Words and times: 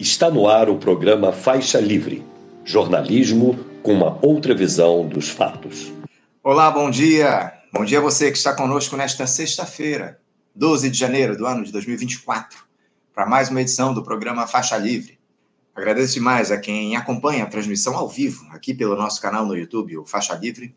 Está 0.00 0.30
no 0.30 0.48
ar 0.48 0.70
o 0.70 0.78
programa 0.78 1.30
Faixa 1.30 1.78
Livre 1.78 2.24
jornalismo 2.64 3.54
com 3.82 3.92
uma 3.92 4.18
outra 4.24 4.54
visão 4.54 5.06
dos 5.06 5.28
fatos. 5.28 5.92
Olá, 6.42 6.70
bom 6.70 6.90
dia. 6.90 7.52
Bom 7.70 7.84
dia 7.84 7.98
a 7.98 8.00
você 8.00 8.30
que 8.30 8.38
está 8.38 8.54
conosco 8.54 8.96
nesta 8.96 9.26
sexta-feira, 9.26 10.18
12 10.54 10.88
de 10.88 10.96
janeiro 10.96 11.36
do 11.36 11.46
ano 11.46 11.62
de 11.64 11.70
2024, 11.70 12.64
para 13.14 13.26
mais 13.26 13.50
uma 13.50 13.60
edição 13.60 13.92
do 13.92 14.02
programa 14.02 14.46
Faixa 14.46 14.78
Livre. 14.78 15.18
Agradeço 15.74 16.14
demais 16.14 16.50
a 16.50 16.56
quem 16.56 16.96
acompanha 16.96 17.44
a 17.44 17.46
transmissão 17.46 17.94
ao 17.94 18.08
vivo 18.08 18.46
aqui 18.52 18.72
pelo 18.72 18.96
nosso 18.96 19.20
canal 19.20 19.44
no 19.44 19.54
YouTube, 19.54 19.98
o 19.98 20.06
Faixa 20.06 20.32
Livre. 20.32 20.74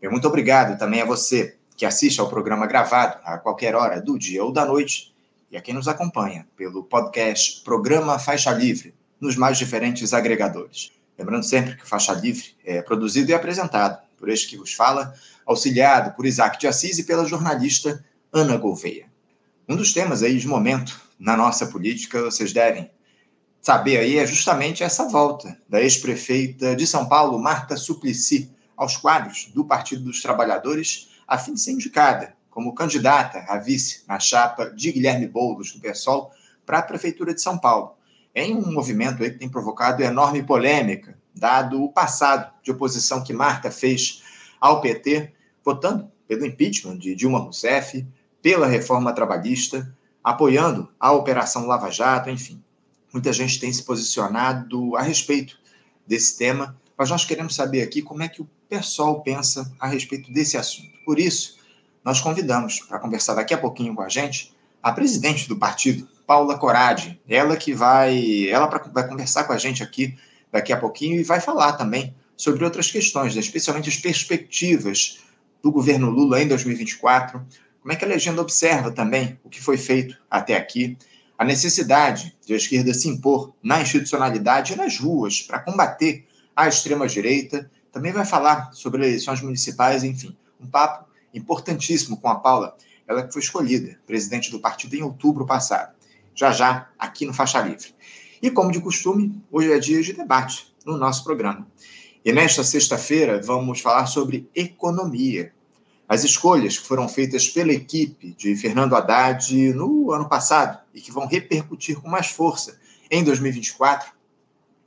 E 0.00 0.08
muito 0.08 0.26
obrigado 0.26 0.78
também 0.78 1.02
a 1.02 1.06
você 1.06 1.58
que 1.76 1.84
assiste 1.84 2.20
ao 2.20 2.28
programa 2.30 2.66
gravado 2.66 3.18
a 3.22 3.36
qualquer 3.36 3.74
hora 3.74 4.00
do 4.00 4.18
dia 4.18 4.42
ou 4.42 4.50
da 4.50 4.64
noite 4.64 5.11
e 5.52 5.56
a 5.58 5.60
quem 5.60 5.74
nos 5.74 5.86
acompanha 5.86 6.48
pelo 6.56 6.82
podcast 6.82 7.60
Programa 7.62 8.18
Faixa 8.18 8.50
Livre, 8.50 8.94
nos 9.20 9.36
mais 9.36 9.58
diferentes 9.58 10.14
agregadores. 10.14 10.90
Lembrando 11.18 11.44
sempre 11.44 11.76
que 11.76 11.86
Faixa 11.86 12.14
Livre 12.14 12.56
é 12.64 12.80
produzido 12.80 13.30
e 13.30 13.34
apresentado 13.34 14.02
por 14.16 14.30
este 14.30 14.48
que 14.48 14.56
vos 14.56 14.72
fala, 14.72 15.14
auxiliado 15.44 16.16
por 16.16 16.24
Isaac 16.24 16.58
de 16.58 16.66
Assis 16.66 16.98
e 16.98 17.04
pela 17.04 17.26
jornalista 17.26 18.02
Ana 18.32 18.56
Gouveia. 18.56 19.12
Um 19.68 19.76
dos 19.76 19.92
temas 19.92 20.22
aí 20.22 20.38
de 20.38 20.48
momento 20.48 20.98
na 21.18 21.36
nossa 21.36 21.66
política, 21.66 22.22
vocês 22.22 22.50
devem 22.52 22.90
saber 23.60 23.98
aí, 23.98 24.18
é 24.18 24.26
justamente 24.26 24.82
essa 24.82 25.06
volta 25.06 25.56
da 25.68 25.82
ex-prefeita 25.82 26.74
de 26.74 26.86
São 26.86 27.06
Paulo, 27.06 27.38
Marta 27.38 27.76
Suplicy, 27.76 28.50
aos 28.74 28.96
quadros 28.96 29.50
do 29.54 29.66
Partido 29.66 30.04
dos 30.04 30.22
Trabalhadores, 30.22 31.10
a 31.28 31.36
fim 31.36 31.52
de 31.52 31.60
ser 31.60 31.72
indicada 31.72 32.34
como 32.52 32.74
candidata 32.74 33.44
a 33.48 33.56
vice 33.56 34.04
na 34.06 34.20
chapa 34.20 34.66
de 34.70 34.92
Guilherme 34.92 35.26
Boulos, 35.26 35.72
do 35.72 35.80
PSOL, 35.80 36.30
para 36.64 36.78
a 36.78 36.82
Prefeitura 36.82 37.34
de 37.34 37.40
São 37.40 37.58
Paulo, 37.58 37.94
em 38.34 38.54
um 38.54 38.70
movimento 38.70 39.16
que 39.16 39.30
tem 39.30 39.48
provocado 39.48 40.02
enorme 40.02 40.42
polêmica, 40.42 41.18
dado 41.34 41.82
o 41.82 41.90
passado 41.90 42.52
de 42.62 42.70
oposição 42.70 43.24
que 43.24 43.32
Marta 43.32 43.70
fez 43.70 44.22
ao 44.60 44.82
PT, 44.82 45.32
votando 45.64 46.10
pelo 46.28 46.44
impeachment 46.46 46.98
de 46.98 47.14
Dilma 47.14 47.38
Rousseff, 47.38 48.06
pela 48.42 48.66
reforma 48.66 49.14
trabalhista, 49.14 49.92
apoiando 50.22 50.88
a 51.00 51.10
Operação 51.10 51.66
Lava 51.66 51.90
Jato, 51.90 52.28
enfim. 52.28 52.62
Muita 53.12 53.32
gente 53.32 53.58
tem 53.58 53.72
se 53.72 53.82
posicionado 53.82 54.94
a 54.94 55.02
respeito 55.02 55.58
desse 56.06 56.36
tema, 56.36 56.78
mas 56.96 57.08
nós 57.08 57.24
queremos 57.24 57.54
saber 57.54 57.82
aqui 57.82 58.02
como 58.02 58.22
é 58.22 58.28
que 58.28 58.42
o 58.42 58.48
pessoal 58.68 59.22
pensa 59.22 59.74
a 59.80 59.86
respeito 59.86 60.30
desse 60.30 60.58
assunto. 60.58 60.92
Por 61.04 61.18
isso, 61.18 61.61
nós 62.04 62.20
convidamos 62.20 62.80
para 62.80 62.98
conversar 62.98 63.34
daqui 63.34 63.54
a 63.54 63.58
pouquinho 63.58 63.94
com 63.94 64.02
a 64.02 64.08
gente 64.08 64.52
a 64.82 64.90
presidente 64.92 65.48
do 65.48 65.56
partido, 65.56 66.08
Paula 66.26 66.58
Coradi. 66.58 67.20
Ela 67.28 67.56
que 67.56 67.72
vai, 67.72 68.48
ela 68.48 68.66
vai 68.66 69.06
conversar 69.06 69.44
com 69.44 69.52
a 69.52 69.58
gente 69.58 69.82
aqui 69.82 70.16
daqui 70.50 70.72
a 70.72 70.76
pouquinho 70.76 71.20
e 71.20 71.22
vai 71.22 71.40
falar 71.40 71.74
também 71.74 72.14
sobre 72.36 72.64
outras 72.64 72.90
questões, 72.90 73.36
especialmente 73.36 73.88
as 73.88 73.96
perspectivas 73.96 75.20
do 75.62 75.70
governo 75.70 76.10
Lula 76.10 76.42
em 76.42 76.48
2024. 76.48 77.40
Como 77.80 77.92
é 77.92 77.96
que 77.96 78.04
a 78.04 78.08
legenda 78.08 78.42
observa 78.42 78.90
também 78.90 79.38
o 79.44 79.48
que 79.48 79.60
foi 79.60 79.76
feito 79.76 80.16
até 80.30 80.56
aqui, 80.56 80.96
a 81.38 81.44
necessidade 81.44 82.36
de 82.44 82.52
a 82.52 82.56
esquerda 82.56 82.92
se 82.92 83.08
impor 83.08 83.52
na 83.62 83.80
institucionalidade 83.80 84.72
e 84.72 84.76
nas 84.76 84.98
ruas 84.98 85.42
para 85.42 85.58
combater 85.58 86.26
a 86.54 86.68
extrema-direita. 86.68 87.70
Também 87.90 88.12
vai 88.12 88.24
falar 88.24 88.72
sobre 88.72 89.02
eleições 89.02 89.40
municipais, 89.40 90.04
enfim, 90.04 90.36
um 90.60 90.66
papo 90.66 91.11
importantíssimo 91.34 92.16
com 92.16 92.28
a 92.28 92.36
Paula, 92.36 92.76
ela 93.06 93.22
que 93.22 93.32
foi 93.32 93.42
escolhida 93.42 93.98
presidente 94.06 94.50
do 94.50 94.60
partido 94.60 94.94
em 94.94 95.02
outubro 95.02 95.46
passado. 95.46 95.94
Já 96.34 96.52
já, 96.52 96.88
aqui 96.98 97.26
no 97.26 97.34
Faixa 97.34 97.60
Livre. 97.60 97.94
E 98.40 98.50
como 98.50 98.72
de 98.72 98.80
costume, 98.80 99.40
hoje 99.50 99.72
é 99.72 99.78
dia 99.78 100.02
de 100.02 100.12
debate 100.12 100.74
no 100.84 100.96
nosso 100.96 101.22
programa. 101.22 101.66
E 102.24 102.32
nesta 102.32 102.64
sexta-feira 102.64 103.40
vamos 103.40 103.80
falar 103.80 104.06
sobre 104.06 104.48
economia. 104.54 105.52
As 106.08 106.24
escolhas 106.24 106.78
que 106.78 106.86
foram 106.86 107.08
feitas 107.08 107.48
pela 107.48 107.72
equipe 107.72 108.34
de 108.34 108.54
Fernando 108.56 108.94
Haddad 108.94 109.72
no 109.72 110.12
ano 110.12 110.28
passado 110.28 110.78
e 110.94 111.00
que 111.00 111.12
vão 111.12 111.26
repercutir 111.26 112.00
com 112.00 112.08
mais 112.08 112.28
força 112.28 112.78
em 113.10 113.22
2024, 113.24 114.12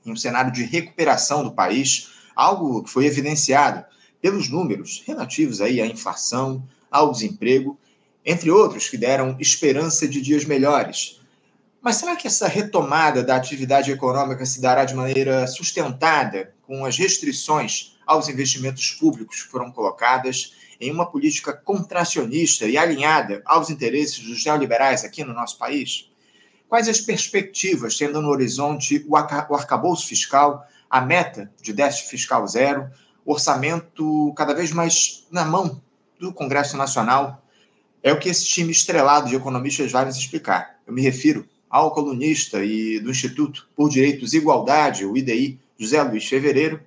em 0.06 0.12
um 0.12 0.16
cenário 0.16 0.52
de 0.52 0.64
recuperação 0.64 1.44
do 1.44 1.52
país, 1.52 2.12
algo 2.36 2.84
que 2.84 2.90
foi 2.90 3.06
evidenciado 3.06 3.86
pelos 4.22 4.50
números 4.50 5.03
relativos 5.06 5.62
aí 5.62 5.81
à 5.81 5.86
inflação, 5.86 6.68
ao 6.90 7.12
desemprego, 7.12 7.78
entre 8.26 8.50
outros 8.50 8.90
que 8.90 8.98
deram 8.98 9.36
esperança 9.40 10.08
de 10.08 10.22
dias 10.22 10.46
melhores. 10.46 11.22
Mas 11.81 11.98
será 11.98 12.16
que 12.16 12.25
essa 12.25 12.48
retomada 12.48 13.24
da 13.24 13.36
atividade 13.36 13.92
econômica 13.92 14.46
se 14.46 14.59
dará 14.59 14.86
de 14.86 14.96
maneira 14.96 15.46
sustentada 15.46 16.54
com 16.64 16.84
as 16.84 16.98
restrições 16.98 17.96
aos 18.08 18.28
investimentos 18.28 18.92
públicos 18.92 19.44
que 19.44 19.50
foram 19.50 19.72
colocadas 19.72 20.56
em 20.81 20.92
uma 20.92 21.06
política 21.06 21.54
contracionista 21.54 22.66
e 22.66 22.78
alinhada 22.78 23.42
aos 23.46 23.70
interesses 23.70 24.20
dos 24.20 24.44
neoliberais 24.44 25.04
aqui 25.04 25.24
no 25.24 25.34
nosso 25.34 25.58
país? 25.59 26.09
Quais 26.68 26.90
as 26.90 27.00
perspectivas, 27.00 27.96
tendo 27.96 28.22
no 28.22 28.30
horizonte 28.30 29.06
o 29.08 29.16
arcabouço 29.16 30.08
fiscal, 30.08 30.66
a 30.90 31.00
meta 31.02 31.52
de 31.62 31.72
déficit 31.72 32.09
fiscal 32.09 32.48
zero, 32.48 32.90
orçamento 33.25 34.31
cada 34.38 34.53
vez 34.53 34.72
mais 34.72 35.25
na 35.31 35.44
mão 35.44 35.81
do 36.19 36.31
Congresso 36.31 36.78
Nacional. 36.78 37.44
É 38.03 38.13
o 38.13 38.19
que 38.19 38.30
esse 38.30 38.46
time 38.46 38.72
estrelado 38.72 39.28
de 39.28 39.36
economistas 39.36 39.91
vai 39.91 40.06
nos 40.06 40.16
explicar. 40.16 40.80
Eu 40.86 40.94
me 40.94 41.02
refiro 41.02 41.47
ao 41.68 41.91
colunista 41.91 42.63
e 42.63 43.00
do 43.00 43.09
Instituto 43.09 43.68
por 43.75 43.90
Direitos 43.90 44.34
e 44.34 44.38
Igualdade, 44.38 45.06
o 45.06 45.18
IDI, 45.18 45.59
José 45.78 46.02
Luiz 46.03 46.25
Fevereiro, 46.25 46.80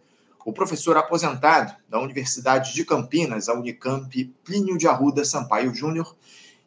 o 0.44 0.52
professor 0.52 0.96
aposentado 0.96 1.74
da 1.88 2.00
Universidade 2.00 2.72
de 2.72 2.84
Campinas, 2.84 3.48
a 3.48 3.54
Unicamp, 3.54 4.24
Plínio 4.44 4.78
de 4.78 4.86
Arruda 4.86 5.24
Sampaio 5.24 5.74
Júnior, 5.74 6.16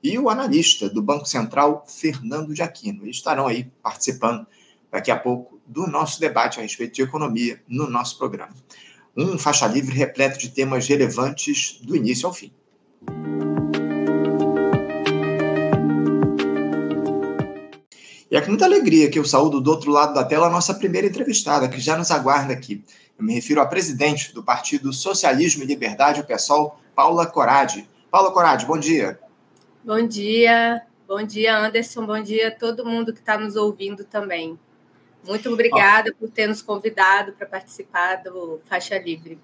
e 0.04 0.20
o 0.20 0.30
analista 0.30 0.90
do 0.90 1.02
Banco 1.02 1.26
Central, 1.26 1.86
Fernando 1.88 2.54
de 2.54 2.62
Aquino. 2.62 3.04
Eles 3.04 3.18
estarão 3.18 3.48
aí 3.48 3.72
participando 3.82 4.46
daqui 4.92 5.10
a 5.10 5.18
pouco 5.18 5.60
do 5.66 5.88
nosso 5.88 6.20
debate 6.20 6.60
a 6.60 6.62
respeito 6.62 6.94
de 6.94 7.02
economia 7.02 7.62
no 7.68 7.90
nosso 7.90 8.18
programa 8.18 8.54
um 9.16 9.38
faixa 9.38 9.68
livre 9.68 9.96
repleto 9.96 10.40
de 10.40 10.50
temas 10.50 10.88
relevantes 10.88 11.80
do 11.82 11.96
início 11.96 12.28
ao 12.28 12.34
fim. 12.34 12.52
E 18.30 18.36
é 18.38 18.40
com 18.40 18.48
muita 18.48 18.64
alegria 18.64 19.10
que 19.10 19.20
eu 19.20 19.26
saúdo 19.26 19.60
do 19.60 19.70
outro 19.70 19.92
lado 19.92 20.14
da 20.14 20.24
tela 20.24 20.48
a 20.48 20.50
nossa 20.50 20.74
primeira 20.74 21.06
entrevistada, 21.06 21.68
que 21.68 21.82
já 21.82 21.98
nos 21.98 22.12
aguarda 22.12 22.54
aqui. 22.54 22.82
Eu 23.20 23.26
me 23.26 23.34
refiro 23.34 23.60
à 23.60 23.66
presidente 23.66 24.34
do 24.34 24.42
Partido 24.42 24.94
Socialismo 24.94 25.64
e 25.64 25.66
Liberdade, 25.66 26.22
o 26.22 26.24
PSOL, 26.24 26.80
Paula 26.96 27.26
Coradi. 27.26 27.86
Paula 28.10 28.32
Coradi, 28.32 28.66
bom 28.66 28.78
dia. 28.78 29.20
Bom 29.84 30.08
dia, 30.08 30.82
bom 31.06 31.22
dia, 31.24 31.58
Anderson, 31.58 32.06
bom 32.06 32.22
dia 32.22 32.48
a 32.48 32.52
todo 32.52 32.86
mundo 32.86 33.12
que 33.12 33.20
está 33.20 33.38
nos 33.38 33.58
ouvindo 33.58 34.06
também. 34.06 34.58
Muito 35.26 35.50
obrigada 35.52 36.14
por 36.18 36.30
ter 36.30 36.48
nos 36.48 36.62
convidado 36.62 37.34
para 37.34 37.46
participar 37.46 38.18
do 38.18 38.60
Faixa 38.68 38.98
Livre. 38.98 39.38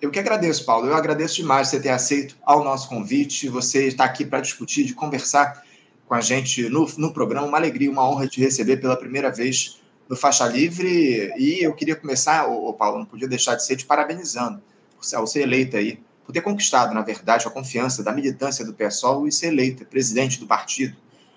Eu 0.00 0.10
que 0.10 0.18
agradeço, 0.18 0.64
Paulo. 0.64 0.86
Eu 0.86 0.94
agradeço 0.94 1.36
demais 1.36 1.68
você 1.68 1.80
ter 1.80 1.90
aceito 1.90 2.36
ao 2.42 2.64
nosso 2.64 2.88
convite. 2.88 3.48
Você 3.48 3.88
está 3.88 4.04
aqui 4.04 4.24
para 4.24 4.40
discutir, 4.40 4.84
de 4.84 4.94
conversar 4.94 5.62
com 6.06 6.14
a 6.14 6.20
gente 6.20 6.68
no, 6.68 6.86
no 6.96 7.12
programa. 7.12 7.46
Uma 7.46 7.58
alegria, 7.58 7.90
uma 7.90 8.08
honra 8.08 8.26
te 8.26 8.40
receber 8.40 8.78
pela 8.78 8.96
primeira 8.96 9.30
vez 9.30 9.80
no 10.08 10.16
Faixa 10.16 10.46
Livre. 10.46 11.32
E 11.36 11.62
eu 11.62 11.74
queria 11.74 11.96
começar, 11.96 12.46
ô, 12.46 12.68
ô 12.68 12.72
Paulo, 12.72 13.00
não 13.00 13.06
podia 13.06 13.28
deixar 13.28 13.54
de 13.56 13.64
ser 13.64 13.76
te 13.76 13.84
parabenizando 13.84 14.62
por 14.96 15.04
ser 15.04 15.40
eleita 15.40 15.78
aí, 15.78 16.00
por 16.24 16.32
ter 16.32 16.40
conquistado, 16.40 16.94
na 16.94 17.02
verdade, 17.02 17.46
a 17.46 17.50
confiança 17.50 18.02
da 18.02 18.12
militância 18.12 18.64
do 18.64 18.74
PSOL 18.74 19.28
e 19.28 19.32
ser 19.32 19.48
eleita 19.48 19.84
presidente 19.84 20.40
do 20.40 20.46
partido 20.46 20.96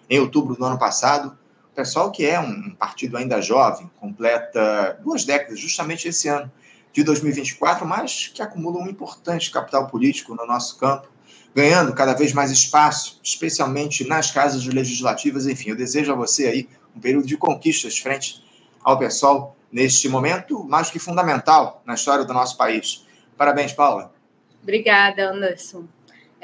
em 0.09 0.19
outubro 0.19 0.55
do 0.55 0.65
ano 0.65 0.77
passado 0.77 1.37
pessoal 1.75 2.11
que 2.11 2.25
é 2.25 2.39
um 2.39 2.71
partido 2.71 3.17
ainda 3.17 3.41
jovem, 3.41 3.89
completa 3.99 4.99
duas 5.03 5.23
décadas, 5.23 5.59
justamente 5.59 6.07
esse 6.07 6.27
ano 6.27 6.51
de 6.93 7.03
2024, 7.03 7.87
mas 7.87 8.27
que 8.33 8.41
acumula 8.41 8.79
um 8.79 8.87
importante 8.87 9.49
capital 9.49 9.87
político 9.87 10.35
no 10.35 10.45
nosso 10.45 10.77
campo, 10.77 11.07
ganhando 11.55 11.93
cada 11.93 12.13
vez 12.13 12.33
mais 12.33 12.51
espaço, 12.51 13.19
especialmente 13.23 14.07
nas 14.07 14.31
casas 14.31 14.65
legislativas. 14.65 15.47
Enfim, 15.47 15.69
eu 15.69 15.75
desejo 15.75 16.11
a 16.11 16.15
você 16.15 16.47
aí 16.47 16.69
um 16.95 16.99
período 16.99 17.25
de 17.25 17.37
conquistas 17.37 17.97
frente 17.97 18.43
ao 18.83 18.97
pessoal 18.97 19.55
neste 19.71 20.09
momento 20.09 20.63
mais 20.65 20.89
que 20.89 20.99
fundamental 20.99 21.81
na 21.85 21.93
história 21.93 22.25
do 22.25 22.33
nosso 22.33 22.57
país. 22.57 23.05
Parabéns, 23.37 23.71
Paula. 23.71 24.13
Obrigada, 24.61 25.31
Anderson. 25.31 25.85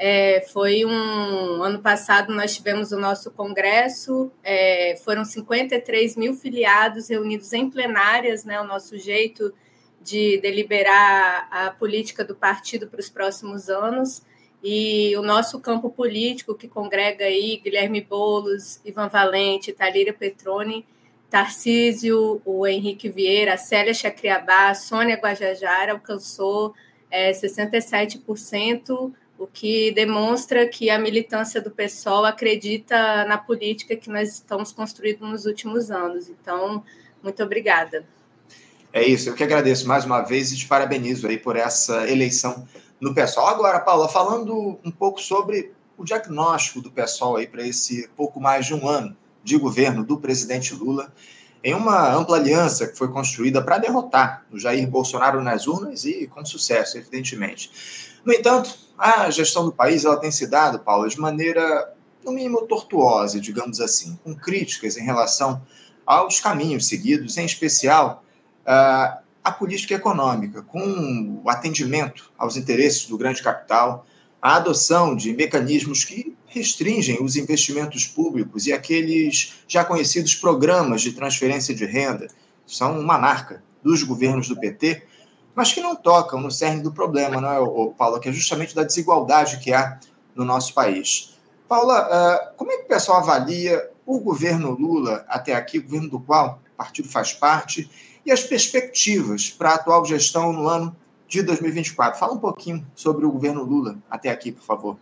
É, 0.00 0.46
foi 0.52 0.84
um 0.84 1.60
ano 1.60 1.80
passado 1.80 2.32
nós 2.32 2.54
tivemos 2.54 2.92
o 2.92 2.98
nosso 3.00 3.32
congresso, 3.32 4.30
é, 4.44 4.94
foram 5.04 5.24
53 5.24 6.14
mil 6.14 6.34
filiados 6.34 7.08
reunidos 7.08 7.52
em 7.52 7.68
plenárias, 7.68 8.44
né, 8.44 8.60
o 8.60 8.64
nosso 8.64 8.96
jeito 8.96 9.52
de 10.00 10.38
deliberar 10.38 11.48
a 11.50 11.70
política 11.72 12.24
do 12.24 12.36
partido 12.36 12.86
para 12.86 13.00
os 13.00 13.08
próximos 13.08 13.68
anos. 13.68 14.22
E 14.62 15.16
o 15.16 15.22
nosso 15.22 15.60
campo 15.60 15.90
político, 15.90 16.54
que 16.54 16.68
congrega 16.68 17.24
aí 17.24 17.60
Guilherme 17.62 18.00
Boulos, 18.00 18.80
Ivan 18.84 19.08
Valente, 19.08 19.72
Talíria 19.72 20.12
Petroni, 20.12 20.86
Tarcísio, 21.28 22.40
o 22.44 22.66
Henrique 22.66 23.08
Vieira, 23.08 23.56
Célia 23.56 23.92
Chacriabá, 23.92 24.74
Sônia 24.74 25.16
Guajajara 25.16 25.92
alcançou 25.92 26.74
é, 27.10 27.32
67%, 27.32 29.12
o 29.38 29.46
que 29.46 29.92
demonstra 29.92 30.66
que 30.66 30.90
a 30.90 30.98
militância 30.98 31.60
do 31.60 31.70
PSOL 31.70 32.24
acredita 32.24 33.24
na 33.24 33.38
política 33.38 33.94
que 33.94 34.10
nós 34.10 34.34
estamos 34.34 34.72
construindo 34.72 35.24
nos 35.26 35.46
últimos 35.46 35.90
anos. 35.90 36.28
Então, 36.28 36.82
muito 37.22 37.42
obrigada. 37.42 38.04
É 38.92 39.06
isso, 39.06 39.28
eu 39.28 39.34
que 39.34 39.44
agradeço 39.44 39.86
mais 39.86 40.04
uma 40.04 40.22
vez 40.22 40.50
e 40.50 40.56
te 40.56 40.66
parabenizo 40.66 41.28
aí 41.28 41.38
por 41.38 41.56
essa 41.56 42.10
eleição 42.10 42.66
no 43.00 43.14
PSOL. 43.14 43.46
Agora, 43.46 43.78
Paula, 43.78 44.08
falando 44.08 44.78
um 44.84 44.90
pouco 44.90 45.20
sobre 45.20 45.72
o 45.96 46.04
diagnóstico 46.04 46.80
do 46.80 46.90
PSOL 46.90 47.36
aí 47.36 47.46
para 47.46 47.66
esse 47.66 48.08
pouco 48.16 48.40
mais 48.40 48.66
de 48.66 48.74
um 48.74 48.88
ano 48.88 49.16
de 49.44 49.56
governo 49.56 50.04
do 50.04 50.18
presidente 50.18 50.74
Lula, 50.74 51.12
em 51.62 51.74
uma 51.74 52.12
ampla 52.12 52.36
aliança 52.36 52.86
que 52.86 52.96
foi 52.96 53.08
construída 53.08 53.62
para 53.62 53.78
derrotar 53.78 54.44
o 54.50 54.58
Jair 54.58 54.88
Bolsonaro 54.88 55.42
nas 55.42 55.66
urnas 55.66 56.04
e 56.04 56.26
com 56.26 56.44
sucesso, 56.44 56.96
evidentemente. 56.98 57.70
No 58.24 58.32
entanto, 58.32 58.87
a 58.98 59.30
gestão 59.30 59.64
do 59.64 59.72
país 59.72 60.04
ela 60.04 60.16
tem 60.16 60.30
se 60.30 60.46
dado, 60.46 60.80
Paula, 60.80 61.08
de 61.08 61.18
maneira, 61.20 61.94
no 62.24 62.32
mínimo, 62.32 62.66
tortuosa, 62.66 63.40
digamos 63.40 63.80
assim, 63.80 64.18
com 64.24 64.34
críticas 64.34 64.96
em 64.96 65.04
relação 65.04 65.62
aos 66.04 66.40
caminhos 66.40 66.88
seguidos, 66.88 67.36
em 67.36 67.44
especial 67.44 68.24
uh, 68.62 69.22
a 69.44 69.52
política 69.52 69.94
econômica, 69.94 70.62
com 70.62 71.40
o 71.44 71.48
atendimento 71.48 72.32
aos 72.36 72.56
interesses 72.56 73.06
do 73.06 73.16
grande 73.16 73.42
capital, 73.42 74.04
a 74.42 74.56
adoção 74.56 75.14
de 75.14 75.32
mecanismos 75.32 76.04
que 76.04 76.36
restringem 76.46 77.22
os 77.22 77.36
investimentos 77.36 78.06
públicos 78.06 78.66
e 78.66 78.72
aqueles 78.72 79.54
já 79.68 79.84
conhecidos 79.84 80.34
programas 80.34 81.02
de 81.02 81.12
transferência 81.12 81.74
de 81.74 81.84
renda, 81.84 82.28
são 82.66 82.98
uma 82.98 83.18
marca 83.18 83.62
dos 83.82 84.02
governos 84.02 84.48
do 84.48 84.58
PT, 84.58 85.02
mas 85.58 85.72
que 85.72 85.80
não 85.80 85.96
tocam 85.96 86.40
no 86.40 86.52
cerne 86.52 86.80
do 86.80 86.92
problema, 86.92 87.40
não 87.40 87.50
é, 87.50 87.94
Paula? 87.94 88.20
Que 88.20 88.28
é 88.28 88.32
justamente 88.32 88.76
da 88.76 88.84
desigualdade 88.84 89.58
que 89.58 89.72
há 89.72 89.98
no 90.32 90.44
nosso 90.44 90.72
país. 90.72 91.36
Paula, 91.68 91.98
ah, 91.98 92.52
como 92.56 92.70
é 92.70 92.76
que 92.76 92.84
o 92.84 92.86
pessoal 92.86 93.18
avalia 93.18 93.90
o 94.06 94.20
governo 94.20 94.70
Lula 94.70 95.24
até 95.26 95.56
aqui, 95.56 95.80
o 95.80 95.82
governo 95.82 96.10
do 96.10 96.20
qual 96.20 96.60
o 96.74 96.76
partido 96.76 97.08
faz 97.08 97.32
parte, 97.32 97.90
e 98.24 98.30
as 98.30 98.44
perspectivas 98.44 99.50
para 99.50 99.70
a 99.70 99.74
atual 99.74 100.04
gestão 100.04 100.52
no 100.52 100.68
ano 100.68 100.96
de 101.26 101.42
2024. 101.42 102.20
Fala 102.20 102.34
um 102.34 102.38
pouquinho 102.38 102.86
sobre 102.94 103.26
o 103.26 103.32
governo 103.32 103.64
Lula 103.64 103.98
até 104.08 104.30
aqui, 104.30 104.52
por 104.52 104.62
favor. 104.62 104.96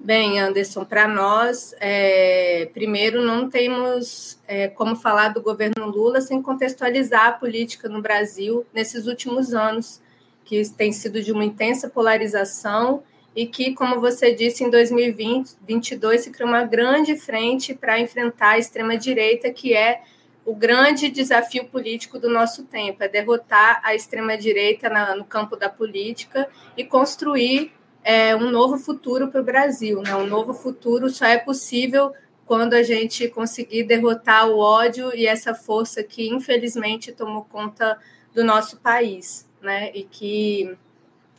Bem, 0.00 0.38
Anderson, 0.38 0.84
para 0.84 1.08
nós, 1.08 1.74
é, 1.80 2.70
primeiro, 2.72 3.20
não 3.20 3.50
temos 3.50 4.38
é, 4.46 4.68
como 4.68 4.94
falar 4.94 5.30
do 5.30 5.42
governo 5.42 5.86
Lula 5.86 6.20
sem 6.20 6.40
contextualizar 6.40 7.26
a 7.26 7.32
política 7.32 7.88
no 7.88 8.00
Brasil 8.00 8.64
nesses 8.72 9.08
últimos 9.08 9.52
anos, 9.52 10.00
que 10.44 10.66
tem 10.70 10.92
sido 10.92 11.20
de 11.20 11.32
uma 11.32 11.44
intensa 11.44 11.90
polarização 11.90 13.02
e 13.34 13.44
que, 13.44 13.74
como 13.74 14.00
você 14.00 14.32
disse, 14.32 14.62
em 14.62 14.70
2022 14.70 16.20
se 16.22 16.30
criou 16.30 16.48
uma 16.48 16.64
grande 16.64 17.16
frente 17.16 17.74
para 17.74 17.98
enfrentar 17.98 18.50
a 18.50 18.58
extrema-direita, 18.58 19.50
que 19.50 19.74
é 19.74 20.02
o 20.46 20.54
grande 20.54 21.10
desafio 21.10 21.64
político 21.66 22.20
do 22.20 22.30
nosso 22.30 22.64
tempo, 22.64 23.02
é 23.02 23.08
derrotar 23.08 23.82
a 23.84 23.94
extrema-direita 23.94 24.88
no 25.16 25.24
campo 25.24 25.56
da 25.56 25.68
política 25.68 26.48
e 26.76 26.84
construir 26.84 27.72
é, 28.02 28.34
um 28.34 28.50
novo 28.50 28.78
futuro 28.78 29.28
para 29.28 29.40
o 29.40 29.44
Brasil. 29.44 30.02
Né? 30.02 30.14
Um 30.14 30.26
novo 30.26 30.54
futuro 30.54 31.10
só 31.10 31.26
é 31.26 31.38
possível 31.38 32.12
quando 32.46 32.74
a 32.74 32.82
gente 32.82 33.28
conseguir 33.28 33.84
derrotar 33.84 34.48
o 34.48 34.58
ódio 34.58 35.14
e 35.14 35.26
essa 35.26 35.54
força 35.54 36.02
que, 36.02 36.28
infelizmente, 36.28 37.12
tomou 37.12 37.44
conta 37.44 37.98
do 38.34 38.42
nosso 38.42 38.78
país. 38.78 39.46
Né? 39.60 39.90
E 39.94 40.04
que, 40.04 40.76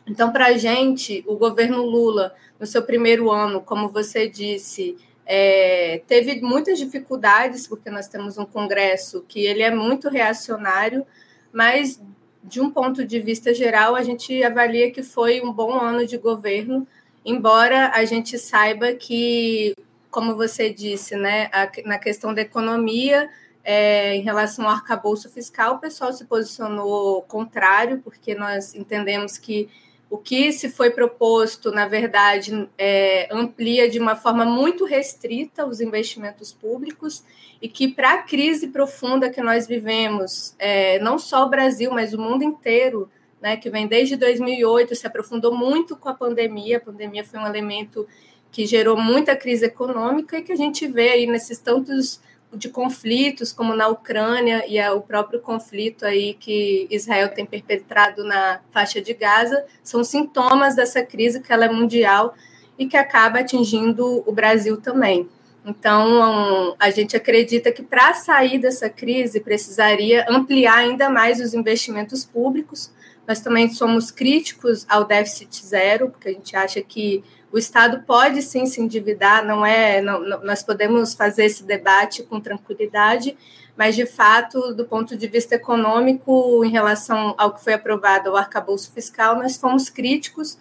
então, 0.05 0.31
para 0.31 0.47
a 0.47 0.57
gente, 0.57 1.23
o 1.27 1.35
governo 1.35 1.83
Lula, 1.83 2.35
no 2.59 2.65
seu 2.65 2.83
primeiro 2.83 3.31
ano, 3.31 3.61
como 3.61 3.89
você 3.89 4.27
disse, 4.27 4.97
é, 5.25 6.01
teve 6.07 6.41
muitas 6.41 6.77
dificuldades, 6.77 7.67
porque 7.67 7.89
nós 7.89 8.07
temos 8.07 8.37
um 8.37 8.45
Congresso 8.45 9.23
que 9.27 9.45
ele 9.45 9.61
é 9.61 9.69
muito 9.69 10.09
reacionário, 10.09 11.05
mas 11.51 12.01
de 12.43 12.61
um 12.61 12.69
ponto 12.69 13.05
de 13.05 13.19
vista 13.19 13.53
geral, 13.53 13.95
a 13.95 14.03
gente 14.03 14.43
avalia 14.43 14.91
que 14.91 15.03
foi 15.03 15.41
um 15.41 15.51
bom 15.51 15.79
ano 15.79 16.05
de 16.05 16.17
governo, 16.17 16.87
embora 17.25 17.91
a 17.93 18.05
gente 18.05 18.37
saiba 18.37 18.93
que, 18.93 19.75
como 20.09 20.35
você 20.35 20.69
disse, 20.69 21.15
né, 21.15 21.49
a, 21.51 21.69
na 21.85 21.99
questão 21.99 22.33
da 22.33 22.41
economia, 22.41 23.29
é, 23.63 24.15
em 24.15 24.21
relação 24.21 24.65
ao 24.65 24.71
arcabouço 24.71 25.29
fiscal, 25.29 25.75
o 25.75 25.79
pessoal 25.79 26.13
se 26.13 26.25
posicionou 26.25 27.21
contrário, 27.23 27.99
porque 27.99 28.33
nós 28.33 28.73
entendemos 28.73 29.37
que 29.37 29.69
o 30.09 30.17
que 30.17 30.51
se 30.51 30.69
foi 30.69 30.89
proposto, 30.89 31.71
na 31.71 31.87
verdade, 31.87 32.67
é, 32.77 33.27
amplia 33.31 33.87
de 33.87 33.99
uma 33.99 34.15
forma 34.15 34.43
muito 34.43 34.83
restrita 34.83 35.65
os 35.65 35.79
investimentos 35.79 36.51
públicos 36.51 37.23
e 37.61 37.69
que, 37.69 37.87
para 37.87 38.13
a 38.13 38.23
crise 38.23 38.69
profunda 38.69 39.29
que 39.29 39.41
nós 39.41 39.67
vivemos, 39.67 40.55
é, 40.57 40.97
não 40.99 41.19
só 41.19 41.45
o 41.45 41.49
Brasil, 41.49 41.91
mas 41.91 42.13
o 42.13 42.19
mundo 42.19 42.43
inteiro, 42.43 43.09
né, 43.39 43.55
que 43.55 43.69
vem 43.69 43.85
desde 43.85 44.15
2008, 44.15 44.95
se 44.95 45.05
aprofundou 45.05 45.55
muito 45.55 45.95
com 45.95 46.09
a 46.09 46.13
pandemia. 46.13 46.77
A 46.77 46.81
pandemia 46.81 47.23
foi 47.23 47.39
um 47.39 47.45
elemento 47.45 48.07
que 48.51 48.65
gerou 48.65 48.97
muita 48.97 49.35
crise 49.35 49.65
econômica 49.65 50.37
e 50.39 50.41
que 50.41 50.51
a 50.51 50.57
gente 50.57 50.87
vê 50.87 51.09
aí 51.09 51.27
nesses 51.27 51.59
tantos 51.59 52.19
de 52.53 52.69
conflitos, 52.69 53.53
como 53.53 53.75
na 53.75 53.87
Ucrânia 53.87 54.65
e 54.67 54.81
o 54.89 55.01
próprio 55.01 55.39
conflito 55.39 56.05
aí 56.05 56.33
que 56.33 56.87
Israel 56.89 57.29
tem 57.29 57.45
perpetrado 57.45 58.23
na 58.23 58.59
faixa 58.71 58.99
de 58.99 59.13
Gaza, 59.13 59.65
são 59.83 60.03
sintomas 60.03 60.75
dessa 60.75 61.03
crise 61.03 61.41
que 61.41 61.53
ela 61.53 61.65
é 61.65 61.71
mundial 61.71 62.33
e 62.77 62.87
que 62.87 62.97
acaba 62.97 63.39
atingindo 63.39 64.23
o 64.25 64.31
Brasil 64.31 64.77
também. 64.77 65.29
Então, 65.65 66.75
a 66.79 66.89
gente 66.89 67.15
acredita 67.15 67.71
que 67.71 67.83
para 67.83 68.13
sair 68.13 68.57
dessa 68.57 68.89
crise 68.89 69.39
precisaria 69.39 70.25
ampliar 70.27 70.77
ainda 70.77 71.09
mais 71.09 71.39
os 71.39 71.53
investimentos 71.53 72.25
públicos. 72.25 72.91
Nós 73.27 73.41
também 73.41 73.69
somos 73.69 74.09
críticos 74.09 74.85
ao 74.89 75.05
déficit 75.05 75.63
zero, 75.63 76.09
porque 76.09 76.29
a 76.29 76.31
gente 76.31 76.55
acha 76.55 76.81
que 76.81 77.23
o 77.51 77.57
Estado 77.57 78.03
pode 78.05 78.41
sim 78.41 78.65
se 78.65 78.81
endividar, 78.81 79.45
não 79.45 79.65
é? 79.65 80.01
Não, 80.01 80.19
não, 80.19 80.43
nós 80.43 80.61
podemos 80.61 81.13
fazer 81.13 81.45
esse 81.45 81.63
debate 81.63 82.23
com 82.23 82.39
tranquilidade, 82.39 83.35
mas 83.75 83.95
de 83.95 84.05
fato, 84.05 84.73
do 84.73 84.85
ponto 84.85 85.15
de 85.15 85.27
vista 85.27 85.55
econômico, 85.55 86.63
em 86.63 86.69
relação 86.69 87.33
ao 87.37 87.53
que 87.53 87.63
foi 87.63 87.73
aprovado 87.73 88.31
o 88.31 88.37
arcabouço 88.37 88.91
fiscal, 88.91 89.35
nós 89.35 89.57
fomos 89.57 89.89
críticos, 89.89 90.57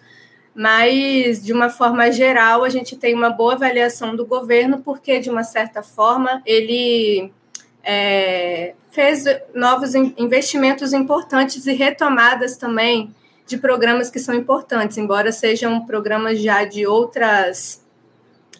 mas 0.55 1.43
de 1.43 1.53
uma 1.53 1.69
forma 1.69 2.11
geral, 2.11 2.63
a 2.63 2.69
gente 2.69 2.95
tem 2.95 3.13
uma 3.13 3.29
boa 3.29 3.53
avaliação 3.53 4.15
do 4.15 4.25
governo, 4.25 4.79
porque 4.79 5.19
de 5.19 5.29
uma 5.29 5.43
certa 5.43 5.83
forma 5.83 6.41
ele 6.45 7.31
é, 7.83 8.73
fez 8.89 9.25
novos 9.53 9.93
investimentos 9.95 10.91
importantes 10.91 11.65
e 11.67 11.73
retomadas 11.73 12.57
também 12.57 13.13
de 13.49 13.57
programas 13.57 14.11
que 14.11 14.19
são 14.19 14.35
importantes, 14.35 14.97
embora 14.97 15.31
sejam 15.31 15.83
programas 15.85 16.39
já 16.39 16.63
de 16.63 16.85
outras 16.85 17.83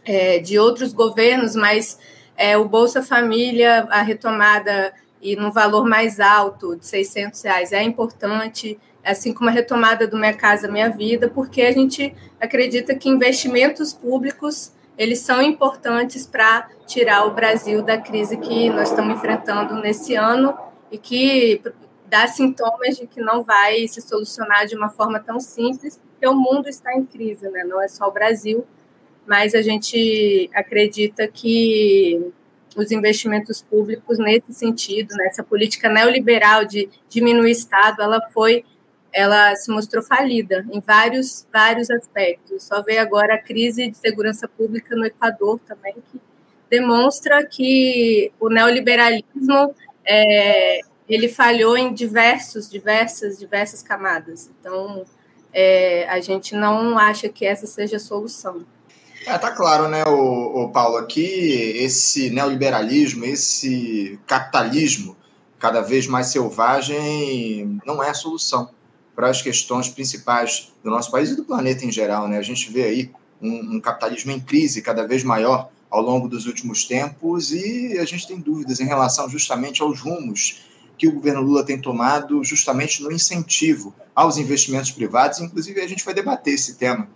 é, 0.03 0.39
de 0.39 0.57
outros 0.57 0.91
governos, 0.91 1.55
mas 1.55 1.99
é, 2.35 2.57
o 2.57 2.67
Bolsa 2.67 3.03
Família, 3.03 3.87
a 3.91 4.01
retomada 4.01 4.91
e 5.21 5.35
no 5.35 5.51
valor 5.51 5.87
mais 5.87 6.19
alto 6.19 6.75
de 6.75 6.87
600 6.87 7.39
reais 7.43 7.71
é 7.71 7.83
importante, 7.83 8.79
assim 9.03 9.31
como 9.31 9.49
a 9.49 9.53
retomada 9.53 10.07
do 10.07 10.17
Minha 10.17 10.33
Casa 10.33 10.67
Minha 10.67 10.89
Vida, 10.89 11.29
porque 11.29 11.61
a 11.61 11.71
gente 11.71 12.15
acredita 12.41 12.95
que 12.95 13.09
investimentos 13.09 13.93
públicos 13.93 14.73
eles 14.97 15.19
são 15.19 15.41
importantes 15.41 16.25
para 16.25 16.67
tirar 16.87 17.27
o 17.27 17.31
Brasil 17.31 17.83
da 17.83 17.97
crise 17.97 18.37
que 18.37 18.69
nós 18.71 18.89
estamos 18.89 19.15
enfrentando 19.15 19.75
nesse 19.75 20.15
ano 20.15 20.57
e 20.91 20.97
que 20.97 21.61
dá 22.09 22.27
sintomas 22.27 22.97
de 22.97 23.07
que 23.07 23.21
não 23.21 23.43
vai 23.43 23.87
se 23.87 24.01
solucionar 24.01 24.65
de 24.65 24.75
uma 24.75 24.89
forma 24.89 25.19
tão 25.19 25.39
simples, 25.39 25.99
porque 26.11 26.27
o 26.27 26.35
mundo 26.35 26.67
está 26.67 26.93
em 26.93 27.05
crise, 27.05 27.49
né? 27.49 27.63
não 27.63 27.81
é 27.81 27.87
só 27.87 28.07
o 28.07 28.11
Brasil, 28.11 28.65
mas 29.25 29.53
a 29.53 29.61
gente 29.61 30.49
acredita 30.53 31.27
que 31.27 32.33
os 32.75 32.91
investimentos 32.91 33.61
públicos 33.61 34.17
nesse 34.17 34.53
sentido, 34.53 35.15
nessa 35.17 35.43
política 35.43 35.89
neoliberal 35.89 36.65
de 36.65 36.89
diminuir 37.07 37.45
o 37.45 37.47
Estado, 37.47 38.01
ela 38.01 38.21
foi, 38.31 38.63
ela 39.13 39.55
se 39.55 39.71
mostrou 39.71 40.03
falida 40.03 40.65
em 40.71 40.79
vários, 40.79 41.47
vários 41.51 41.89
aspectos. 41.89 42.63
Só 42.63 42.81
veio 42.81 43.01
agora 43.01 43.35
a 43.35 43.41
crise 43.41 43.89
de 43.89 43.97
segurança 43.97 44.47
pública 44.47 44.95
no 44.95 45.05
Equador 45.05 45.59
também, 45.67 45.95
que 46.11 46.19
demonstra 46.69 47.45
que 47.45 48.31
o 48.39 48.49
neoliberalismo 48.49 49.75
é, 50.05 50.79
ele 51.09 51.27
falhou 51.27 51.75
em 51.75 51.93
diversos, 51.93 52.69
diversas, 52.69 53.39
diversas 53.39 53.81
camadas. 53.81 54.49
Então, 54.59 55.03
é, 55.51 56.07
a 56.07 56.19
gente 56.19 56.55
não 56.55 56.99
acha 56.99 57.27
que 57.27 57.45
essa 57.45 57.65
seja 57.65 57.97
a 57.97 57.99
solução. 57.99 58.63
É, 59.25 59.37
tá 59.37 59.51
claro, 59.51 59.87
né, 59.87 60.03
o, 60.05 60.63
o 60.63 60.69
Paulo, 60.69 60.97
aqui 60.97 61.21
esse 61.21 62.29
neoliberalismo, 62.29 63.25
esse 63.25 64.19
capitalismo 64.25 65.17
cada 65.57 65.81
vez 65.81 66.07
mais 66.07 66.27
selvagem 66.27 67.81
não 67.85 68.01
é 68.01 68.09
a 68.09 68.13
solução 68.13 68.69
para 69.13 69.29
as 69.29 69.41
questões 69.41 69.89
principais 69.89 70.71
do 70.81 70.89
nosso 70.89 71.11
país 71.11 71.31
e 71.31 71.35
do 71.35 71.43
planeta 71.43 71.83
em 71.83 71.91
geral, 71.91 72.29
né? 72.29 72.37
A 72.37 72.41
gente 72.41 72.71
vê 72.71 72.83
aí 72.83 73.11
um, 73.41 73.75
um 73.75 73.81
capitalismo 73.81 74.31
em 74.31 74.39
crise 74.39 74.81
cada 74.81 75.05
vez 75.05 75.23
maior 75.23 75.69
ao 75.89 76.01
longo 76.01 76.29
dos 76.29 76.45
últimos 76.45 76.85
tempos 76.85 77.51
e 77.51 77.97
a 77.99 78.05
gente 78.05 78.25
tem 78.25 78.39
dúvidas 78.39 78.79
em 78.79 78.85
relação 78.85 79.27
justamente 79.27 79.81
aos 79.81 79.99
rumos 79.99 80.68
que 80.99 81.07
o 81.07 81.13
governo 81.13 81.41
Lula 81.41 81.65
tem 81.65 81.79
tomado 81.79 82.43
justamente 82.43 83.01
no 83.01 83.09
incentivo 83.09 83.95
aos 84.13 84.37
investimentos 84.37 84.91
privados. 84.91 85.39
Inclusive, 85.39 85.79
a 85.79 85.87
gente 85.87 86.03
vai 86.03 86.13
debater 86.13 86.53
esse 86.53 86.75
tema 86.75 87.07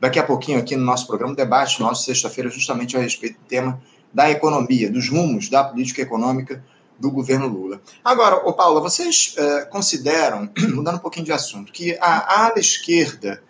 daqui 0.00 0.18
a 0.18 0.22
pouquinho 0.22 0.60
aqui 0.60 0.76
no 0.76 0.84
nosso 0.84 1.08
programa, 1.08 1.34
debate 1.34 1.80
nosso 1.80 2.04
sexta-feira, 2.04 2.48
justamente 2.48 2.96
a 2.96 3.00
respeito 3.00 3.34
do 3.34 3.44
tema 3.46 3.82
da 4.14 4.30
economia, 4.30 4.88
dos 4.88 5.08
rumos 5.08 5.48
da 5.48 5.64
política 5.64 6.02
econômica 6.02 6.64
do 6.98 7.10
governo 7.10 7.48
Lula. 7.48 7.80
Agora, 8.04 8.36
ô 8.46 8.52
Paula, 8.52 8.80
vocês 8.80 9.34
uh, 9.36 9.68
consideram, 9.70 10.48
mudando 10.72 10.96
um 10.96 11.00
pouquinho 11.00 11.26
de 11.26 11.32
assunto, 11.32 11.72
que 11.72 11.98
a 12.00 12.44
ala 12.44 12.60
esquerda 12.60 13.42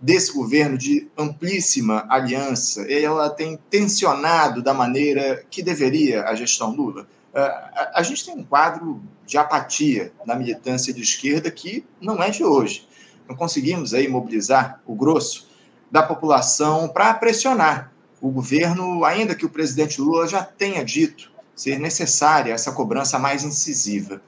desse 0.00 0.32
governo 0.32 0.76
de 0.76 1.08
amplíssima 1.16 2.04
aliança, 2.08 2.90
ela 2.92 3.30
tem 3.30 3.58
tensionado 3.70 4.62
da 4.62 4.74
maneira 4.74 5.42
que 5.50 5.62
deveria 5.62 6.24
a 6.24 6.34
gestão 6.34 6.70
Lula? 6.70 7.06
A, 7.34 7.92
a 7.94 8.02
gente 8.02 8.24
tem 8.24 8.34
um 8.34 8.44
quadro 8.44 9.02
de 9.28 9.36
apatia 9.36 10.10
na 10.24 10.34
militância 10.34 10.90
de 10.92 11.02
esquerda 11.02 11.50
que 11.50 11.84
não 12.00 12.22
é 12.22 12.30
de 12.30 12.42
hoje. 12.42 12.88
Não 13.28 13.36
conseguimos 13.36 13.92
aí 13.92 14.08
mobilizar 14.08 14.80
o 14.86 14.94
grosso 14.94 15.46
da 15.90 16.02
população 16.02 16.88
para 16.88 17.12
pressionar 17.12 17.92
o 18.22 18.30
governo, 18.30 19.04
ainda 19.04 19.34
que 19.34 19.44
o 19.44 19.50
presidente 19.50 20.00
Lula 20.00 20.26
já 20.26 20.42
tenha 20.42 20.82
dito 20.82 21.30
ser 21.54 21.78
necessária 21.78 22.54
essa 22.54 22.72
cobrança 22.72 23.18
mais 23.18 23.44
incisiva. 23.44 24.22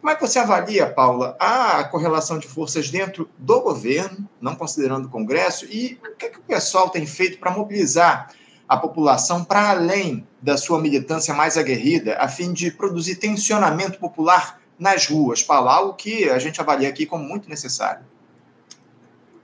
Como 0.00 0.10
é 0.10 0.14
que 0.14 0.20
você 0.20 0.38
avalia, 0.38 0.88
Paula, 0.88 1.36
a 1.38 1.82
correlação 1.84 2.38
de 2.38 2.46
forças 2.46 2.90
dentro 2.90 3.28
do 3.36 3.60
governo, 3.60 4.28
não 4.40 4.54
considerando 4.54 5.06
o 5.06 5.10
Congresso, 5.10 5.66
e 5.66 5.98
o 6.04 6.16
que, 6.16 6.26
é 6.26 6.28
que 6.28 6.38
o 6.38 6.42
pessoal 6.42 6.90
tem 6.90 7.06
feito 7.06 7.38
para 7.38 7.50
mobilizar 7.50 8.32
a 8.72 8.76
população 8.76 9.44
para 9.44 9.70
além 9.70 10.26
da 10.40 10.56
sua 10.56 10.80
militância 10.80 11.34
mais 11.34 11.56
aguerrida, 11.56 12.16
a 12.18 12.28
fim 12.28 12.52
de 12.52 12.70
produzir 12.70 13.16
tensionamento 13.16 13.98
popular 13.98 14.60
nas 14.78 15.06
ruas, 15.06 15.42
Paula, 15.42 15.72
algo 15.72 15.94
que 15.94 16.28
a 16.28 16.38
gente 16.38 16.60
avalia 16.60 16.88
aqui 16.88 17.06
como 17.06 17.24
muito 17.24 17.48
necessário? 17.48 18.04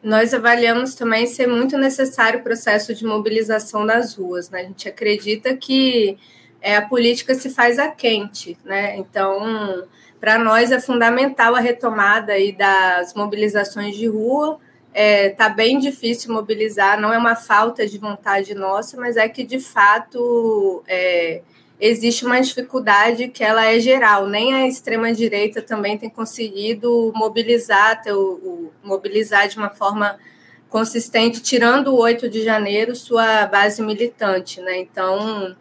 nós 0.03 0.33
avaliamos 0.33 0.95
também 0.95 1.27
ser 1.27 1.47
muito 1.47 1.77
necessário 1.77 2.41
o 2.41 2.43
processo 2.43 2.95
de 2.95 3.05
mobilização 3.05 3.85
das 3.85 4.15
ruas. 4.15 4.49
Né? 4.49 4.61
A 4.61 4.65
gente 4.65 4.89
acredita 4.89 5.57
que 5.57 6.17
é, 6.61 6.77
a 6.77 6.83
política 6.83 7.35
se 7.35 7.51
faz 7.51 7.79
a 7.79 7.89
quente, 7.89 8.57
né? 8.65 8.97
Então, 8.97 9.87
para 10.21 10.39
nós 10.39 10.73
é 10.73 10.81
fundamental 10.81 11.55
a 11.55 11.61
retomada 11.61 12.33
aí 12.33 12.53
das 12.53 13.15
mobilizações 13.15 13.97
de 13.97 14.07
rua. 14.07 14.59
Está 14.89 15.01
é, 15.01 15.29
tá 15.31 15.49
bem 15.49 15.79
difícil 15.79 16.33
mobilizar, 16.33 17.01
não 17.01 17.13
é 17.13 17.19
uma 17.19 17.37
falta 17.37 17.87
de 17.87 17.99
vontade 17.99 18.55
nossa, 18.55 18.97
mas 18.97 19.17
é 19.17 19.29
que 19.29 19.45
de 19.45 19.61
fato 19.61 20.83
é, 20.89 21.43
existe 21.81 22.25
uma 22.25 22.41
dificuldade 22.41 23.29
que 23.29 23.45
ela 23.45 23.67
é 23.67 23.79
geral. 23.79 24.27
Nem 24.27 24.55
a 24.55 24.67
extrema 24.67 25.13
direita 25.13 25.63
também 25.63 25.97
tem 25.97 26.11
conseguido 26.11 27.13
mobilizar, 27.15 28.03
ter 28.03 28.13
o, 28.13 28.33
o, 28.35 28.73
mobilizar 28.83 29.49
de 29.49 29.57
uma 29.59 29.71
forma 29.71 30.19
consistente, 30.69 31.41
tirando 31.41 31.89
o 31.89 31.99
8 31.99 32.29
de 32.29 32.43
janeiro 32.43 32.95
sua 32.95 33.47
base 33.47 33.81
militante, 33.83 34.61
né? 34.61 34.79
Então, 34.79 35.57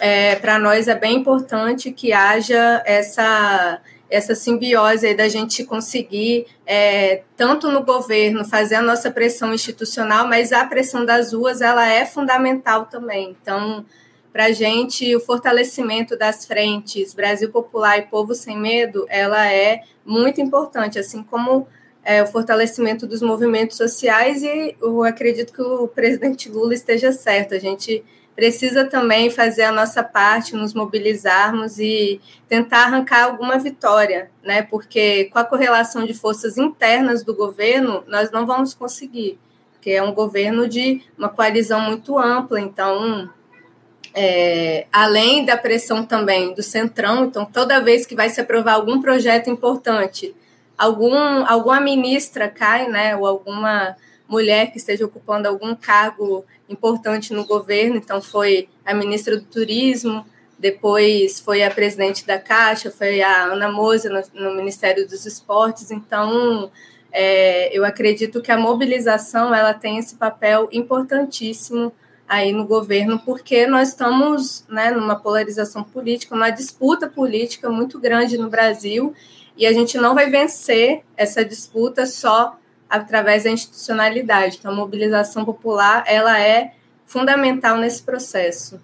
é, 0.00 0.36
para 0.36 0.58
nós 0.58 0.88
é 0.88 0.94
bem 0.94 1.16
importante 1.16 1.92
que 1.92 2.12
haja 2.12 2.82
essa 2.86 3.80
essa 4.10 4.34
simbiose 4.34 5.06
aí 5.06 5.14
da 5.14 5.28
gente 5.28 5.64
conseguir, 5.64 6.46
é, 6.66 7.22
tanto 7.36 7.70
no 7.70 7.84
governo, 7.84 8.44
fazer 8.44 8.76
a 8.76 8.82
nossa 8.82 9.10
pressão 9.10 9.52
institucional, 9.52 10.26
mas 10.26 10.52
a 10.52 10.64
pressão 10.64 11.04
das 11.04 11.32
ruas 11.32 11.60
ela 11.60 11.86
é 11.86 12.06
fundamental 12.06 12.86
também. 12.86 13.36
Então, 13.40 13.84
para 14.32 14.46
a 14.46 14.52
gente, 14.52 15.14
o 15.14 15.20
fortalecimento 15.20 16.16
das 16.16 16.46
frentes 16.46 17.12
Brasil 17.12 17.50
Popular 17.50 17.98
e 17.98 18.02
Povo 18.02 18.34
Sem 18.34 18.58
Medo, 18.58 19.06
ela 19.08 19.52
é 19.52 19.82
muito 20.04 20.40
importante, 20.40 20.98
assim 20.98 21.22
como 21.22 21.66
é, 22.04 22.22
o 22.22 22.26
fortalecimento 22.26 23.06
dos 23.06 23.20
movimentos 23.20 23.76
sociais 23.76 24.42
e 24.42 24.74
eu 24.80 25.02
acredito 25.02 25.52
que 25.52 25.60
o 25.60 25.86
presidente 25.86 26.48
Lula 26.48 26.72
esteja 26.72 27.12
certo. 27.12 27.54
A 27.54 27.58
gente 27.58 28.02
precisa 28.38 28.84
também 28.84 29.30
fazer 29.30 29.64
a 29.64 29.72
nossa 29.72 30.00
parte, 30.00 30.54
nos 30.54 30.72
mobilizarmos 30.72 31.80
e 31.80 32.20
tentar 32.48 32.84
arrancar 32.84 33.24
alguma 33.24 33.58
vitória, 33.58 34.30
né? 34.44 34.62
Porque 34.62 35.24
com 35.24 35.40
a 35.40 35.44
correlação 35.44 36.06
de 36.06 36.14
forças 36.14 36.56
internas 36.56 37.24
do 37.24 37.34
governo, 37.34 38.04
nós 38.06 38.30
não 38.30 38.46
vamos 38.46 38.74
conseguir, 38.74 39.40
porque 39.72 39.90
é 39.90 40.00
um 40.00 40.14
governo 40.14 40.68
de 40.68 41.02
uma 41.18 41.28
coalizão 41.28 41.80
muito 41.80 42.16
ampla, 42.16 42.60
então 42.60 43.28
é, 44.14 44.86
além 44.92 45.44
da 45.44 45.56
pressão 45.56 46.04
também 46.04 46.54
do 46.54 46.62
Centrão, 46.62 47.24
então 47.24 47.44
toda 47.44 47.80
vez 47.80 48.06
que 48.06 48.14
vai 48.14 48.30
se 48.30 48.40
aprovar 48.40 48.74
algum 48.74 49.00
projeto 49.02 49.50
importante, 49.50 50.32
algum, 50.78 51.44
alguma 51.44 51.80
ministra 51.80 52.48
cai, 52.48 52.86
né, 52.86 53.16
ou 53.16 53.26
alguma 53.26 53.96
mulher 54.28 54.70
que 54.70 54.76
esteja 54.76 55.06
ocupando 55.06 55.48
algum 55.48 55.74
cargo 55.74 56.44
importante 56.68 57.32
no 57.32 57.46
governo, 57.46 57.96
então 57.96 58.20
foi 58.20 58.68
a 58.84 58.92
ministra 58.92 59.36
do 59.36 59.44
Turismo, 59.44 60.24
depois 60.58 61.40
foi 61.40 61.62
a 61.62 61.70
presidente 61.70 62.26
da 62.26 62.38
Caixa, 62.38 62.90
foi 62.90 63.22
a 63.22 63.44
Ana 63.44 63.70
Moza 63.70 64.10
no, 64.10 64.50
no 64.50 64.54
Ministério 64.54 65.08
dos 65.08 65.24
Esportes, 65.24 65.90
então 65.90 66.70
é, 67.10 67.76
eu 67.76 67.84
acredito 67.84 68.42
que 68.42 68.52
a 68.52 68.58
mobilização 68.58 69.54
ela 69.54 69.72
tem 69.72 69.98
esse 69.98 70.16
papel 70.16 70.68
importantíssimo 70.70 71.92
aí 72.28 72.52
no 72.52 72.66
governo, 72.66 73.18
porque 73.20 73.66
nós 73.66 73.88
estamos 73.88 74.66
né, 74.68 74.90
numa 74.90 75.16
polarização 75.16 75.82
política, 75.82 76.34
uma 76.34 76.50
disputa 76.50 77.08
política 77.08 77.70
muito 77.70 77.98
grande 77.98 78.36
no 78.36 78.50
Brasil, 78.50 79.14
e 79.56 79.66
a 79.66 79.72
gente 79.72 79.96
não 79.96 80.14
vai 80.14 80.28
vencer 80.28 81.02
essa 81.16 81.44
disputa 81.44 82.04
só 82.04 82.58
através 82.88 83.44
da 83.44 83.50
institucionalidade. 83.50 84.56
Então, 84.58 84.72
a 84.72 84.74
mobilização 84.74 85.44
popular 85.44 86.04
ela 86.06 86.40
é 86.40 86.74
fundamental 87.06 87.76
nesse 87.78 88.02
processo. 88.02 88.80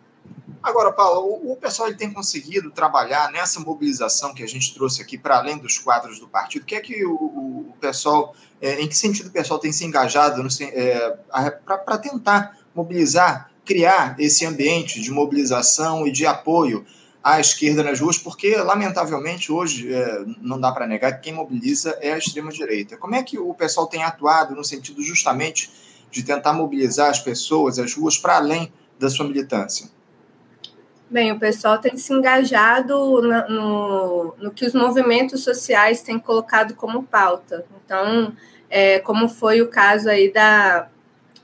Agora, 0.62 0.92
Paulo, 0.92 1.52
o, 1.52 1.56
pessoal 1.56 1.92
tem 1.92 2.10
conseguido 2.10 2.70
trabalhar 2.70 3.30
nessa 3.30 3.60
mobilização 3.60 4.32
que 4.32 4.42
a 4.42 4.46
gente 4.46 4.72
trouxe 4.72 5.02
aqui 5.02 5.18
para 5.18 5.36
além 5.36 5.58
dos 5.58 5.78
quadros 5.78 6.18
do 6.18 6.26
partido. 6.26 6.62
O 6.62 6.64
que 6.64 6.74
é 6.74 6.80
que 6.80 7.04
o, 7.04 7.12
o 7.12 7.74
pessoal, 7.78 8.34
é, 8.62 8.80
em 8.80 8.88
que 8.88 8.96
sentido 8.96 9.26
o 9.26 9.30
pessoal 9.30 9.60
tem 9.60 9.70
se 9.70 9.84
engajado 9.84 10.42
é, 10.62 11.18
para 11.66 11.98
tentar 11.98 12.56
mobilizar, 12.74 13.50
criar 13.62 14.16
esse 14.18 14.46
ambiente 14.46 15.02
de 15.02 15.10
mobilização 15.10 16.06
e 16.06 16.10
de 16.10 16.24
apoio 16.24 16.86
à 17.24 17.40
esquerda 17.40 17.82
nas 17.82 17.98
ruas, 17.98 18.18
porque, 18.18 18.54
lamentavelmente, 18.54 19.50
hoje 19.50 19.90
é, 19.90 20.24
não 20.42 20.60
dá 20.60 20.70
para 20.70 20.86
negar 20.86 21.12
que 21.14 21.22
quem 21.22 21.32
mobiliza 21.32 21.96
é 22.02 22.12
a 22.12 22.18
extrema-direita. 22.18 22.98
Como 22.98 23.14
é 23.14 23.22
que 23.22 23.38
o 23.38 23.54
pessoal 23.54 23.86
tem 23.86 24.04
atuado 24.04 24.54
no 24.54 24.62
sentido 24.62 25.02
justamente 25.02 25.70
de 26.10 26.22
tentar 26.22 26.52
mobilizar 26.52 27.08
as 27.08 27.18
pessoas, 27.18 27.78
as 27.78 27.94
ruas, 27.94 28.18
para 28.18 28.36
além 28.36 28.70
da 28.98 29.08
sua 29.08 29.26
militância? 29.26 29.88
Bem, 31.08 31.32
o 31.32 31.38
pessoal 31.38 31.78
tem 31.78 31.96
se 31.96 32.12
engajado 32.12 32.94
no, 33.22 33.48
no, 33.48 34.34
no 34.38 34.50
que 34.50 34.66
os 34.66 34.74
movimentos 34.74 35.42
sociais 35.42 36.02
têm 36.02 36.18
colocado 36.18 36.74
como 36.74 37.04
pauta. 37.04 37.64
Então, 37.82 38.34
é, 38.68 38.98
como 38.98 39.30
foi 39.30 39.62
o 39.62 39.68
caso 39.68 40.10
aí 40.10 40.30
da 40.30 40.90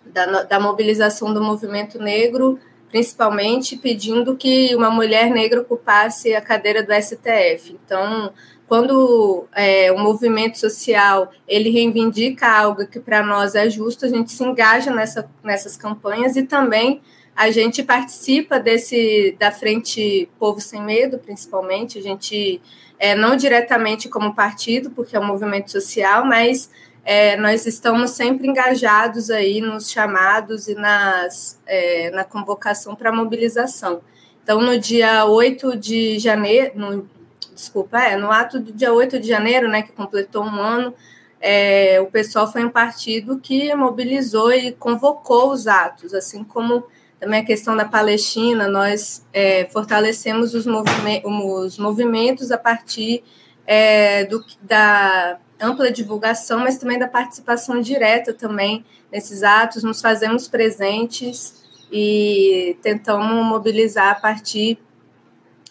da, 0.04 0.42
da 0.42 0.60
mobilização 0.60 1.32
do 1.32 1.42
movimento 1.42 1.99
negro, 1.99 2.58
principalmente 2.90 3.76
pedindo 3.76 4.37
que 4.37 4.75
uma 4.75 4.90
mulher 4.90 5.30
negra 5.30 5.61
ocupasse 5.61 6.35
a 6.35 6.40
cadeira 6.40 6.82
do 6.82 6.92
STF. 6.92 7.78
Então, 7.85 8.32
quando 8.66 9.47
é, 9.54 9.90
o 9.92 9.99
movimento 9.99 10.59
social 10.59 11.30
ele 11.47 11.70
reivindica 11.70 12.47
algo 12.47 12.87
que 12.87 13.00
para 13.00 13.23
nós 13.23 13.54
é 13.54 13.68
justo, 13.68 14.04
a 14.04 14.09
gente 14.09 14.30
se 14.30 14.44
engaja 14.44 14.92
nessa, 14.92 15.28
nessas 15.42 15.76
campanhas 15.76 16.37
e 16.37 16.42
também 16.44 17.00
a 17.35 17.50
gente 17.50 17.82
participa 17.82 18.61
desse 18.61 19.35
da 19.38 19.50
frente 19.50 20.28
Povo 20.38 20.61
Sem 20.61 20.82
Medo, 20.82 21.18
principalmente. 21.18 21.99
A 21.99 22.02
gente 22.02 22.61
é, 22.99 23.14
não 23.14 23.35
diretamente 23.35 24.09
como 24.09 24.35
partido, 24.35 24.90
porque 24.90 25.16
é 25.16 25.20
um 25.20 25.26
movimento 25.26 25.70
social, 25.70 26.25
mas 26.25 26.70
é, 27.04 27.37
nós 27.37 27.66
estamos 27.66 28.11
sempre 28.11 28.47
engajados 28.47 29.30
aí 29.30 29.61
nos 29.61 29.90
chamados 29.90 30.69
e 30.69 30.75
nas, 30.75 31.61
é, 31.66 32.11
na 32.11 32.25
convocação 32.25 32.95
para 32.95 33.12
mobilização. 33.12 34.00
Então, 34.42 34.61
no 34.61 34.78
dia 34.78 35.25
8 35.25 35.76
de 35.76 36.19
janeiro, 36.19 36.73
no, 36.75 37.09
desculpa, 37.54 38.00
é, 38.00 38.16
no 38.16 38.30
ato 38.30 38.59
do 38.59 38.73
dia 38.73 38.92
8 38.92 39.19
de 39.21 39.28
janeiro, 39.28 39.69
né, 39.69 39.83
que 39.83 39.92
completou 39.92 40.45
um 40.45 40.61
ano, 40.61 40.95
é, 41.40 42.00
o 42.00 42.07
pessoal 42.07 42.50
foi 42.50 42.64
um 42.64 42.71
partido 42.71 43.38
que 43.38 43.75
mobilizou 43.75 44.52
e 44.52 44.73
convocou 44.73 45.50
os 45.50 45.66
atos, 45.66 46.12
assim 46.12 46.45
como 46.45 46.85
também 47.19 47.40
a 47.40 47.45
questão 47.45 47.76
da 47.76 47.85
Palestina, 47.85 48.66
nós 48.66 49.26
é, 49.33 49.66
fortalecemos 49.66 50.54
os, 50.54 50.66
movime 50.66 51.23
os, 51.25 51.78
movimentos 51.78 52.50
a 52.50 52.59
partir 52.59 53.23
é, 53.66 54.25
do, 54.25 54.45
da 54.62 55.38
ampla 55.61 55.90
divulgação, 55.90 56.61
mas 56.61 56.79
também 56.79 56.99
da 56.99 57.09
participação 57.09 57.81
direta 57.81 58.33
também 58.33 58.85
nesses 59.11 59.43
atos, 59.43 59.83
nos 59.83 60.00
fazemos 60.00 60.49
presentes 60.49 61.62
e 61.93 62.76
tentamos 62.83 63.45
mobilizar 63.45 64.12
a 64.12 64.14
partir 64.14 64.79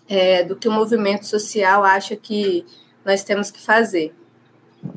é, 0.08 0.43
do 0.43 0.55
que 0.55 0.67
o 0.67 0.72
movimento 0.72 1.25
social 1.25 1.84
acha 1.84 2.15
que 2.15 2.65
nós 3.05 3.24
temos 3.24 3.50
que 3.51 3.62
fazer. 3.62 4.13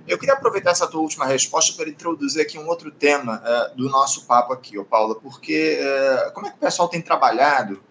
Eu 0.07 0.19
queria 0.19 0.35
aproveitar 0.35 0.71
essa 0.71 0.87
tua 0.87 1.01
última 1.01 1.27
resposta 1.27 1.77
para 1.77 1.89
introduzir 1.89 2.43
aqui 2.43 2.59
um 2.59 2.69
outro 2.69 2.91
tema 2.91 3.43
uh, 3.43 3.77
do 3.77 3.89
nosso 3.89 4.27
papo 4.27 4.53
aqui, 4.53 4.79
ô 4.79 4.85
Paula, 4.85 5.17
porque 5.17 5.79
uh, 5.81 6.33
como 6.33 6.47
é 6.47 6.51
que 6.51 6.57
o 6.57 6.61
pessoal 6.61 6.89
tem 6.89 7.01
trabalhado 7.01 7.83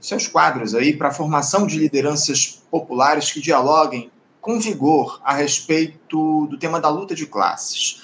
seus 0.00 0.26
quadros 0.26 0.74
aí 0.74 0.96
para 0.96 1.08
a 1.08 1.12
formação 1.12 1.66
de 1.66 1.78
lideranças 1.78 2.62
populares 2.70 3.32
que 3.32 3.40
dialoguem 3.40 4.10
com 4.46 4.60
vigor 4.60 5.20
a 5.24 5.34
respeito 5.34 6.46
do 6.46 6.56
tema 6.56 6.80
da 6.80 6.88
luta 6.88 7.16
de 7.16 7.26
classes? 7.26 8.00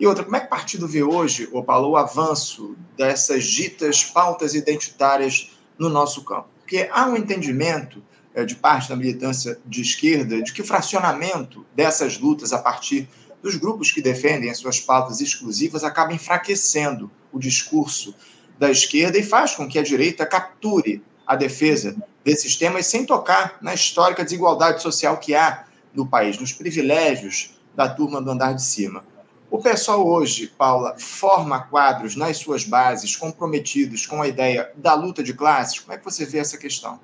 E 0.00 0.06
outra, 0.06 0.24
como 0.24 0.34
é 0.34 0.40
que 0.40 0.46
o 0.46 0.48
partido 0.48 0.88
vê 0.88 1.02
hoje, 1.02 1.46
ô 1.52 1.62
Paulo, 1.62 1.90
o 1.90 1.96
avanço 1.98 2.74
dessas 2.96 3.44
ditas 3.44 4.02
pautas 4.02 4.54
identitárias 4.54 5.50
no 5.78 5.90
nosso 5.90 6.24
campo? 6.24 6.48
Porque 6.60 6.88
há 6.90 7.06
um 7.06 7.14
entendimento 7.14 8.02
é, 8.34 8.42
de 8.42 8.56
parte 8.56 8.88
da 8.88 8.96
militância 8.96 9.60
de 9.66 9.82
esquerda 9.82 10.40
de 10.40 10.50
que 10.50 10.62
o 10.62 10.64
fracionamento 10.64 11.66
dessas 11.76 12.18
lutas 12.18 12.54
a 12.54 12.58
partir 12.58 13.06
dos 13.42 13.56
grupos 13.56 13.92
que 13.92 14.00
defendem 14.00 14.48
as 14.48 14.56
suas 14.56 14.80
pautas 14.80 15.20
exclusivas 15.20 15.84
acaba 15.84 16.14
enfraquecendo 16.14 17.10
o 17.30 17.38
discurso 17.38 18.14
da 18.58 18.70
esquerda 18.70 19.18
e 19.18 19.22
faz 19.22 19.54
com 19.54 19.68
que 19.68 19.78
a 19.78 19.82
direita 19.82 20.24
capture 20.24 21.02
a 21.26 21.36
defesa 21.36 21.94
desses 22.24 22.56
temas 22.56 22.86
sem 22.86 23.04
tocar 23.04 23.58
na 23.60 23.74
histórica 23.74 24.24
desigualdade 24.24 24.80
social 24.80 25.18
que 25.18 25.34
há 25.34 25.66
no 25.94 26.06
país, 26.06 26.38
nos 26.38 26.52
privilégios 26.52 27.58
da 27.74 27.88
turma 27.88 28.20
do 28.20 28.30
andar 28.30 28.54
de 28.54 28.62
cima. 28.62 29.04
O 29.50 29.58
pessoal 29.58 30.06
hoje, 30.06 30.46
Paula, 30.46 30.96
forma 30.98 31.60
quadros 31.60 32.16
nas 32.16 32.38
suas 32.38 32.64
bases 32.64 33.14
comprometidos 33.14 34.06
com 34.06 34.22
a 34.22 34.26
ideia 34.26 34.72
da 34.76 34.94
luta 34.94 35.22
de 35.22 35.34
classes? 35.34 35.78
Como 35.78 35.92
é 35.92 35.98
que 35.98 36.04
você 36.04 36.24
vê 36.24 36.38
essa 36.38 36.56
questão? 36.56 36.98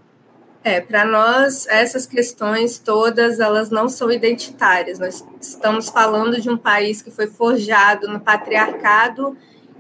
É, 0.65 0.81
para 0.81 1.05
nós, 1.05 1.67
essas 1.69 2.07
questões 2.07 2.79
todas, 2.79 3.39
elas 3.39 3.71
não 3.71 3.89
são 3.89 4.11
identitárias. 4.11 4.99
Nós 4.99 5.25
estamos 5.41 5.89
falando 5.89 6.41
de 6.41 6.51
um 6.51 6.57
país 6.57 7.03
que 7.03 7.11
foi 7.11 7.27
forjado 7.27 8.09
no 8.09 8.19
patriarcado 8.19 9.37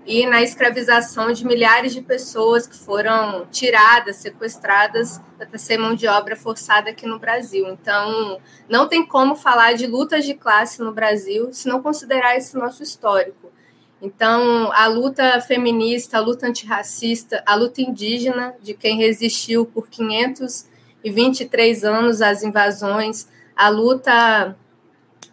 e 0.08 0.24
na 0.24 0.40
escravização 0.40 1.30
de 1.34 1.46
milhares 1.46 1.92
de 1.92 2.00
pessoas 2.00 2.66
que 2.66 2.74
foram 2.74 3.46
tiradas, 3.50 4.16
sequestradas 4.16 5.20
para 5.36 5.58
ser 5.58 5.76
mão 5.76 5.94
de 5.94 6.08
obra 6.08 6.34
forçada 6.34 6.88
aqui 6.88 7.06
no 7.06 7.18
Brasil. 7.18 7.68
Então, 7.68 8.40
não 8.70 8.88
tem 8.88 9.04
como 9.04 9.36
falar 9.36 9.74
de 9.74 9.86
lutas 9.86 10.24
de 10.24 10.32
classe 10.32 10.80
no 10.80 10.94
Brasil 10.94 11.52
se 11.52 11.68
não 11.68 11.82
considerar 11.82 12.38
esse 12.38 12.56
nosso 12.56 12.82
histórico. 12.82 13.52
Então, 14.00 14.72
a 14.72 14.86
luta 14.86 15.42
feminista, 15.42 16.16
a 16.16 16.20
luta 16.20 16.46
antirracista, 16.46 17.42
a 17.44 17.54
luta 17.54 17.82
indígena, 17.82 18.54
de 18.62 18.72
quem 18.72 18.96
resistiu 18.96 19.66
por 19.66 19.90
523 19.90 21.84
anos 21.84 22.22
às 22.22 22.42
invasões, 22.42 23.28
a 23.54 23.68
luta 23.68 24.56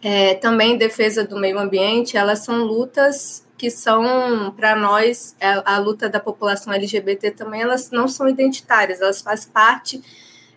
é, 0.02 0.34
também 0.34 0.72
em 0.72 0.76
defesa 0.76 1.24
do 1.24 1.38
meio 1.38 1.58
ambiente, 1.58 2.18
elas 2.18 2.40
são 2.40 2.62
lutas 2.62 3.45
que 3.56 3.70
são, 3.70 4.52
para 4.56 4.76
nós, 4.76 5.34
a, 5.40 5.46
é, 5.46 5.62
a, 5.64 5.78
luta 5.78 6.08
da 6.08 6.20
população 6.20 6.72
LGBT 6.72 7.30
também, 7.30 7.62
elas 7.62 7.90
não 7.90 8.06
são 8.06 8.28
identitárias, 8.28 9.00
elas 9.00 9.20
fazem 9.20 9.50
parte 9.50 10.02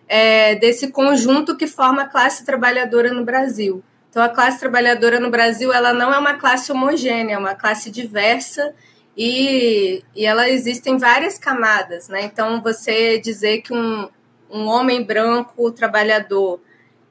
é, 0.08 0.54
desse 0.56 0.90
conjunto 0.90 1.56
que 1.56 1.66
forma 1.66 2.02
a 2.02 2.08
classe 2.08 2.44
trabalhadora 2.44 3.12
no 3.12 3.24
Brasil. 3.24 3.82
Então, 4.10 4.22
a 4.22 4.28
classe 4.28 4.58
trabalhadora 4.58 5.20
no 5.20 5.30
Brasil 5.30 5.72
ela 5.72 5.92
não 5.92 6.12
é 6.12 6.18
uma 6.18 6.34
classe 6.34 6.72
homogênea, 6.72 7.34
é 7.34 7.38
uma 7.38 7.54
classe 7.54 7.90
diversa 7.90 8.74
e, 9.16 10.02
e 10.16 10.26
ela 10.26 10.50
existe 10.50 10.90
em 10.90 10.98
várias 10.98 11.38
camadas. 11.38 12.08
Né? 12.08 12.24
Então, 12.24 12.60
você 12.60 13.20
dizer 13.20 13.62
que 13.62 13.72
um, 13.72 14.08
um 14.50 14.66
homem 14.66 15.04
branco 15.04 15.70
trabalhador 15.70 16.60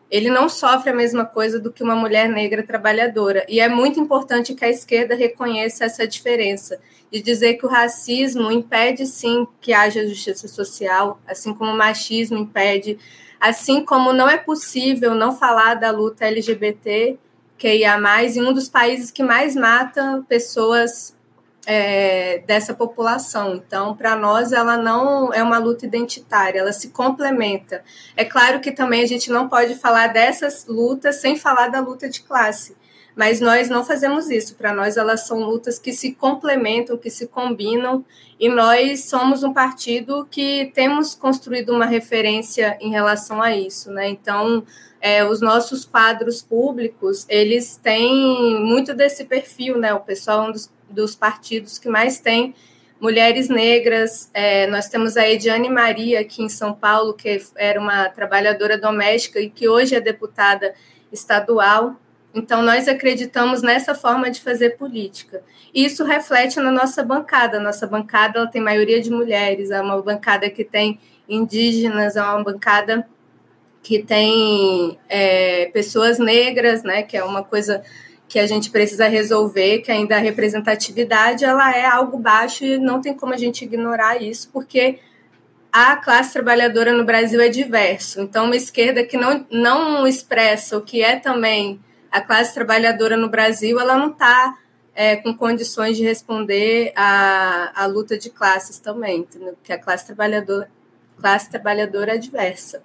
ele 0.10 0.30
não 0.30 0.50
sofre 0.50 0.90
a 0.90 0.96
mesma 0.96 1.26
coisa 1.26 1.60
do 1.60 1.72
que 1.72 1.84
uma 1.84 1.96
mulher 1.96 2.28
negra 2.28 2.64
trabalhadora. 2.64 3.46
E 3.48 3.60
é 3.60 3.70
muito 3.70 4.00
importante 4.00 4.56
que 4.56 4.66
a 4.66 4.70
esquerda 4.70 5.16
reconheça 5.16 5.86
essa 5.86 6.08
diferença 6.08 6.80
de 7.12 7.22
dizer 7.22 7.56
que 7.56 7.66
o 7.66 7.70
racismo 7.70 8.52
impede 8.52 9.06
sim 9.06 9.48
que 9.60 9.74
haja 9.74 10.08
justiça 10.08 10.48
social, 10.48 11.20
assim 11.28 11.54
como 11.54 11.72
o 11.72 11.78
machismo 11.78 12.38
impede 12.38 12.98
Assim 13.40 13.86
como 13.86 14.12
não 14.12 14.30
é 14.30 14.38
possível 14.38 15.16
não 15.16 15.34
falar 15.34 15.76
da 15.76 15.92
luta 15.92 16.26
LGBT, 16.26 17.18
que 17.58 17.74
ia 17.74 17.98
mais 17.98 18.36
em 18.36 18.42
um 18.42 18.52
dos 18.52 18.68
países 18.68 19.12
que 19.12 19.24
mais 19.24 19.56
mata 19.56 20.24
pessoas 20.28 21.16
é, 21.66 22.40
dessa 22.40 22.74
população. 22.74 23.56
Então, 23.56 23.96
para 23.96 24.16
nós, 24.16 24.52
ela 24.52 24.78
não 24.78 25.34
é 25.34 25.44
uma 25.44 25.58
luta 25.58 25.86
identitária, 25.86 26.60
ela 26.60 26.74
se 26.74 26.90
complementa. 26.90 27.84
É 28.16 28.26
claro 28.26 28.60
que 28.60 28.72
também 28.72 29.04
a 29.04 29.08
gente 29.08 29.30
não 29.30 29.48
pode 29.48 29.76
falar 29.76 30.08
dessas 30.08 30.66
lutas 30.68 31.22
sem 31.22 31.36
falar 31.36 31.70
da 31.70 31.80
luta 31.80 32.10
de 32.10 32.22
classe 32.22 32.76
mas 33.20 33.42
nós 33.42 33.68
não 33.68 33.84
fazemos 33.84 34.30
isso. 34.30 34.56
Para 34.56 34.74
nós, 34.74 34.96
elas 34.96 35.28
são 35.28 35.40
lutas 35.42 35.78
que 35.78 35.92
se 35.92 36.14
complementam, 36.14 36.98
que 36.98 37.10
se 37.10 37.28
combinam, 37.28 38.06
e 38.40 38.48
nós 38.48 39.10
somos 39.10 39.44
um 39.44 39.52
partido 39.52 40.26
que 40.32 40.72
temos 40.74 41.16
construído 41.16 41.74
uma 41.74 41.86
referência 41.86 42.78
em 42.80 42.90
relação 42.90 43.42
a 43.42 43.54
isso, 43.54 43.92
né? 43.92 44.08
Então, 44.08 44.64
é, 45.02 45.26
os 45.26 45.42
nossos 45.42 45.84
quadros 45.84 46.42
públicos, 46.42 47.26
eles 47.28 47.76
têm 47.76 48.58
muito 48.62 48.94
desse 48.94 49.26
perfil, 49.26 49.78
né? 49.78 49.94
O 49.94 50.00
pessoal 50.00 50.46
é 50.46 50.50
um 50.50 50.52
dos, 50.54 50.72
dos 50.90 51.16
partidos 51.16 51.78
que 51.78 51.90
mais 51.90 52.20
tem 52.20 52.54
mulheres 53.00 53.50
negras. 53.50 54.30
É, 54.34 54.68
nós 54.68 54.90
temos 54.90 55.16
a 55.16 55.28
Ediane 55.28 55.70
Maria 55.70 56.20
aqui 56.20 56.44
em 56.44 56.50
São 56.50 56.74
Paulo, 56.74 57.14
que 57.14 57.42
era 57.56 57.80
uma 57.80 58.10
trabalhadora 58.10 58.78
doméstica 58.78 59.40
e 59.40 59.50
que 59.50 59.70
hoje 59.70 59.96
é 59.96 60.02
deputada 60.02 60.74
estadual. 61.12 61.96
Então, 62.34 62.62
nós 62.62 62.88
acreditamos 62.88 63.62
nessa 63.62 63.96
forma 63.96 64.30
de 64.30 64.40
fazer 64.42 64.78
política. 64.78 65.42
E 65.74 65.86
isso 65.86 66.04
reflete 66.04 66.60
na 66.60 66.72
nossa 66.72 67.04
bancada. 67.04 67.60
Nossa 67.60 67.88
bancada 67.88 68.40
ela 68.40 68.48
tem 68.48 68.62
maioria 68.62 69.02
de 69.02 69.10
mulheres, 69.10 69.72
é 69.72 69.82
uma 69.82 70.02
bancada 70.02 70.50
que 70.50 70.64
tem 70.64 71.00
indígenas, 71.28 72.16
é 72.16 72.22
uma 72.22 72.44
bancada 72.44 73.08
que 73.82 74.04
tem 74.04 75.00
é, 75.08 75.68
pessoas 75.68 76.20
negras, 76.20 76.84
né, 76.84 77.02
que 77.02 77.16
é 77.16 77.24
uma 77.24 77.44
coisa 77.44 77.82
que 78.30 78.40
a 78.40 78.48
gente 78.48 78.70
precisa 78.70 79.08
resolver, 79.08 79.80
que 79.80 79.92
ainda 79.92 80.16
a 80.16 80.20
representatividade 80.20 81.44
ela 81.44 81.76
é 81.76 81.86
algo 81.86 82.18
baixo 82.18 82.64
e 82.64 82.78
não 82.78 83.02
tem 83.02 83.14
como 83.14 83.34
a 83.34 83.38
gente 83.38 83.66
ignorar 83.66 84.22
isso, 84.22 84.50
porque 84.54 85.00
a 85.72 85.96
classe 85.98 86.32
trabalhadora 86.34 86.94
no 86.94 87.04
Brasil 87.04 87.42
é 87.42 87.50
diverso. 87.50 88.22
Então, 88.22 88.46
uma 88.46 88.56
esquerda 88.56 89.04
que 89.04 89.18
não, 89.18 89.46
não 89.52 90.08
expressa 90.08 90.78
o 90.78 90.82
que 90.82 91.02
é 91.02 91.16
também 91.16 91.80
a 92.12 92.22
classe 92.22 92.54
trabalhadora 92.54 93.16
no 93.16 93.30
Brasil 93.30 93.80
ela 93.80 93.96
não 93.96 94.12
está 94.12 94.58
é, 94.96 95.16
com 95.16 95.34
condições 95.34 95.96
de 95.96 96.04
responder 96.04 96.92
à, 96.96 97.84
à 97.84 97.86
luta 97.86 98.18
de 98.18 98.30
classes 98.30 98.80
também, 98.80 99.20
entendeu? 99.20 99.54
porque 99.54 99.72
a 99.72 99.78
classe 99.78 100.06
trabalhadora, 100.06 100.70
classe 101.20 101.50
trabalhadora 101.50 102.16
é 102.16 102.18
diversa. 102.18 102.82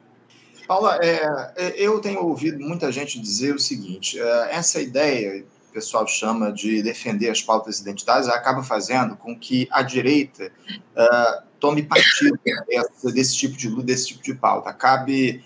Paula, 0.66 0.98
é, 1.02 1.52
é, 1.56 1.74
eu 1.76 2.00
tenho 2.00 2.24
ouvido 2.24 2.58
muita 2.58 2.90
gente 2.90 3.20
dizer 3.20 3.54
o 3.54 3.58
seguinte: 3.58 4.18
é, 4.18 4.54
essa 4.54 4.80
ideia, 4.80 5.44
o 5.70 5.72
pessoal 5.72 6.06
chama 6.06 6.52
de 6.52 6.82
defender 6.82 7.30
as 7.30 7.42
pautas 7.42 7.80
identitárias, 7.80 8.28
acaba 8.28 8.62
fazendo 8.62 9.16
com 9.16 9.38
que 9.38 9.68
a 9.70 9.82
direita 9.82 10.52
uh, 10.96 11.42
tome 11.58 11.82
partido 11.82 12.38
dessa, 12.44 13.12
desse 13.12 13.36
tipo 13.36 13.56
de 13.56 13.68
luta, 13.68 13.82
desse 13.82 14.08
tipo 14.08 14.22
de 14.22 14.34
pauta, 14.34 14.70
acabe 14.70 15.44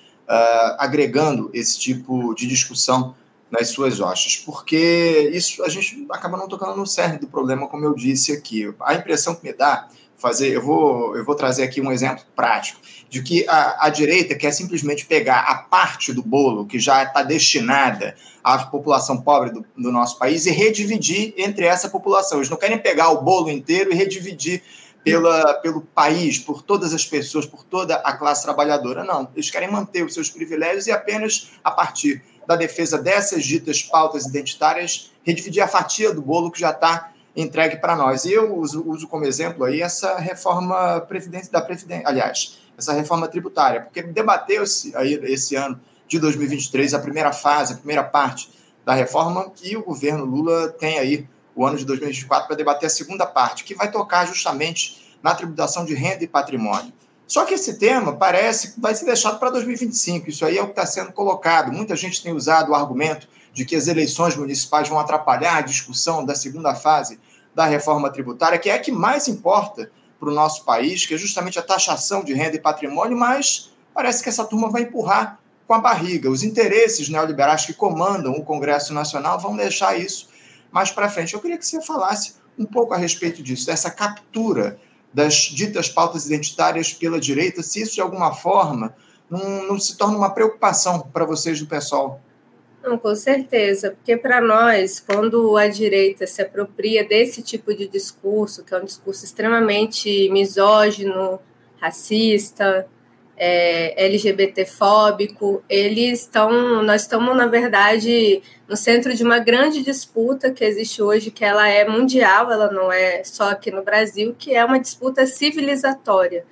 agregando 0.77 1.51
esse 1.55 1.79
tipo 1.79 2.35
de 2.35 2.47
discussão 2.47 3.17
nas 3.51 3.69
suas 3.69 3.99
hostes, 3.99 4.37
porque 4.45 5.31
isso 5.33 5.65
a 5.65 5.71
gente 5.71 6.07
acaba 6.11 6.37
não 6.37 6.47
tocando 6.47 6.77
no 6.77 6.87
cerne 6.87 7.19
do 7.19 7.27
problema, 7.27 7.67
como 7.67 7.87
eu 7.87 7.95
disse 7.95 8.33
aqui. 8.33 8.71
A 8.81 8.95
impressão 8.95 9.35
que 9.35 9.43
me 9.43 9.55
dá 9.55 9.89
fazer, 10.19 10.49
eu 10.49 10.61
vou, 10.61 11.17
eu 11.17 11.25
vou 11.25 11.35
trazer 11.35 11.63
aqui 11.63 11.81
um 11.81 11.93
exemplo 11.93 12.25
prático 12.35 12.81
de 13.09 13.23
que 13.23 13.49
a, 13.49 13.87
a 13.87 13.89
direita 13.89 14.35
quer 14.35 14.53
simplesmente 14.53 15.07
pegar 15.07 15.41
a 15.41 15.55
parte 15.55 16.13
do 16.13 16.23
bolo 16.23 16.67
que 16.67 16.79
já 16.79 17.05
está 17.05 17.23
destinada 17.23 18.15
à 18.43 18.59
população 18.59 19.23
pobre 19.23 19.51
do, 19.51 19.65
do 19.77 19.91
nosso 19.91 20.19
país 20.19 20.45
e 20.45 20.51
redividir 20.51 21.33
entre 21.37 21.65
essa 21.65 21.89
população. 21.89 22.39
Eles 22.39 22.51
não 22.51 22.57
querem 22.57 22.79
pegar 22.79 23.11
o 23.11 23.23
bolo 23.23 23.49
inteiro 23.49 23.91
e 23.93 23.95
redividir 23.95 24.63
pela, 25.03 25.55
pelo 25.55 25.81
país, 25.81 26.39
por 26.39 26.61
todas 26.63 26.93
as 26.93 27.05
pessoas, 27.05 27.47
por 27.47 27.65
toda 27.65 27.95
a 27.97 28.13
classe 28.13 28.43
trabalhadora. 28.43 29.05
Não, 29.05 29.29
eles 29.35 29.51
querem 29.51 29.71
manter 29.71 30.05
os 30.05 30.13
seus 30.13 30.29
privilégios 30.29 30.87
e 30.87 30.93
apenas 30.93 31.53
a 31.65 31.71
partir 31.71 32.23
da 32.47 32.57
defesa 32.57 32.99
dessas 32.99 33.45
ditas 33.45 33.83
pautas 33.83 34.27
identitárias, 34.27 35.13
redividir 35.23 35.63
a 35.63 35.69
fatia 35.69 36.13
do 36.13 36.23
bolo 36.23 36.51
que 36.51 36.61
já 36.61 36.71
está 36.71 37.13
entregue 37.41 37.77
para 37.77 37.95
nós. 37.95 38.25
E 38.25 38.33
eu 38.33 38.57
uso, 38.57 38.83
uso, 38.87 39.07
como 39.07 39.25
exemplo 39.25 39.65
aí 39.65 39.81
essa 39.81 40.19
reforma 40.19 41.01
previdência 41.03 41.53
da 41.53 41.61
previdência, 41.61 42.07
aliás, 42.07 42.59
essa 42.77 42.93
reforma 42.93 43.29
tributária, 43.29 43.83
porque 43.83 44.03
debateu-se 44.03 44.95
aí 44.97 45.15
esse 45.25 45.55
ano 45.55 45.81
de 46.07 46.19
2023 46.19 46.95
a 46.95 46.99
primeira 46.99 47.33
fase, 47.33 47.75
a 47.75 47.77
primeira 47.77 48.03
parte 48.03 48.51
da 48.85 48.95
reforma 48.95 49.53
e 49.63 49.77
o 49.77 49.85
governo 49.85 50.25
Lula 50.25 50.69
tem 50.69 50.99
aí 50.99 51.29
o 51.55 51.67
ano 51.67 51.77
de 51.77 51.85
2024 51.85 52.47
para 52.47 52.57
debater 52.57 52.87
a 52.87 52.91
segunda 52.91 53.27
parte, 53.27 53.65
que 53.65 53.75
vai 53.75 53.91
tocar 53.91 54.27
justamente 54.27 55.17
na 55.23 55.35
tributação 55.35 55.85
de 55.85 55.95
renda 55.95 56.25
e 56.25 56.29
patrimônio. 56.29 56.93
Só 57.27 57.45
que 57.45 57.55
esse 57.55 57.75
tema 57.79 58.17
parece 58.17 58.73
que 58.73 58.81
vai 58.81 58.95
ser 58.95 59.05
deixado 59.05 59.39
para 59.39 59.51
2025. 59.51 60.31
Isso 60.31 60.47
aí 60.47 60.57
é 60.57 60.63
o 60.63 60.67
que 60.67 60.71
está 60.71 60.87
sendo 60.87 61.13
colocado. 61.13 61.71
Muita 61.71 61.95
gente 61.95 62.23
tem 62.23 62.33
usado 62.33 62.71
o 62.71 62.75
argumento 62.75 63.29
de 63.53 63.67
que 63.67 63.77
as 63.77 63.87
eleições 63.87 64.35
municipais 64.37 64.89
vão 64.89 64.99
atrapalhar 64.99 65.57
a 65.57 65.61
discussão 65.61 66.25
da 66.25 66.35
segunda 66.35 66.75
fase 66.75 67.19
da 67.59 67.67
reforma 67.67 68.09
tributária, 68.09 68.57
que 68.57 68.71
é 68.71 68.75
a 68.75 68.79
que 68.79 68.93
mais 68.93 69.27
importa 69.27 69.91
para 70.21 70.29
o 70.29 70.33
nosso 70.33 70.65
país, 70.65 71.05
que 71.05 71.15
é 71.15 71.17
justamente 71.17 71.59
a 71.59 71.63
taxação 71.63 72.23
de 72.23 72.33
renda 72.33 72.55
e 72.55 72.61
patrimônio, 72.61 73.19
mas 73.19 73.73
parece 73.93 74.23
que 74.23 74.29
essa 74.29 74.45
turma 74.45 74.71
vai 74.71 74.83
empurrar 74.83 75.41
com 75.67 75.75
a 75.75 75.81
barriga. 75.81 76.31
Os 76.31 76.45
interesses 76.45 77.09
neoliberais 77.09 77.67
que 77.67 77.73
comandam 77.73 78.31
o 78.31 78.45
Congresso 78.45 78.95
Nacional 78.95 79.41
vão 79.41 79.57
deixar 79.57 79.99
isso 79.99 80.29
mais 80.71 80.93
para 80.93 81.09
frente. 81.09 81.35
Eu 81.35 81.41
queria 81.41 81.59
que 81.59 81.67
você 81.67 81.83
falasse 81.83 82.37
um 82.57 82.65
pouco 82.65 82.95
a 82.95 82.97
respeito 82.97 83.43
disso, 83.43 83.67
dessa 83.67 83.91
captura 83.91 84.79
das 85.13 85.35
ditas 85.35 85.89
pautas 85.89 86.27
identitárias 86.27 86.93
pela 86.93 87.19
direita, 87.19 87.61
se 87.61 87.83
isso 87.83 87.95
de 87.95 88.01
alguma 88.01 88.33
forma 88.33 88.95
não, 89.29 89.67
não 89.67 89.81
se 89.81 89.97
torna 89.97 90.17
uma 90.17 90.31
preocupação 90.31 91.01
para 91.01 91.25
vocês 91.25 91.59
do 91.59 91.67
pessoal. 91.67 92.21
Não, 92.83 92.97
com 92.97 93.15
certeza, 93.15 93.91
porque 93.91 94.17
para 94.17 94.41
nós, 94.41 95.01
quando 95.01 95.57
a 95.57 95.67
direita 95.67 96.27
se 96.27 96.41
apropria 96.41 97.05
desse 97.05 97.43
tipo 97.43 97.75
de 97.75 97.89
discurso, 97.89 98.65
que 98.65 98.73
é 98.73 98.79
um 98.79 98.85
discurso 98.85 99.25
extremamente 99.25 100.31
misógino, 100.31 101.41
racista, 101.81 102.87
é, 103.37 104.07
LGBTfóbico, 104.07 105.63
eles 105.69 106.21
estão, 106.21 106.83
nós 106.83 107.03
estamos, 107.03 107.37
na 107.37 107.47
verdade, 107.47 108.43
no 108.69 108.77
centro 108.77 109.15
de 109.15 109.23
uma 109.23 109.39
grande 109.39 109.83
disputa 109.83 110.51
que 110.51 110.65
existe 110.65 111.01
hoje, 111.01 111.31
que 111.31 111.45
ela 111.45 111.69
é 111.69 111.89
mundial, 111.89 112.51
ela 112.51 112.71
não 112.71 112.93
é 112.93 113.23
só 113.25 113.51
aqui 113.51 113.71
no 113.71 113.83
Brasil, 113.83 114.35
que 114.37 114.55
é 114.55 114.65
uma 114.65 114.81
disputa 114.81 115.25
civilizatória. 115.27 116.45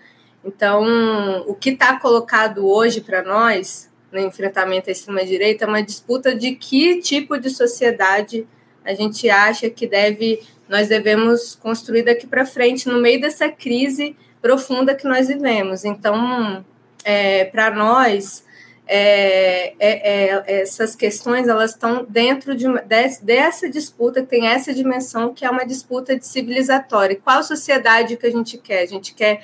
Então, 0.45 1.45
o 1.49 1.55
que 1.55 1.71
está 1.71 1.99
colocado 1.99 2.69
hoje 2.69 3.01
para 3.01 3.21
nós, 3.23 3.91
no 4.17 4.27
enfrentamento 4.27 4.89
à 4.89 4.93
extrema-direita, 4.93 5.65
é 5.65 5.69
uma 5.69 5.83
disputa 5.83 6.35
de 6.35 6.57
que 6.57 7.01
tipo 7.01 7.39
de 7.39 7.51
sociedade 7.51 8.47
a 8.85 8.95
gente 8.95 9.29
acha 9.29 9.69
que 9.69 9.87
deve, 9.87 10.41
nós 10.69 10.89
devemos 10.89 11.55
construir 11.57 12.03
daqui 12.03 12.27
para 12.27 12.47
frente, 12.47 12.89
no 12.89 13.01
meio 13.01 13.21
dessa 13.21 13.49
crise 13.49 14.17
profunda 14.41 14.95
que 14.95 15.07
nós 15.07 15.27
vivemos. 15.27 15.85
Então, 15.85 16.65
é, 17.05 17.47
para 17.47 17.75
nós, 17.75 18.45
é, 18.87 19.75
é, 19.81 20.31
é, 20.47 20.61
essas 20.63 20.95
questões 20.95 21.49
elas 21.49 21.73
estão 21.73 22.07
dentro 22.09 22.55
de, 22.55 22.69
uma, 22.69 22.81
dessa 22.81 23.69
disputa 23.69 24.23
que 24.23 24.29
tem 24.29 24.47
essa 24.47 24.73
dimensão 24.73 25.35
que 25.35 25.45
é 25.45 25.51
uma 25.51 25.67
disputa 25.67 26.17
de 26.17 26.25
civilizatória. 26.25 27.21
Qual 27.23 27.43
sociedade 27.43 28.17
que 28.17 28.27
a 28.27 28.31
gente 28.31 28.57
quer? 28.57 28.83
A 28.83 28.87
gente 28.87 29.13
quer 29.15 29.43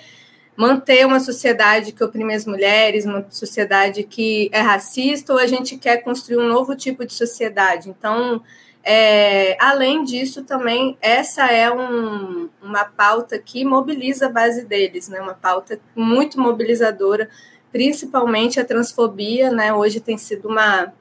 manter 0.56 1.06
uma 1.06 1.20
sociedade 1.20 1.92
que 1.92 2.04
oprime 2.04 2.34
as 2.34 2.46
mulheres, 2.46 3.04
uma 3.04 3.24
sociedade 3.30 4.02
que 4.02 4.50
é 4.52 4.60
racista, 4.60 5.32
ou 5.32 5.38
a 5.38 5.46
gente 5.46 5.76
quer 5.76 5.98
construir 5.98 6.38
um 6.38 6.48
novo 6.48 6.76
tipo 6.76 7.04
de 7.04 7.12
sociedade? 7.12 7.88
Então, 7.88 8.42
é, 8.84 9.56
além 9.62 10.04
disso, 10.04 10.42
também 10.42 10.96
essa 11.00 11.46
é 11.46 11.72
um, 11.72 12.48
uma 12.60 12.84
pauta 12.84 13.38
que 13.38 13.64
mobiliza 13.64 14.26
a 14.26 14.30
base 14.30 14.64
deles, 14.64 15.08
né? 15.08 15.20
Uma 15.20 15.34
pauta 15.34 15.80
muito 15.94 16.40
mobilizadora 16.40 17.28
principalmente 17.72 18.60
a 18.60 18.64
transfobia, 18.64 19.50
né? 19.50 19.72
Hoje 19.72 19.98
tem 19.98 20.18
sido 20.18 20.46
uma, 20.46 20.92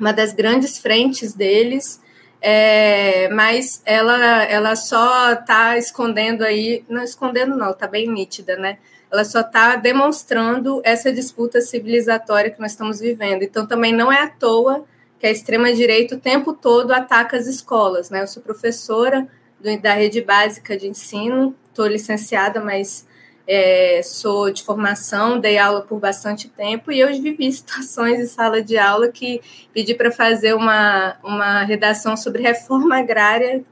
uma 0.00 0.12
das 0.12 0.32
grandes 0.32 0.78
frentes 0.78 1.34
deles, 1.34 2.00
é, 2.44 3.28
mas 3.28 3.80
ela, 3.86 4.42
ela 4.44 4.74
só 4.74 5.32
está 5.32 5.78
escondendo 5.78 6.42
aí, 6.42 6.84
não 6.88 7.04
escondendo 7.04 7.56
não, 7.56 7.70
está 7.70 7.86
bem 7.86 8.08
nítida, 8.08 8.56
né? 8.56 8.78
Ela 9.10 9.24
só 9.24 9.42
está 9.42 9.76
demonstrando 9.76 10.80
essa 10.82 11.12
disputa 11.12 11.60
civilizatória 11.60 12.50
que 12.50 12.60
nós 12.60 12.72
estamos 12.72 12.98
vivendo. 12.98 13.44
Então 13.44 13.64
também 13.64 13.92
não 13.92 14.10
é 14.10 14.22
à 14.22 14.28
toa 14.28 14.84
que 15.20 15.26
a 15.26 15.30
extrema 15.30 15.72
direita 15.72 16.16
o 16.16 16.18
tempo 16.18 16.52
todo 16.52 16.90
ataca 16.90 17.36
as 17.36 17.46
escolas, 17.46 18.10
né? 18.10 18.22
Eu 18.22 18.26
sou 18.26 18.42
professora 18.42 19.28
do, 19.60 19.80
da 19.80 19.94
rede 19.94 20.20
básica 20.20 20.76
de 20.76 20.88
ensino, 20.88 21.54
estou 21.68 21.86
licenciada, 21.86 22.60
mas 22.60 23.06
é, 23.54 24.00
sou 24.02 24.50
de 24.50 24.62
formação, 24.62 25.38
dei 25.38 25.58
aula 25.58 25.82
por 25.82 26.00
bastante 26.00 26.48
tempo 26.48 26.90
e 26.90 27.00
eu 27.00 27.08
vivi 27.08 27.52
situações 27.52 28.18
em 28.18 28.26
sala 28.26 28.62
de 28.62 28.78
aula 28.78 29.08
que 29.08 29.42
pedi 29.74 29.94
para 29.94 30.10
fazer 30.10 30.54
uma, 30.54 31.18
uma 31.22 31.62
redação 31.62 32.16
sobre 32.16 32.40
reforma 32.40 32.98
agrária, 32.98 33.62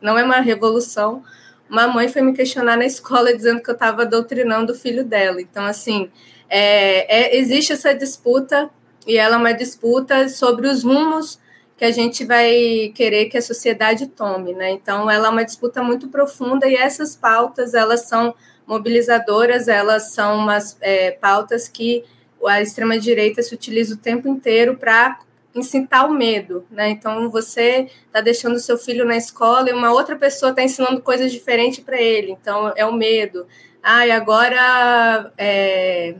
não 0.00 0.16
é 0.16 0.22
uma 0.22 0.40
revolução. 0.40 1.24
Uma 1.68 1.88
mãe 1.88 2.08
foi 2.08 2.22
me 2.22 2.32
questionar 2.32 2.76
na 2.76 2.84
escola 2.84 3.34
dizendo 3.34 3.60
que 3.60 3.68
eu 3.68 3.74
estava 3.74 4.06
doutrinando 4.06 4.72
o 4.72 4.76
filho 4.76 5.04
dela. 5.04 5.40
Então, 5.40 5.64
assim, 5.64 6.08
é, 6.48 7.36
é, 7.36 7.36
existe 7.36 7.72
essa 7.72 7.92
disputa 7.92 8.70
e 9.06 9.16
ela 9.16 9.34
é 9.34 9.38
uma 9.38 9.52
disputa 9.52 10.28
sobre 10.28 10.68
os 10.68 10.84
rumos 10.84 11.40
que 11.76 11.84
a 11.84 11.90
gente 11.90 12.24
vai 12.24 12.92
querer 12.94 13.26
que 13.26 13.38
a 13.38 13.42
sociedade 13.42 14.06
tome, 14.06 14.52
né? 14.52 14.70
Então, 14.70 15.10
ela 15.10 15.26
é 15.26 15.30
uma 15.30 15.44
disputa 15.44 15.82
muito 15.82 16.08
profunda 16.08 16.68
e 16.68 16.76
essas 16.76 17.16
pautas, 17.16 17.74
elas 17.74 18.02
são 18.02 18.34
mobilizadoras, 18.70 19.66
elas 19.66 20.12
são 20.12 20.38
umas 20.38 20.76
é, 20.80 21.10
pautas 21.10 21.66
que 21.66 22.04
a 22.46 22.62
extrema-direita 22.62 23.42
se 23.42 23.52
utiliza 23.52 23.94
o 23.94 23.98
tempo 23.98 24.28
inteiro 24.28 24.76
para 24.76 25.18
incitar 25.52 26.08
o 26.08 26.14
medo, 26.14 26.64
né? 26.70 26.88
Então 26.88 27.28
você 27.28 27.88
está 28.06 28.20
deixando 28.20 28.60
seu 28.60 28.78
filho 28.78 29.04
na 29.04 29.16
escola 29.16 29.68
e 29.68 29.72
uma 29.72 29.92
outra 29.92 30.14
pessoa 30.14 30.50
está 30.50 30.62
ensinando 30.62 31.02
coisas 31.02 31.32
diferentes 31.32 31.80
para 31.80 32.00
ele, 32.00 32.30
então 32.30 32.72
é 32.76 32.86
o 32.86 32.92
medo. 32.92 33.44
Ah, 33.82 34.06
e 34.06 34.12
agora 34.12 35.32
é, 35.36 36.14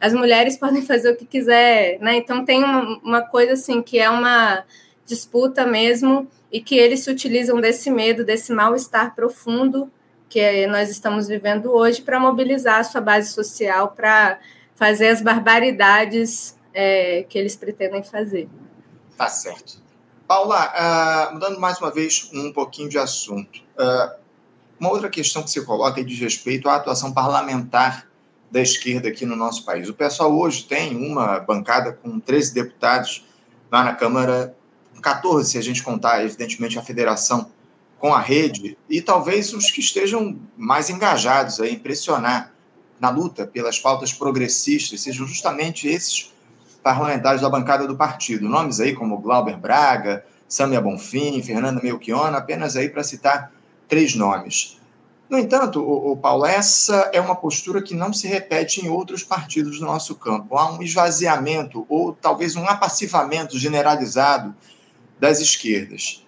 as 0.00 0.12
mulheres 0.12 0.56
podem 0.58 0.82
fazer 0.82 1.12
o 1.12 1.16
que 1.16 1.24
quiser, 1.24 2.00
né? 2.00 2.16
Então 2.16 2.44
tem 2.44 2.64
uma, 2.64 2.98
uma 2.98 3.22
coisa 3.22 3.52
assim 3.52 3.80
que 3.80 4.00
é 4.00 4.10
uma 4.10 4.64
disputa 5.06 5.64
mesmo 5.64 6.26
e 6.50 6.60
que 6.60 6.74
eles 6.74 7.04
se 7.04 7.10
utilizam 7.12 7.60
desse 7.60 7.92
medo, 7.92 8.24
desse 8.24 8.52
mal-estar 8.52 9.14
profundo 9.14 9.88
que 10.32 10.66
nós 10.66 10.88
estamos 10.88 11.28
vivendo 11.28 11.70
hoje 11.70 12.00
para 12.00 12.18
mobilizar 12.18 12.78
a 12.78 12.84
sua 12.84 13.02
base 13.02 13.30
social 13.34 13.88
para 13.88 14.40
fazer 14.74 15.08
as 15.08 15.20
barbaridades 15.20 16.56
é, 16.72 17.26
que 17.28 17.38
eles 17.38 17.54
pretendem 17.54 18.02
fazer. 18.02 18.48
Tá 19.14 19.28
certo. 19.28 19.82
Paula, 20.26 20.72
uh, 20.72 21.34
mudando 21.34 21.60
mais 21.60 21.78
uma 21.78 21.90
vez 21.90 22.30
um 22.32 22.50
pouquinho 22.50 22.88
de 22.88 22.96
assunto. 22.96 23.60
Uh, 23.78 24.16
uma 24.80 24.90
outra 24.90 25.10
questão 25.10 25.42
que 25.42 25.50
se 25.50 25.62
coloca 25.66 26.00
é 26.00 26.02
diz 26.02 26.18
respeito 26.18 26.66
à 26.66 26.76
atuação 26.76 27.12
parlamentar 27.12 28.08
da 28.50 28.62
esquerda 28.62 29.10
aqui 29.10 29.26
no 29.26 29.36
nosso 29.36 29.66
país. 29.66 29.90
O 29.90 29.94
pessoal 29.94 30.34
hoje 30.34 30.64
tem 30.64 30.96
uma 30.96 31.40
bancada 31.40 31.92
com 31.92 32.18
13 32.18 32.54
deputados 32.54 33.26
lá 33.70 33.84
na 33.84 33.94
Câmara, 33.94 34.56
14 35.02 35.50
se 35.50 35.58
a 35.58 35.62
gente 35.62 35.82
contar, 35.82 36.24
evidentemente, 36.24 36.78
a 36.78 36.82
federação 36.82 37.50
com 38.02 38.12
a 38.12 38.18
rede 38.18 38.76
e 38.90 39.00
talvez 39.00 39.54
os 39.54 39.70
que 39.70 39.78
estejam 39.78 40.36
mais 40.56 40.90
engajados 40.90 41.60
a 41.60 41.68
impressionar 41.68 42.52
na 42.98 43.10
luta 43.10 43.46
pelas 43.46 43.78
pautas 43.78 44.12
progressistas 44.12 45.02
sejam 45.02 45.24
justamente 45.24 45.86
esses 45.86 46.32
parlamentares 46.82 47.40
da 47.40 47.48
bancada 47.48 47.86
do 47.86 47.94
partido. 47.96 48.48
Nomes 48.48 48.80
aí 48.80 48.92
como 48.92 49.18
Glauber 49.18 49.56
Braga, 49.56 50.24
Samia 50.48 50.80
Bonfim, 50.80 51.40
Fernanda 51.44 51.80
Melchiona, 51.80 52.38
apenas 52.38 52.76
aí 52.76 52.88
para 52.88 53.04
citar 53.04 53.52
três 53.86 54.16
nomes. 54.16 54.80
No 55.30 55.38
entanto, 55.38 55.80
o, 55.80 56.10
o 56.10 56.16
Paulo, 56.16 56.44
essa 56.44 57.08
é 57.12 57.20
uma 57.20 57.36
postura 57.36 57.80
que 57.80 57.94
não 57.94 58.12
se 58.12 58.26
repete 58.26 58.84
em 58.84 58.88
outros 58.88 59.22
partidos 59.22 59.78
do 59.78 59.86
nosso 59.86 60.16
campo. 60.16 60.58
Há 60.58 60.72
um 60.72 60.82
esvaziamento 60.82 61.86
ou 61.88 62.12
talvez 62.12 62.56
um 62.56 62.66
apassivamento 62.66 63.56
generalizado 63.56 64.52
das 65.20 65.38
esquerdas. 65.38 66.21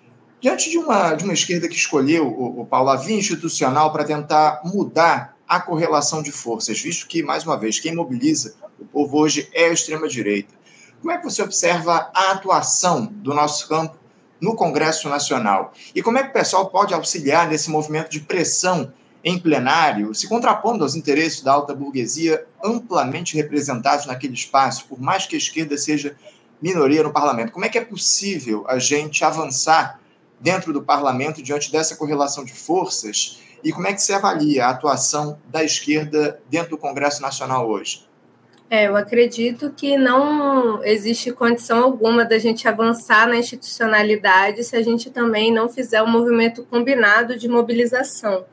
Diante 0.45 0.69
de 0.69 0.77
uma, 0.77 1.15
de 1.15 1.25
uma 1.25 1.33
esquerda 1.33 1.67
que 1.67 1.75
escolheu, 1.75 2.27
o, 2.27 2.61
o 2.61 2.67
Paulo, 2.67 2.91
a 2.91 2.97
via 2.97 3.17
institucional 3.17 3.91
para 3.91 4.05
tentar 4.05 4.61
mudar 4.63 5.39
a 5.49 5.59
correlação 5.59 6.23
de 6.23 6.31
forças, 6.31 6.79
visto 6.79 7.07
que, 7.07 7.23
mais 7.23 7.47
uma 7.47 7.57
vez, 7.57 7.81
quem 7.81 7.95
mobiliza 7.95 8.55
o 8.79 8.85
povo 8.85 9.17
hoje 9.17 9.49
é 9.55 9.69
a 9.69 9.73
extrema-direita. 9.73 10.53
Como 11.01 11.11
é 11.11 11.17
que 11.17 11.25
você 11.25 11.41
observa 11.41 12.11
a 12.15 12.33
atuação 12.33 13.07
do 13.07 13.33
nosso 13.33 13.67
campo 13.67 13.97
no 14.39 14.55
Congresso 14.55 15.09
Nacional? 15.09 15.73
E 15.95 16.03
como 16.03 16.19
é 16.19 16.23
que 16.23 16.29
o 16.29 16.35
pessoal 16.35 16.69
pode 16.69 16.93
auxiliar 16.93 17.49
nesse 17.49 17.71
movimento 17.71 18.11
de 18.11 18.21
pressão 18.21 18.93
em 19.25 19.39
plenário, 19.39 20.15
se 20.15 20.29
contrapondo 20.29 20.85
aos 20.85 20.95
interesses 20.95 21.41
da 21.41 21.55
alta 21.55 21.75
burguesia 21.75 22.45
amplamente 22.63 23.35
representados 23.35 24.05
naquele 24.05 24.35
espaço, 24.35 24.85
por 24.91 25.01
mais 25.01 25.25
que 25.25 25.37
a 25.37 25.39
esquerda 25.39 25.79
seja 25.79 26.15
minoria 26.61 27.03
no 27.03 27.15
parlamento. 27.15 27.51
Como 27.51 27.65
é 27.65 27.71
que 27.71 27.79
é 27.79 27.85
possível 27.85 28.67
a 28.69 28.79
gente 28.79 29.25
avançar 29.25 30.04
dentro 30.45 30.75
do 30.75 30.83
parlamento 30.83 31.43
diante 31.43 31.73
dessa 31.73 31.97
correlação 31.97 32.45
de 32.45 32.53
forças? 32.53 33.41
E 33.65 33.73
como 33.73 33.89
é 33.89 33.95
que 33.95 34.03
se 34.03 34.13
avalia 34.13 34.67
a 34.67 34.71
atuação 34.71 35.39
da 35.47 35.65
esquerda 35.65 36.39
dentro 36.51 36.73
do 36.73 36.79
Congresso 36.79 37.23
Nacional 37.23 37.67
hoje? 37.67 38.07
É, 38.69 38.87
eu 38.87 38.95
acredito 38.95 39.73
que 39.75 39.97
não 39.97 40.85
existe 40.85 41.33
condição 41.33 41.83
alguma 41.83 42.27
da 42.27 42.39
gente 42.39 42.69
avançar 42.69 43.27
na 43.27 43.37
institucionalidade 43.37 44.63
se 44.65 44.77
a 44.77 44.83
gente 44.83 45.11
também 45.11 45.51
não 45.51 45.67
fizer 45.67 46.03
um 46.03 46.11
movimento 46.11 46.63
combinado 46.65 47.39
de 47.39 47.49
mobilização. 47.49 48.45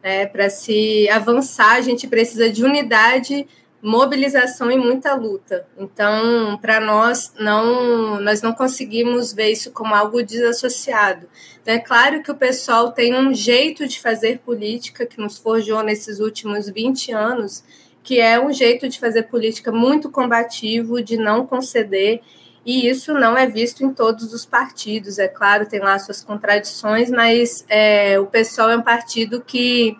É, 0.00 0.26
Para 0.26 0.48
se 0.48 1.08
avançar, 1.08 1.72
a 1.72 1.80
gente 1.80 2.06
precisa 2.06 2.48
de 2.50 2.64
unidade, 2.64 3.48
mobilização 3.82 4.70
e 4.70 4.78
muita 4.78 5.14
luta. 5.14 5.66
Então, 5.76 6.56
para 6.62 6.78
nós, 6.78 7.32
não, 7.38 8.20
nós 8.20 8.40
não 8.40 8.52
conseguimos 8.52 9.32
ver 9.32 9.50
isso 9.50 9.72
como 9.72 9.94
algo 9.94 10.22
desassociado. 10.22 11.26
Então, 11.60 11.74
é 11.74 11.78
claro 11.78 12.22
que 12.22 12.30
o 12.30 12.36
pessoal 12.36 12.92
tem 12.92 13.14
um 13.14 13.34
jeito 13.34 13.86
de 13.88 14.00
fazer 14.00 14.38
política 14.38 15.04
que 15.04 15.20
nos 15.20 15.36
forjou 15.36 15.82
nesses 15.82 16.20
últimos 16.20 16.68
20 16.68 17.12
anos 17.12 17.64
que 18.02 18.20
é 18.20 18.40
um 18.40 18.52
jeito 18.52 18.88
de 18.88 18.98
fazer 18.98 19.24
política 19.24 19.70
muito 19.70 20.10
combativo, 20.10 21.02
de 21.02 21.16
não 21.16 21.46
conceder, 21.46 22.20
e 22.64 22.88
isso 22.88 23.12
não 23.14 23.36
é 23.36 23.46
visto 23.46 23.84
em 23.84 23.92
todos 23.92 24.32
os 24.32 24.44
partidos. 24.44 25.18
É 25.18 25.28
claro, 25.28 25.66
tem 25.66 25.80
lá 25.80 25.98
suas 25.98 26.22
contradições, 26.22 27.10
mas 27.10 27.64
é, 27.68 28.18
o 28.18 28.26
PSOL 28.26 28.70
é 28.70 28.76
um 28.76 28.82
partido 28.82 29.40
que 29.40 29.96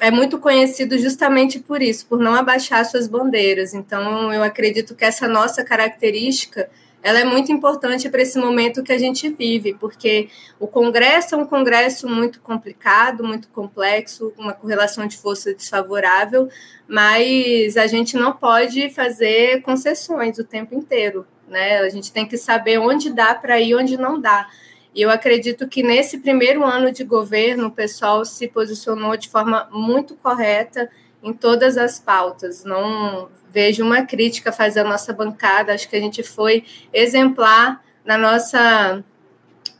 é 0.00 0.10
muito 0.10 0.38
conhecido 0.38 0.98
justamente 0.98 1.58
por 1.58 1.80
isso, 1.80 2.06
por 2.06 2.18
não 2.18 2.34
abaixar 2.34 2.84
suas 2.84 3.06
bandeiras. 3.06 3.74
Então, 3.74 4.32
eu 4.32 4.42
acredito 4.42 4.94
que 4.94 5.04
essa 5.04 5.28
nossa 5.28 5.64
característica 5.64 6.68
ela 7.04 7.20
é 7.20 7.24
muito 7.24 7.52
importante 7.52 8.08
para 8.08 8.22
esse 8.22 8.38
momento 8.38 8.82
que 8.82 8.90
a 8.90 8.96
gente 8.98 9.28
vive, 9.28 9.74
porque 9.74 10.30
o 10.58 10.66
Congresso 10.66 11.34
é 11.34 11.38
um 11.38 11.44
Congresso 11.44 12.08
muito 12.08 12.40
complicado, 12.40 13.22
muito 13.22 13.46
complexo, 13.48 14.32
uma 14.38 14.54
correlação 14.54 15.06
de 15.06 15.18
força 15.18 15.52
desfavorável, 15.52 16.48
mas 16.88 17.76
a 17.76 17.86
gente 17.86 18.16
não 18.16 18.32
pode 18.32 18.88
fazer 18.88 19.60
concessões 19.60 20.38
o 20.38 20.44
tempo 20.44 20.74
inteiro, 20.74 21.26
né? 21.46 21.80
A 21.80 21.90
gente 21.90 22.10
tem 22.10 22.26
que 22.26 22.38
saber 22.38 22.78
onde 22.78 23.10
dá 23.10 23.34
para 23.34 23.60
ir, 23.60 23.74
onde 23.74 23.98
não 23.98 24.18
dá. 24.18 24.48
E 24.94 25.02
eu 25.02 25.10
acredito 25.10 25.66
que 25.66 25.82
nesse 25.82 26.18
primeiro 26.18 26.64
ano 26.64 26.92
de 26.92 27.02
governo, 27.02 27.66
o 27.66 27.72
pessoal 27.72 28.24
se 28.24 28.46
posicionou 28.46 29.16
de 29.16 29.28
forma 29.28 29.68
muito 29.72 30.14
correta 30.14 30.88
em 31.20 31.32
todas 31.32 31.76
as 31.76 31.98
pautas. 31.98 32.64
Não 32.64 33.28
vejo 33.50 33.82
uma 33.82 34.02
crítica 34.02 34.52
fazer 34.52 34.80
a 34.80 34.84
nossa 34.84 35.12
bancada. 35.12 35.74
Acho 35.74 35.88
que 35.88 35.96
a 35.96 36.00
gente 36.00 36.22
foi 36.22 36.64
exemplar 36.92 37.82
na 38.04 38.16
nossa 38.16 39.02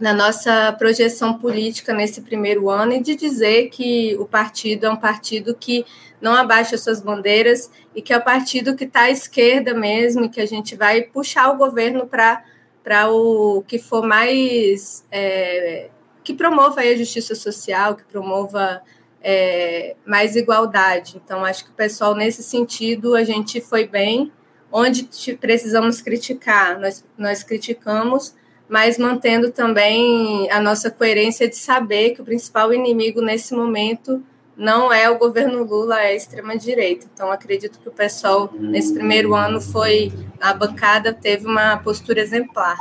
na 0.01 0.13
nossa 0.13 0.73
projeção 0.73 1.35
política 1.39 1.95
nesse 1.95 2.21
primeiro 2.21 2.69
ano 2.69 2.95
e 2.95 3.01
de 3.01 3.15
dizer 3.15 3.69
que 3.69 4.17
o 4.19 4.27
partido 4.27 4.87
é 4.87 4.91
um 4.91 4.97
partido 4.97 5.55
que 5.55 5.87
não 6.21 6.35
abaixa 6.35 6.77
suas 6.77 7.01
bandeiras 7.01 7.71
e 7.95 8.03
que 8.03 8.13
é 8.13 8.17
o 8.17 8.25
partido 8.25 8.75
que 8.75 8.85
está 8.85 9.03
à 9.03 9.11
esquerda 9.11 9.73
mesmo 9.73 10.25
e 10.25 10.29
que 10.29 10.41
a 10.41 10.47
gente 10.47 10.75
vai 10.75 11.03
puxar 11.03 11.49
o 11.51 11.57
governo 11.57 12.07
para 12.09 12.43
para 12.85 13.11
o 13.11 13.65
que 13.67 13.79
for 13.79 14.07
mais 14.07 15.05
é, 15.11 15.89
que 16.23 16.35
promova 16.35 16.83
a 16.83 16.97
justiça 16.97 17.35
social, 17.35 17.97
que 17.97 18.05
promova 18.05 18.83
é, 19.23 19.97
mais 20.07 20.37
igualdade. 20.37 21.21
Então, 21.23 21.43
acho 21.45 21.65
que 21.65 21.71
o 21.71 21.75
pessoal, 21.75 22.15
nesse 22.15 22.43
sentido, 22.43 23.15
a 23.15 23.25
gente 23.25 23.61
foi 23.61 23.89
bem. 23.89 24.31
Onde 24.71 25.09
precisamos 25.41 26.03
criticar, 26.03 26.79
nós, 26.81 27.05
nós 27.17 27.43
criticamos, 27.43 28.35
mas 28.69 28.99
mantendo 28.99 29.51
também 29.51 30.51
a 30.51 30.61
nossa 30.61 30.91
coerência 30.91 31.49
de 31.49 31.57
saber 31.57 32.11
que 32.11 32.21
o 32.21 32.25
principal 32.25 32.73
inimigo 32.73 33.23
nesse 33.23 33.55
momento 33.55 34.23
não 34.57 34.93
é 34.93 35.11
o 35.11 35.19
governo 35.19 35.65
Lula, 35.65 36.01
é 36.01 36.09
a 36.09 36.15
extrema-direita. 36.15 37.07
Então, 37.13 37.31
acredito 37.31 37.79
que 37.79 37.89
o 37.89 37.93
pessoal, 37.93 38.51
nesse 38.53 38.95
primeiro 38.95 39.35
ano, 39.35 39.61
foi. 39.61 40.13
A 40.41 40.53
bancada 40.53 41.13
teve 41.13 41.47
uma 41.47 41.77
postura 41.79 42.21
exemplar. 42.21 42.77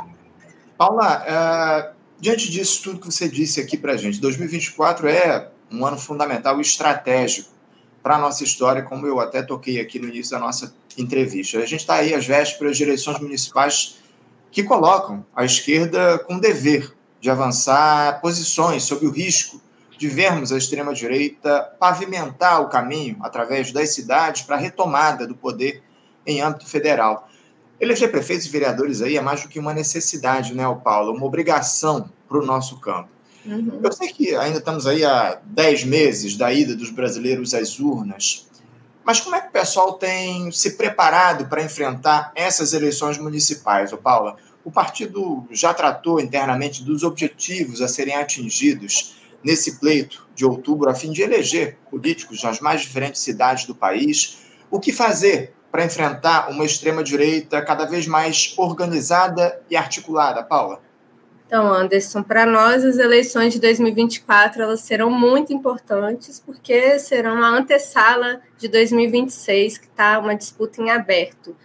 Paula, 0.77 1.23
uh, 1.23 1.95
diante 2.19 2.51
disso 2.51 2.83
tudo 2.83 2.99
que 2.99 3.05
você 3.05 3.27
disse 3.27 3.59
aqui 3.59 3.77
para 3.77 3.93
a 3.93 3.97
gente, 3.97 4.19
2024 4.19 5.07
é 5.07 5.49
um 5.71 5.85
ano 5.85 5.97
fundamental 5.97 6.57
e 6.59 6.61
estratégico 6.61 7.49
para 8.01 8.15
a 8.15 8.19
nossa 8.19 8.43
história, 8.43 8.83
como 8.83 9.07
eu 9.07 9.19
até 9.19 9.41
toquei 9.41 9.79
aqui 9.79 9.97
no 9.97 10.09
início 10.09 10.33
da 10.33 10.39
nossa 10.39 10.75
entrevista. 10.97 11.57
A 11.57 11.65
gente 11.65 11.79
está 11.79 11.95
aí 11.95 12.13
às 12.13 12.27
vésperas 12.27 12.77
de 12.77 12.83
eleições 12.83 13.19
municipais 13.19 13.97
que 14.51 14.61
colocam 14.61 15.25
a 15.35 15.45
esquerda 15.45 16.19
com 16.19 16.37
dever 16.37 16.93
de 17.19 17.29
avançar 17.29 18.19
posições 18.19 18.83
sob 18.83 19.07
o 19.07 19.09
risco 19.09 19.61
de 20.03 20.09
vermos 20.09 20.51
a 20.51 20.57
extrema-direita 20.57 21.61
pavimentar 21.79 22.61
o 22.61 22.67
caminho 22.67 23.15
através 23.21 23.71
das 23.71 23.93
cidades 23.93 24.41
para 24.41 24.57
a 24.57 24.59
retomada 24.59 25.25
do 25.25 25.33
poder 25.33 25.81
em 26.27 26.41
âmbito 26.41 26.67
federal. 26.67 27.29
Eleger 27.79 28.11
prefeitos 28.11 28.45
e 28.45 28.49
vereadores 28.49 29.01
aí 29.01 29.15
é 29.15 29.21
mais 29.21 29.43
do 29.43 29.47
que 29.47 29.57
uma 29.57 29.73
necessidade, 29.73 30.53
né, 30.53 30.63
Paulo? 30.83 31.15
Uma 31.15 31.25
obrigação 31.25 32.09
para 32.27 32.37
o 32.37 32.45
nosso 32.45 32.81
campo. 32.81 33.07
Uhum. 33.45 33.79
Eu 33.81 33.93
sei 33.93 34.09
que 34.09 34.35
ainda 34.35 34.57
estamos 34.57 34.85
aí 34.85 35.05
há 35.05 35.39
10 35.41 35.85
meses 35.85 36.35
da 36.35 36.51
ida 36.51 36.75
dos 36.75 36.89
brasileiros 36.89 37.53
às 37.53 37.79
urnas, 37.79 38.49
mas 39.05 39.21
como 39.21 39.37
é 39.37 39.41
que 39.41 39.47
o 39.47 39.51
pessoal 39.51 39.93
tem 39.93 40.51
se 40.51 40.71
preparado 40.71 41.45
para 41.45 41.63
enfrentar 41.63 42.33
essas 42.35 42.73
eleições 42.73 43.17
municipais, 43.17 43.93
ô 43.93 43.97
Paula? 43.97 44.35
O 44.65 44.71
partido 44.71 45.47
já 45.49 45.73
tratou 45.73 46.19
internamente 46.19 46.83
dos 46.83 47.03
objetivos 47.03 47.81
a 47.81 47.87
serem 47.87 48.15
atingidos 48.15 49.22
nesse 49.43 49.79
pleito 49.79 50.27
de 50.33 50.45
outubro, 50.45 50.89
a 50.89 50.95
fim 50.95 51.11
de 51.11 51.21
eleger 51.21 51.77
políticos 51.89 52.41
nas 52.43 52.59
mais 52.59 52.81
diferentes 52.81 53.21
cidades 53.21 53.65
do 53.65 53.75
país. 53.75 54.39
O 54.71 54.79
que 54.79 54.91
fazer 54.91 55.53
para 55.71 55.85
enfrentar 55.85 56.49
uma 56.49 56.65
extrema-direita 56.65 57.61
cada 57.61 57.85
vez 57.85 58.05
mais 58.05 58.53
organizada 58.57 59.59
e 59.69 59.75
articulada, 59.75 60.43
Paula? 60.43 60.79
Então, 61.47 61.71
Anderson, 61.71 62.23
para 62.23 62.45
nós 62.45 62.83
as 62.83 62.97
eleições 62.97 63.53
de 63.53 63.59
2024 63.59 64.63
elas 64.63 64.81
serão 64.81 65.11
muito 65.11 65.53
importantes 65.53 66.39
porque 66.39 66.97
serão 66.97 67.43
a 67.43 67.49
antessala 67.49 68.41
de 68.57 68.67
2026, 68.67 69.77
que 69.77 69.85
está 69.85 70.17
uma 70.17 70.35
disputa 70.35 70.81
em 70.81 70.89
aberto. 70.89 71.55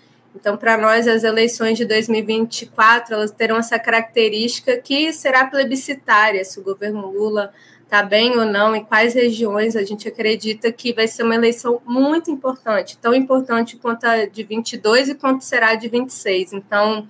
Então, 0.41 0.57
para 0.57 0.79
nós 0.79 1.09
as 1.09 1.25
eleições 1.25 1.77
de 1.77 1.85
2024 1.85 3.15
elas 3.15 3.33
terão 3.33 3.57
essa 3.57 3.77
característica 3.77 4.77
que 4.77 5.13
será 5.13 5.47
plebiscitária 5.47 6.45
se 6.45 6.61
o 6.61 6.63
governo 6.63 7.11
Lula 7.11 7.53
está 7.83 8.03
bem 8.03 8.39
ou 8.39 8.45
não, 8.45 8.77
em 8.77 8.85
quais 8.85 9.15
regiões 9.15 9.75
a 9.75 9.83
gente 9.83 10.07
acredita 10.07 10.71
que 10.71 10.93
vai 10.93 11.09
ser 11.09 11.25
uma 11.25 11.35
eleição 11.35 11.83
muito 11.85 12.31
importante, 12.31 12.97
tão 12.99 13.15
importante 13.15 13.77
quanto 13.77 14.05
a 14.05 14.27
de 14.27 14.45
22 14.45 15.09
e 15.09 15.15
quanto 15.15 15.43
será 15.43 15.71
a 15.71 15.75
de 15.75 15.89
26. 15.89 16.53
Então, 16.53 17.09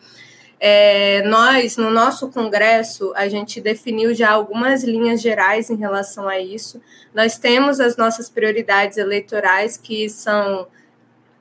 é, 0.59 1.23
nós, 1.23 1.77
no 1.77 1.91
nosso 1.91 2.31
congresso, 2.31 3.12
a 3.14 3.29
gente 3.29 3.61
definiu 3.61 4.14
já 4.14 4.31
algumas 4.31 4.85
linhas 4.85 5.21
gerais 5.21 5.69
em 5.69 5.77
relação 5.77 6.29
a 6.29 6.38
isso. 6.38 6.81
Nós 7.12 7.37
temos 7.37 7.79
as 7.79 7.97
nossas 7.97 8.31
prioridades 8.31 8.97
eleitorais, 8.97 9.77
que 9.77 10.09
são 10.09 10.67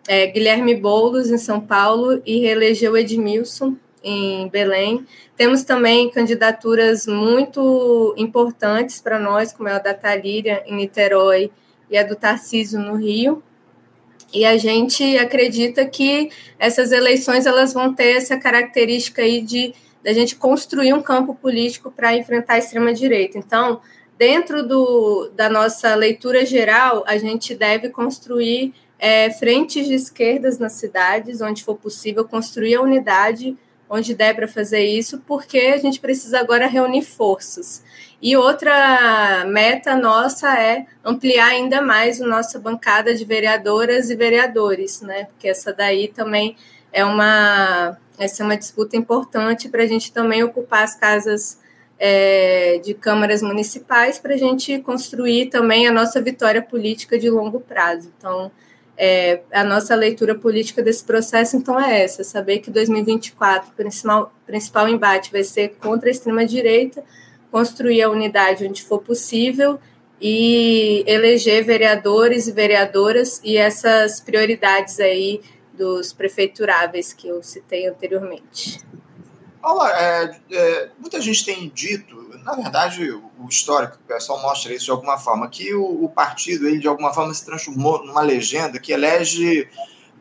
é, 0.07 0.27
Guilherme 0.27 0.75
Boulos, 0.75 1.29
em 1.29 1.37
São 1.37 1.59
Paulo, 1.59 2.21
e 2.25 2.39
reelegeu 2.39 2.95
Edmilson, 2.95 3.75
em 4.03 4.47
Belém. 4.47 5.05
Temos 5.35 5.63
também 5.63 6.09
candidaturas 6.09 7.05
muito 7.05 8.13
importantes 8.17 9.01
para 9.01 9.19
nós, 9.19 9.51
como 9.51 9.67
é 9.67 9.73
a 9.73 9.79
da 9.79 9.93
Talíria, 9.93 10.63
em 10.65 10.75
Niterói, 10.75 11.51
e 11.89 11.97
a 11.97 12.03
do 12.03 12.15
Tarcísio, 12.15 12.79
no 12.79 12.95
Rio. 12.95 13.43
E 14.33 14.45
a 14.45 14.57
gente 14.57 15.17
acredita 15.17 15.85
que 15.85 16.29
essas 16.59 16.91
eleições 16.91 17.45
elas 17.45 17.73
vão 17.73 17.93
ter 17.93 18.17
essa 18.17 18.37
característica 18.37 19.21
aí 19.21 19.41
de 19.41 19.73
da 20.03 20.13
gente 20.13 20.35
construir 20.37 20.93
um 20.93 21.01
campo 21.01 21.35
político 21.35 21.91
para 21.91 22.15
enfrentar 22.15 22.53
a 22.53 22.57
extrema 22.59 22.93
direita. 22.93 23.37
Então, 23.37 23.81
dentro 24.17 24.65
do, 24.65 25.29
da 25.35 25.49
nossa 25.49 25.93
leitura 25.95 26.45
geral, 26.45 27.03
a 27.05 27.17
gente 27.17 27.53
deve 27.53 27.89
construir 27.89 28.73
é, 28.99 29.29
frentes 29.31 29.87
de 29.87 29.93
esquerdas 29.93 30.57
nas 30.57 30.73
cidades, 30.73 31.41
onde 31.41 31.63
for 31.63 31.75
possível, 31.75 32.25
construir 32.25 32.75
a 32.75 32.81
unidade 32.81 33.57
onde 33.89 34.13
der 34.13 34.35
para 34.35 34.47
fazer 34.47 34.83
isso, 34.83 35.23
porque 35.25 35.57
a 35.57 35.77
gente 35.77 35.99
precisa 35.99 36.39
agora 36.39 36.67
reunir 36.67 37.03
forças. 37.03 37.83
E 38.21 38.35
outra 38.35 39.45
meta 39.45 39.95
nossa 39.95 40.59
é 40.59 40.85
ampliar 41.05 41.47
ainda 41.47 41.81
mais 41.81 42.21
a 42.21 42.27
nossa 42.27 42.59
bancada 42.59 43.13
de 43.15 43.23
vereadoras 43.23 44.09
e 44.09 44.15
vereadores, 44.15 45.01
né? 45.01 45.25
Porque 45.25 45.47
essa 45.47 45.71
daí 45.71 46.07
também 46.07 46.57
é 46.91 47.05
uma, 47.05 47.97
essa 48.17 48.41
é 48.41 48.45
uma 48.45 48.57
disputa 48.57 48.97
importante 48.97 49.69
para 49.69 49.83
a 49.83 49.87
gente 49.87 50.11
também 50.11 50.43
ocupar 50.43 50.83
as 50.83 50.95
casas 50.95 51.59
é, 51.99 52.79
de 52.83 52.93
câmaras 52.93 53.41
municipais 53.41 54.19
para 54.19 54.33
a 54.33 54.37
gente 54.37 54.79
construir 54.79 55.47
também 55.47 55.87
a 55.87 55.91
nossa 55.91 56.21
vitória 56.21 56.61
política 56.61 57.17
de 57.17 57.29
longo 57.29 57.59
prazo. 57.59 58.11
Então, 58.17 58.51
é, 58.97 59.41
a 59.51 59.63
nossa 59.63 59.93
leitura 59.95 60.33
política 60.33 60.81
desse 60.81 61.03
processo, 61.03 61.55
então, 61.55 61.79
é 61.79 62.03
essa: 62.03 62.23
saber 62.23 62.59
que 62.59 62.71
2024, 62.71 63.69
o 63.69 63.73
principal, 63.73 64.33
principal 64.45 64.89
embate 64.89 65.31
vai 65.31 65.43
ser 65.43 65.75
contra 65.79 66.09
a 66.09 66.11
extrema-direita, 66.11 67.03
construir 67.51 68.01
a 68.01 68.09
unidade 68.09 68.65
onde 68.65 68.83
for 68.83 68.99
possível 68.99 69.79
e 70.19 71.03
eleger 71.05 71.63
vereadores 71.63 72.47
e 72.47 72.51
vereadoras 72.51 73.39
e 73.43 73.55
essas 73.55 74.19
prioridades 74.19 74.99
aí 74.99 75.41
dos 75.73 76.11
prefeituráveis 76.11 77.13
que 77.13 77.27
eu 77.27 77.43
citei 77.43 77.87
anteriormente. 77.87 78.83
Paula, 79.67 79.91
é, 79.91 80.39
é, 80.49 80.89
muita 80.97 81.19
gente 81.19 81.43
tem 81.43 81.69
dito, 81.75 82.15
na 82.45 82.53
verdade, 82.53 83.11
o 83.11 83.49
histórico, 83.49 83.97
o 84.01 84.07
pessoal 84.07 84.41
mostra 84.41 84.73
isso 84.73 84.85
de 84.85 84.91
alguma 84.91 85.17
forma, 85.17 85.49
que 85.49 85.73
o, 85.73 86.05
o 86.05 86.07
partido, 86.07 86.69
ele 86.69 86.79
de 86.79 86.87
alguma 86.87 87.13
forma 87.13 87.33
se 87.33 87.43
transformou 87.43 88.01
numa 88.05 88.21
legenda 88.21 88.79
que 88.79 88.93
elege 88.93 89.67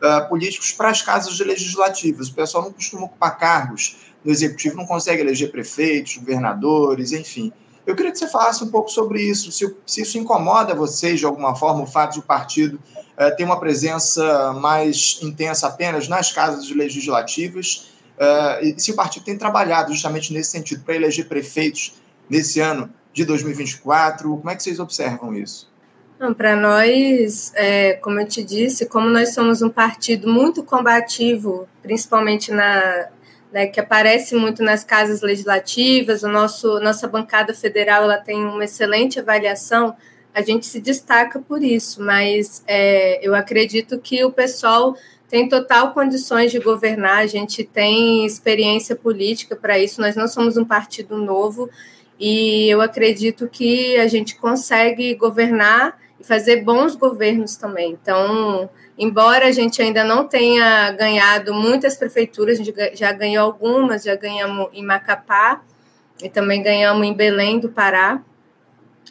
uh, 0.03 0.29
políticos 0.29 0.73
para 0.73 0.91
as 0.91 1.01
casas 1.01 1.39
legislativas. 1.39 2.27
O 2.27 2.35
pessoal 2.35 2.65
não 2.65 2.73
costuma 2.73 3.05
ocupar 3.05 3.39
cargos 3.39 3.99
no 4.25 4.33
executivo, 4.33 4.79
não 4.79 4.85
consegue 4.85 5.23
eleger 5.23 5.53
prefeitos, 5.53 6.17
governadores, 6.17 7.13
enfim. 7.13 7.53
Eu 7.87 7.95
queria 7.95 8.11
que 8.11 8.19
você 8.19 8.27
falasse 8.27 8.65
um 8.65 8.69
pouco 8.69 8.91
sobre 8.91 9.23
isso, 9.23 9.53
se, 9.53 9.77
se 9.87 10.03
isso 10.03 10.19
incomoda 10.19 10.75
vocês 10.75 11.21
de 11.21 11.25
alguma 11.25 11.55
forma, 11.55 11.85
o 11.85 11.87
fato 11.87 12.15
de 12.15 12.19
o 12.19 12.23
partido 12.23 12.81
uh, 13.17 13.37
ter 13.37 13.45
uma 13.45 13.61
presença 13.61 14.53
mais 14.55 15.21
intensa 15.23 15.69
apenas 15.69 16.09
nas 16.09 16.33
casas 16.33 16.69
legislativas 16.69 17.95
Uh, 18.17 18.81
se 18.81 18.91
o 18.93 18.97
partido 18.97 19.25
tem 19.25 19.37
trabalhado 19.37 19.93
justamente 19.93 20.33
nesse 20.33 20.51
sentido, 20.51 20.83
para 20.83 20.95
eleger 20.95 21.27
prefeitos 21.29 21.95
nesse 22.29 22.61
ano 22.61 22.91
de 23.13 23.25
2024, 23.25 24.37
como 24.37 24.51
é 24.51 24.57
que 24.57 24.63
vocês 24.63 24.79
observam 24.79 25.35
isso? 25.35 25.71
Para 26.37 26.57
nós, 26.57 27.53
é, 27.55 27.93
como 27.95 28.19
eu 28.19 28.27
te 28.27 28.43
disse, 28.43 28.87
como 28.87 29.09
nós 29.11 29.35
somos 29.35 29.61
um 29.61 29.69
partido 29.69 30.27
muito 30.29 30.63
combativo, 30.63 31.69
principalmente 31.83 32.51
na, 32.51 33.09
né, 33.53 33.67
que 33.67 33.79
aparece 33.79 34.35
muito 34.35 34.63
nas 34.63 34.83
casas 34.83 35.21
legislativas, 35.21 36.23
o 36.23 36.29
nosso 36.29 36.81
nossa 36.81 37.07
bancada 37.07 37.53
federal 37.53 38.05
ela 38.05 38.17
tem 38.17 38.43
uma 38.45 38.65
excelente 38.65 39.21
avaliação, 39.21 39.95
a 40.35 40.41
gente 40.43 40.67
se 40.67 40.81
destaca 40.81 41.39
por 41.39 41.63
isso, 41.63 42.03
mas 42.03 42.63
é, 42.67 43.27
eu 43.27 43.35
acredito 43.35 43.99
que 43.99 44.25
o 44.25 44.31
pessoal 44.31 44.97
tem 45.29 45.49
total 45.49 45.93
condições 45.93 46.53
de 46.53 46.59
governar, 46.59 47.19
a 47.19 47.27
gente 47.27 47.65
tem 47.65 48.25
experiência 48.25 48.95
política 48.95 49.57
para 49.57 49.79
isso, 49.79 50.01
nós 50.01 50.15
não 50.15 50.29
somos 50.29 50.57
um 50.57 50.65
partido 50.65 51.17
novo 51.17 51.69
e 52.19 52.69
eu 52.69 52.81
acredito 52.81 53.49
que 53.49 53.97
a 53.97 54.07
gente 54.07 54.37
consegue 54.37 55.15
governar 55.15 55.99
e 56.19 56.25
fazer 56.25 56.63
bons 56.63 56.95
governos 56.95 57.57
também. 57.57 57.93
Então, 58.01 58.71
embora 58.99 59.47
a 59.47 59.53
gente 59.53 59.83
ainda 59.83 60.03
não 60.03 60.27
tenha 60.27 60.93
ganhado 60.93 61.53
muitas 61.53 61.97
prefeituras, 61.97 62.59
a 62.59 62.63
gente 62.63 62.75
já 62.95 63.13
ganhou 63.13 63.45
algumas, 63.45 64.05
já 64.05 64.15
ganhamos 64.15 64.69
em 64.73 64.85
Macapá 64.85 65.63
e 66.23 66.29
também 66.29 66.63
ganhamos 66.63 67.07
em 67.07 67.13
Belém 67.13 67.59
do 67.59 67.69
Pará. 67.69 68.23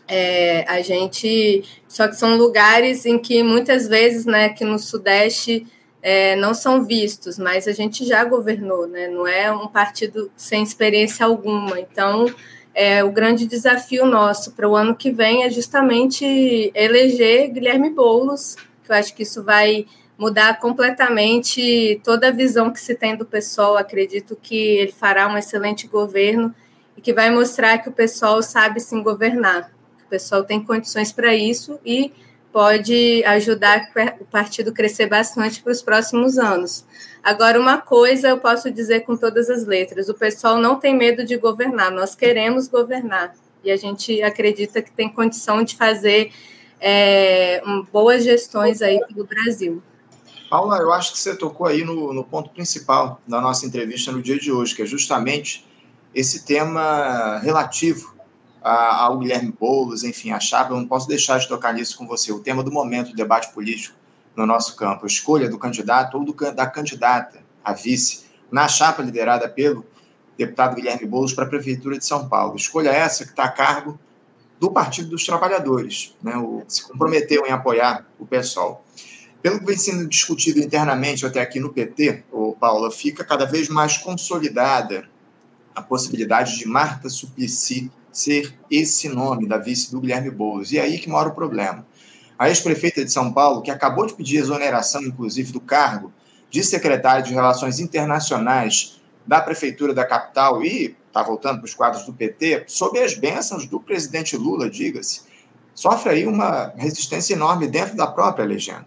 É, 0.08 0.66
a 0.68 0.82
gente 0.82 1.64
só 1.88 2.08
que 2.08 2.16
são 2.16 2.36
lugares 2.38 3.06
em 3.06 3.18
que 3.18 3.42
muitas 3.42 3.88
vezes, 3.88 4.26
né, 4.26 4.50
que 4.50 4.64
no 4.64 4.78
Sudeste 4.78 5.66
é, 6.08 6.36
não 6.36 6.54
são 6.54 6.86
vistos, 6.86 7.40
mas 7.40 7.68
a 7.68 7.72
gente 7.72 8.06
já 8.06 8.24
governou, 8.24 8.86
né? 8.86 9.08
Não 9.08 9.26
é 9.26 9.52
um 9.52 9.68
partido 9.68 10.32
sem 10.38 10.62
experiência 10.62 11.26
alguma. 11.26 11.80
Então, 11.80 12.28
é, 12.76 13.04
o 13.04 13.12
grande 13.12 13.48
desafio 13.48 14.06
nosso 14.06 14.52
para 14.52 14.70
o 14.70 14.76
ano 14.76 14.96
que 14.96 15.10
vem 15.10 15.44
é 15.44 15.50
justamente 15.50 16.72
eleger 16.76 17.52
Guilherme 17.52 17.90
Boulos, 17.90 18.56
que 18.84 18.92
eu 18.92 18.96
acho 18.96 19.16
que 19.16 19.24
isso 19.24 19.44
vai 19.44 19.88
mudar 20.16 20.60
completamente 20.60 22.00
toda 22.04 22.28
a 22.28 22.32
visão 22.32 22.70
que 22.72 22.80
se 22.80 22.94
tem 22.94 23.16
do 23.16 23.26
pessoal. 23.26 23.76
Acredito 23.76 24.38
que 24.40 24.56
ele 24.56 24.92
fará 24.92 25.28
um 25.28 25.36
excelente 25.36 25.88
governo 25.88 26.54
e 26.96 27.02
que 27.02 27.14
vai 27.14 27.32
mostrar 27.32 27.80
que 27.80 27.90
o 27.90 27.92
pessoal 27.92 28.44
sabe 28.44 28.80
sim 28.80 29.02
governar. 29.02 29.72
O 30.06 30.08
pessoal 30.08 30.44
tem 30.44 30.64
condições 30.64 31.12
para 31.12 31.34
isso 31.34 31.80
e 31.84 32.14
pode 32.56 33.22
ajudar 33.26 33.92
o 34.18 34.24
partido 34.24 34.72
crescer 34.72 35.08
bastante 35.08 35.62
para 35.62 35.74
os 35.74 35.82
próximos 35.82 36.38
anos. 36.38 36.86
Agora, 37.22 37.60
uma 37.60 37.80
coisa 37.80 38.30
eu 38.30 38.38
posso 38.38 38.72
dizer 38.72 39.02
com 39.02 39.18
todas 39.18 39.50
as 39.50 39.66
letras: 39.66 40.08
o 40.08 40.14
pessoal 40.14 40.58
não 40.58 40.80
tem 40.80 40.96
medo 40.96 41.26
de 41.26 41.36
governar, 41.36 41.92
nós 41.92 42.16
queremos 42.16 42.70
governar 42.70 43.36
e 43.62 43.70
a 43.70 43.76
gente 43.76 44.24
acredita 44.24 44.82
que 44.82 44.90
tem 44.90 45.10
condição 45.10 45.66
de 45.66 45.76
fazer 45.76 46.32
é, 46.80 47.62
boas 47.92 48.24
gestões 48.24 48.82
aí 48.82 49.02
pelo 49.06 49.26
Brasil. 49.26 49.84
Paula, 50.50 50.78
eu 50.78 50.94
acho 50.94 51.12
que 51.12 51.20
você 51.20 51.36
tocou 51.36 51.68
aí 51.68 51.84
no, 51.84 52.14
no 52.14 52.24
ponto 52.24 52.52
principal 52.52 53.20
da 53.28 53.42
nossa 53.42 53.66
entrevista 53.66 54.14
no 54.14 54.22
dia 54.22 54.40
de 54.40 54.50
hoje, 54.50 54.74
que 54.74 54.82
é 54.82 54.86
justamente 54.86 55.66
esse 56.14 56.46
tema 56.46 57.38
relativo 57.40 58.15
ao 58.68 59.20
Guilherme 59.20 59.54
Boulos, 59.58 60.04
enfim, 60.04 60.32
a 60.32 60.40
chapa, 60.40 60.74
eu 60.74 60.78
não 60.78 60.88
posso 60.88 61.08
deixar 61.08 61.38
de 61.38 61.48
tocar 61.48 61.72
nisso 61.72 61.96
com 61.98 62.08
você. 62.08 62.32
O 62.32 62.40
tema 62.40 62.64
do 62.64 62.72
momento, 62.72 63.12
o 63.12 63.16
debate 63.16 63.54
político 63.54 63.96
no 64.36 64.46
nosso 64.46 64.76
campo, 64.76 65.06
a 65.06 65.08
escolha 65.08 65.48
do 65.48 65.58
candidato 65.58 66.18
ou 66.18 66.26
do, 66.26 66.34
da 66.52 66.66
candidata 66.66 67.44
a 67.64 67.74
vice 67.74 68.26
na 68.52 68.68
chapa 68.68 69.04
liderada 69.04 69.48
pelo 69.48 69.86
deputado 70.38 70.76
Guilherme 70.76 71.06
Boulos 71.06 71.34
para 71.34 71.46
a 71.46 71.48
Prefeitura 71.48 71.98
de 71.98 72.06
São 72.06 72.28
Paulo. 72.28 72.56
Escolha 72.56 72.90
essa 72.90 73.24
que 73.24 73.32
está 73.32 73.46
a 73.46 73.52
cargo 73.52 74.00
do 74.60 74.72
Partido 74.72 75.10
dos 75.10 75.24
Trabalhadores, 75.24 76.16
né, 76.22 76.36
o, 76.36 76.64
se 76.68 76.88
comprometeu 76.88 77.46
em 77.46 77.52
apoiar 77.52 78.06
o 78.18 78.26
PSOL. 78.26 78.84
Pelo 79.42 79.60
que 79.60 79.66
vem 79.66 79.78
sendo 79.78 80.08
discutido 80.08 80.60
internamente 80.60 81.24
até 81.26 81.40
aqui 81.40 81.60
no 81.60 81.72
PT, 81.72 82.24
o 82.32 82.54
Paula, 82.54 82.90
fica 82.90 83.24
cada 83.24 83.46
vez 83.46 83.70
mais 83.70 83.98
consolidada 83.98 85.08
a 85.76 85.82
possibilidade 85.82 86.58
de 86.58 86.68
Marta 86.68 87.10
Suplicy 87.10 87.92
ser 88.18 88.58
esse 88.72 89.10
nome 89.10 89.48
da 89.48 89.58
vice 89.58 89.92
do 89.92 90.00
Guilherme 90.00 90.32
Boulos. 90.32 90.72
E 90.72 90.78
é 90.78 90.82
aí 90.82 90.98
que 90.98 91.10
mora 91.10 91.30
o 91.30 91.36
problema. 91.36 91.86
A 92.38 92.50
ex-prefeita 92.50 93.04
de 93.04 93.12
São 93.12 93.32
Paulo, 93.32 93.62
que 93.62 93.72
acabou 93.72 94.06
de 94.06 94.14
pedir 94.14 94.38
exoneração, 94.38 95.02
inclusive, 95.04 95.52
do 95.52 95.60
cargo 95.60 96.12
de 96.50 96.64
secretária 96.64 97.24
de 97.24 97.34
Relações 97.34 97.80
Internacionais 97.80 99.02
da 99.26 99.42
Prefeitura 99.42 99.94
da 99.94 100.06
capital 100.06 100.64
e 100.64 100.96
está 101.08 101.24
voltando 101.24 101.60
para 101.60 101.66
os 101.66 101.74
quadros 101.74 102.06
do 102.06 102.14
PT, 102.14 102.66
sob 102.68 103.00
as 103.00 103.14
bênçãos 103.14 103.66
do 103.66 103.80
presidente 103.80 104.36
Lula, 104.36 104.70
diga-se, 104.70 105.22
sofre 105.74 106.12
aí 106.12 106.28
uma 106.28 106.74
resistência 106.76 107.34
enorme 107.34 107.68
dentro 107.68 107.96
da 107.96 108.06
própria 108.06 108.46
legenda. 108.46 108.86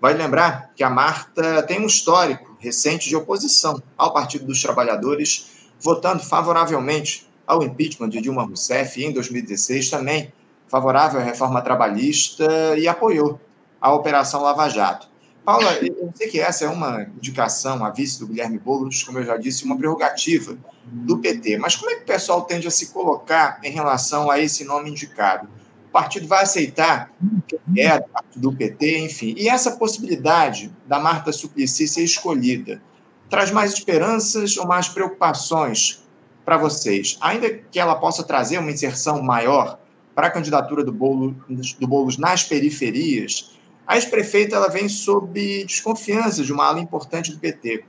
Vai 0.00 0.14
lembrar 0.14 0.72
que 0.74 0.82
a 0.82 0.90
Marta 0.90 1.62
tem 1.62 1.80
um 1.80 1.86
histórico 1.86 2.56
recente 2.58 3.08
de 3.08 3.16
oposição 3.16 3.82
ao 3.96 4.12
Partido 4.12 4.46
dos 4.46 4.62
Trabalhadores, 4.62 5.68
votando 5.80 6.22
favoravelmente 6.22 7.27
ao 7.48 7.62
impeachment 7.62 8.10
de 8.10 8.20
Dilma 8.20 8.44
Rousseff 8.44 9.02
em 9.02 9.10
2016, 9.10 9.88
também 9.88 10.30
favorável 10.68 11.18
à 11.18 11.22
reforma 11.22 11.62
trabalhista 11.62 12.46
e 12.76 12.86
apoiou 12.86 13.40
a 13.80 13.90
Operação 13.94 14.42
Lava 14.42 14.68
Jato. 14.68 15.08
Paula, 15.42 15.72
eu 15.82 16.12
sei 16.14 16.28
que 16.28 16.38
essa 16.38 16.66
é 16.66 16.68
uma 16.68 17.04
indicação, 17.16 17.82
a 17.82 17.88
vice 17.88 18.18
do 18.18 18.26
Guilherme 18.26 18.58
Boulos, 18.58 19.02
como 19.02 19.18
eu 19.18 19.24
já 19.24 19.38
disse, 19.38 19.64
uma 19.64 19.78
prerrogativa 19.78 20.58
do 20.84 21.16
PT, 21.18 21.56
mas 21.56 21.74
como 21.74 21.90
é 21.90 21.94
que 21.94 22.02
o 22.02 22.06
pessoal 22.06 22.42
tende 22.42 22.68
a 22.68 22.70
se 22.70 22.88
colocar 22.88 23.58
em 23.64 23.70
relação 23.70 24.30
a 24.30 24.38
esse 24.38 24.62
nome 24.64 24.90
indicado? 24.90 25.48
O 25.86 25.90
partido 25.90 26.28
vai 26.28 26.42
aceitar 26.42 27.10
que 27.48 27.80
é 27.80 28.04
do 28.36 28.52
PT, 28.52 28.98
enfim. 28.98 29.34
E 29.38 29.48
essa 29.48 29.70
possibilidade 29.70 30.70
da 30.86 31.00
Marta 31.00 31.32
Suplicy 31.32 31.88
ser 31.88 32.04
escolhida 32.04 32.82
traz 33.30 33.50
mais 33.50 33.72
esperanças 33.72 34.58
ou 34.58 34.66
mais 34.66 34.86
preocupações 34.86 36.06
para 36.48 36.56
vocês, 36.56 37.18
ainda 37.20 37.50
que 37.50 37.78
ela 37.78 37.94
possa 37.96 38.24
trazer 38.24 38.56
uma 38.56 38.70
inserção 38.70 39.22
maior 39.22 39.78
para 40.14 40.28
a 40.28 40.30
candidatura 40.30 40.82
do 40.82 40.90
Boulos, 40.90 41.74
do 41.74 41.86
Boulos 41.86 42.16
nas 42.16 42.42
periferias, 42.42 43.54
a 43.86 43.96
ex-prefeita 43.96 44.56
ela 44.56 44.70
vem 44.70 44.88
sob 44.88 45.62
desconfiança 45.66 46.42
de 46.42 46.50
uma 46.50 46.64
ala 46.64 46.80
importante 46.80 47.32
do 47.32 47.38
PT. 47.38 47.84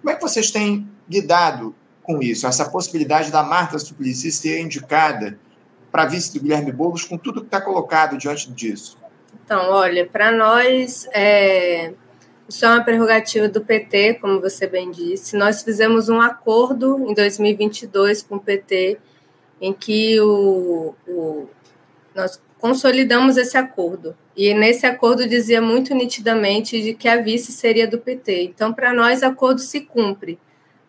Como 0.00 0.10
é 0.10 0.14
que 0.14 0.22
vocês 0.22 0.52
têm 0.52 0.88
lidado 1.10 1.74
com 2.04 2.22
isso, 2.22 2.46
essa 2.46 2.70
possibilidade 2.70 3.32
da 3.32 3.42
Marta 3.42 3.80
Suplicy 3.80 4.30
ser 4.30 4.60
indicada 4.60 5.36
para 5.90 6.06
vice 6.06 6.32
do 6.34 6.40
Guilherme 6.40 6.70
Boulos, 6.70 7.02
com 7.02 7.18
tudo 7.18 7.40
que 7.40 7.48
está 7.48 7.60
colocado 7.60 8.16
diante 8.16 8.48
disso? 8.52 8.96
Então, 9.44 9.72
olha, 9.72 10.06
para 10.06 10.30
nós, 10.30 11.08
é, 11.12 11.94
isso 12.48 12.64
é 12.64 12.68
uma 12.68 12.84
prerrogativa 12.84 13.48
do 13.48 13.60
PT, 13.60 14.14
como 14.14 14.40
você 14.40 14.66
bem 14.66 14.90
disse. 14.90 15.36
Nós 15.36 15.62
fizemos 15.62 16.08
um 16.08 16.20
acordo 16.20 17.08
em 17.08 17.14
2022 17.14 18.22
com 18.22 18.36
o 18.36 18.40
PT, 18.40 18.98
em 19.60 19.72
que 19.72 20.20
o, 20.20 20.94
o, 21.08 21.48
nós 22.14 22.40
consolidamos 22.58 23.36
esse 23.36 23.56
acordo. 23.56 24.16
E 24.36 24.52
nesse 24.52 24.86
acordo 24.86 25.26
dizia 25.26 25.60
muito 25.60 25.94
nitidamente 25.94 26.82
de 26.82 26.94
que 26.94 27.08
a 27.08 27.20
vice 27.20 27.52
seria 27.52 27.86
do 27.86 27.98
PT. 27.98 28.42
Então, 28.42 28.72
para 28.72 28.92
nós, 28.92 29.22
acordo 29.22 29.60
se 29.60 29.80
cumpre. 29.80 30.38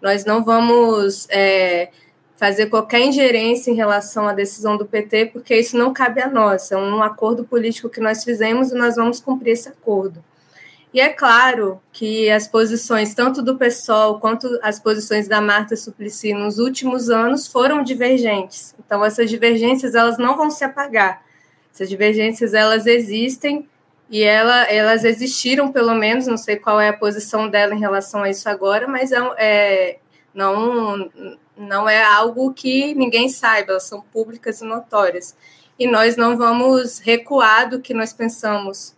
Nós 0.02 0.26
não 0.26 0.44
vamos 0.44 1.28
é, 1.30 1.90
fazer 2.36 2.68
qualquer 2.68 3.02
ingerência 3.02 3.72
em 3.72 3.76
relação 3.76 4.28
à 4.28 4.34
decisão 4.34 4.78
do 4.78 4.86
PT, 4.86 5.28
porque 5.28 5.56
isso 5.56 5.78
não 5.78 5.94
cabe 5.94 6.22
a 6.22 6.30
nós. 6.30 6.72
É 6.72 6.78
um 6.78 7.02
acordo 7.02 7.46
político 7.46 7.90
que 7.90 8.02
nós 8.02 8.24
fizemos 8.24 8.72
e 8.72 8.76
nós 8.76 8.96
vamos 8.96 9.20
cumprir 9.20 9.52
esse 9.52 9.70
acordo. 9.70 10.24
E 10.96 11.00
é 11.02 11.10
claro 11.10 11.82
que 11.92 12.30
as 12.30 12.48
posições, 12.48 13.14
tanto 13.14 13.42
do 13.42 13.58
PSOL 13.58 14.18
quanto 14.18 14.48
as 14.64 14.80
posições 14.80 15.28
da 15.28 15.42
Marta 15.42 15.76
Suplicy 15.76 16.34
nos 16.34 16.58
últimos 16.58 17.10
anos 17.10 17.48
foram 17.48 17.84
divergentes. 17.84 18.74
Então, 18.80 19.04
essas 19.04 19.30
divergências 19.30 19.94
elas 19.94 20.18
não 20.18 20.38
vão 20.38 20.50
se 20.50 20.64
apagar. 20.64 21.22
Essas 21.74 21.90
divergências 21.90 22.54
elas 22.54 22.86
existem 22.88 23.68
e 24.10 24.24
ela, 24.24 24.64
elas 24.72 25.04
existiram, 25.04 25.70
pelo 25.70 25.94
menos, 25.94 26.28
não 26.28 26.38
sei 26.38 26.56
qual 26.56 26.80
é 26.80 26.88
a 26.88 26.98
posição 26.98 27.50
dela 27.50 27.76
em 27.76 27.80
relação 27.80 28.24
a 28.24 28.30
isso 28.30 28.48
agora, 28.48 28.88
mas 28.88 29.12
é, 29.12 29.20
é 29.38 30.00
não, 30.34 31.12
não 31.58 31.90
é 31.90 32.02
algo 32.06 32.54
que 32.54 32.96
ninguém 32.96 33.28
saiba, 33.28 33.72
elas 33.72 33.84
são 33.84 34.00
públicas 34.00 34.62
e 34.62 34.64
notórias. 34.64 35.36
E 35.78 35.88
nós 35.90 36.16
não 36.16 36.38
vamos 36.38 37.00
recuar 37.00 37.70
do 37.70 37.82
que 37.82 37.94
nós 37.94 38.14
pensamos 38.14 38.95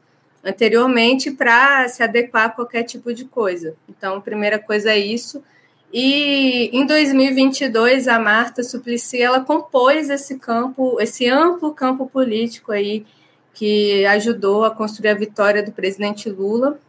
anteriormente 0.47 1.29
para 1.31 1.87
se 1.89 2.01
adequar 2.01 2.45
a 2.45 2.49
qualquer 2.49 2.83
tipo 2.83 3.13
de 3.13 3.25
coisa. 3.25 3.75
Então, 3.89 4.15
a 4.15 4.21
primeira 4.21 4.57
coisa 4.57 4.91
é 4.91 4.97
isso. 4.97 5.43
E 5.91 6.69
em 6.73 6.85
2022 6.85 8.07
a 8.07 8.19
Marta 8.19 8.61
Suplicy 8.61 9.21
ela 9.21 9.41
compôs 9.41 10.09
esse 10.09 10.37
campo, 10.37 10.99
esse 10.99 11.27
amplo 11.27 11.73
campo 11.73 12.07
político 12.07 12.71
aí 12.71 13.05
que 13.53 14.05
ajudou 14.05 14.65
a 14.65 14.71
construir 14.71 15.09
a 15.09 15.15
vitória 15.15 15.63
do 15.63 15.71
presidente 15.71 16.29
Lula. 16.29 16.79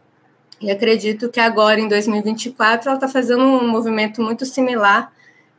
E 0.61 0.69
acredito 0.69 1.29
que 1.29 1.39
agora 1.39 1.79
em 1.79 1.87
2024 1.87 2.89
ela 2.89 2.97
está 2.97 3.07
fazendo 3.07 3.43
um 3.43 3.67
movimento 3.67 4.21
muito 4.21 4.45
similar 4.45 5.11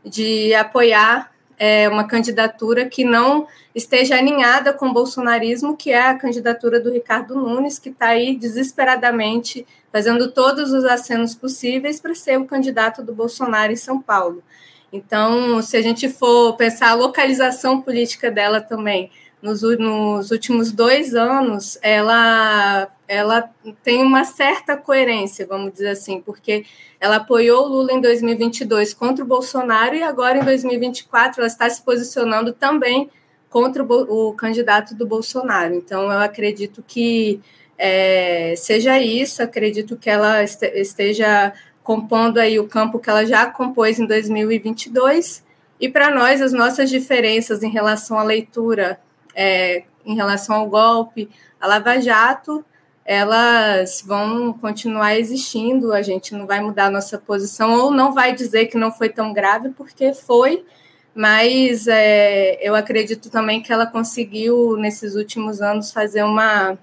de 0.04 0.54
apoiar 0.54 1.32
é, 1.62 1.86
uma 1.90 2.04
candidatura 2.04 2.86
que 2.86 3.04
não 3.04 3.46
esteja 3.74 4.16
alinhada 4.16 4.72
com 4.72 4.88
o 4.88 4.92
bolsonarismo, 4.94 5.76
que 5.76 5.90
é 5.92 6.08
a 6.08 6.14
candidatura 6.14 6.80
do 6.80 6.90
Ricardo 6.90 7.34
Nunes, 7.34 7.78
que 7.78 7.90
está 7.90 8.06
aí 8.06 8.34
desesperadamente 8.34 9.66
fazendo 9.92 10.32
todos 10.32 10.72
os 10.72 10.86
acenos 10.86 11.34
possíveis 11.34 12.00
para 12.00 12.14
ser 12.14 12.38
o 12.38 12.46
candidato 12.46 13.02
do 13.02 13.12
Bolsonaro 13.12 13.70
em 13.70 13.76
São 13.76 14.00
Paulo. 14.00 14.42
Então, 14.90 15.60
se 15.60 15.76
a 15.76 15.82
gente 15.82 16.08
for 16.08 16.56
pensar 16.56 16.92
a 16.92 16.94
localização 16.94 17.82
política 17.82 18.30
dela 18.30 18.62
também, 18.62 19.10
nos, 19.42 19.60
nos 19.60 20.30
últimos 20.30 20.72
dois 20.72 21.14
anos, 21.14 21.78
ela, 21.82 22.88
ela 23.10 23.50
tem 23.82 24.04
uma 24.04 24.24
certa 24.24 24.76
coerência, 24.76 25.44
vamos 25.44 25.72
dizer 25.72 25.88
assim, 25.88 26.20
porque 26.20 26.64
ela 27.00 27.16
apoiou 27.16 27.64
o 27.64 27.68
Lula 27.68 27.92
em 27.92 28.00
2022 28.00 28.94
contra 28.94 29.24
o 29.24 29.26
Bolsonaro 29.26 29.96
e 29.96 30.02
agora 30.02 30.38
em 30.38 30.44
2024 30.44 31.40
ela 31.40 31.48
está 31.48 31.68
se 31.68 31.82
posicionando 31.82 32.52
também 32.52 33.10
contra 33.48 33.82
o, 33.82 34.28
o 34.28 34.32
candidato 34.34 34.94
do 34.94 35.04
Bolsonaro. 35.04 35.74
Então, 35.74 36.04
eu 36.04 36.20
acredito 36.20 36.84
que 36.86 37.40
é, 37.76 38.54
seja 38.56 38.96
isso, 39.00 39.42
acredito 39.42 39.96
que 39.96 40.08
ela 40.08 40.44
esteja 40.44 41.52
compondo 41.82 42.38
aí 42.38 42.60
o 42.60 42.68
campo 42.68 43.00
que 43.00 43.10
ela 43.10 43.26
já 43.26 43.44
compôs 43.46 43.98
em 43.98 44.06
2022. 44.06 45.44
E 45.80 45.88
para 45.88 46.14
nós, 46.14 46.40
as 46.40 46.52
nossas 46.52 46.88
diferenças 46.88 47.64
em 47.64 47.70
relação 47.70 48.16
à 48.16 48.22
leitura 48.22 49.00
é, 49.34 49.82
em 50.06 50.14
relação 50.14 50.54
ao 50.54 50.68
golpe, 50.68 51.28
a 51.60 51.66
Lava 51.66 52.00
Jato, 52.00 52.64
elas 53.10 54.04
vão 54.06 54.52
continuar 54.52 55.18
existindo, 55.18 55.92
a 55.92 56.00
gente 56.00 56.32
não 56.32 56.46
vai 56.46 56.60
mudar 56.60 56.86
a 56.86 56.90
nossa 56.90 57.18
posição, 57.18 57.72
ou 57.72 57.90
não 57.90 58.14
vai 58.14 58.32
dizer 58.32 58.66
que 58.66 58.78
não 58.78 58.92
foi 58.92 59.08
tão 59.08 59.32
grave, 59.32 59.70
porque 59.70 60.14
foi, 60.14 60.64
mas 61.12 61.88
é, 61.88 62.56
eu 62.62 62.72
acredito 62.72 63.28
também 63.28 63.60
que 63.60 63.72
ela 63.72 63.84
conseguiu, 63.84 64.76
nesses 64.76 65.16
últimos 65.16 65.60
anos, 65.60 65.90
fazer 65.90 66.22
uma. 66.22 66.78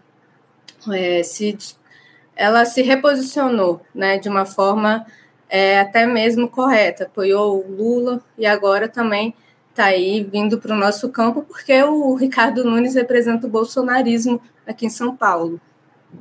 É, 0.92 1.24
se, 1.24 1.58
ela 2.36 2.66
se 2.66 2.82
reposicionou 2.82 3.80
né, 3.96 4.18
de 4.18 4.28
uma 4.28 4.46
forma 4.46 5.06
é, 5.50 5.80
até 5.80 6.06
mesmo 6.06 6.50
correta, 6.50 7.06
apoiou 7.06 7.66
o 7.66 7.72
Lula 7.72 8.22
e 8.38 8.46
agora 8.46 8.90
também 8.90 9.34
está 9.70 9.86
aí 9.86 10.28
vindo 10.30 10.58
para 10.58 10.76
o 10.76 10.78
nosso 10.78 11.08
campo, 11.08 11.44
porque 11.44 11.82
o 11.84 12.16
Ricardo 12.16 12.66
Nunes 12.66 12.96
representa 12.96 13.48
o 13.48 13.50
bolsonarismo 13.50 14.42
aqui 14.68 14.88
em 14.88 14.90
São 14.90 15.16
Paulo. 15.16 15.62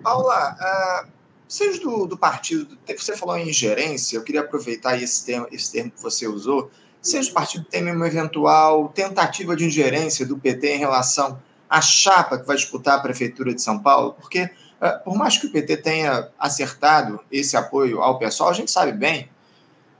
Paula, 0.02 0.56
uh, 0.60 1.80
do, 1.82 2.06
do 2.06 2.18
partido, 2.18 2.76
você 2.96 3.16
falou 3.16 3.36
em 3.36 3.48
ingerência, 3.48 4.16
eu 4.16 4.22
queria 4.22 4.40
aproveitar 4.40 5.00
esse 5.00 5.24
termo, 5.24 5.46
esse 5.52 5.70
termo 5.72 5.90
que 5.90 6.02
você 6.02 6.26
usou. 6.26 6.70
Vocês 7.00 7.28
do 7.28 7.34
partido 7.34 7.64
têm 7.64 7.90
uma 7.90 8.06
eventual 8.06 8.88
tentativa 8.88 9.54
de 9.54 9.64
ingerência 9.64 10.26
do 10.26 10.36
PT 10.36 10.74
em 10.74 10.78
relação 10.78 11.40
à 11.70 11.80
chapa 11.80 12.38
que 12.38 12.46
vai 12.46 12.56
disputar 12.56 12.98
a 12.98 13.00
Prefeitura 13.00 13.54
de 13.54 13.62
São 13.62 13.78
Paulo? 13.78 14.14
Porque, 14.14 14.44
uh, 14.44 15.04
por 15.04 15.16
mais 15.16 15.38
que 15.38 15.46
o 15.46 15.52
PT 15.52 15.76
tenha 15.78 16.28
acertado 16.38 17.20
esse 17.30 17.56
apoio 17.56 18.02
ao 18.02 18.18
pessoal, 18.18 18.50
a 18.50 18.54
gente 18.54 18.70
sabe 18.70 18.92
bem 18.92 19.28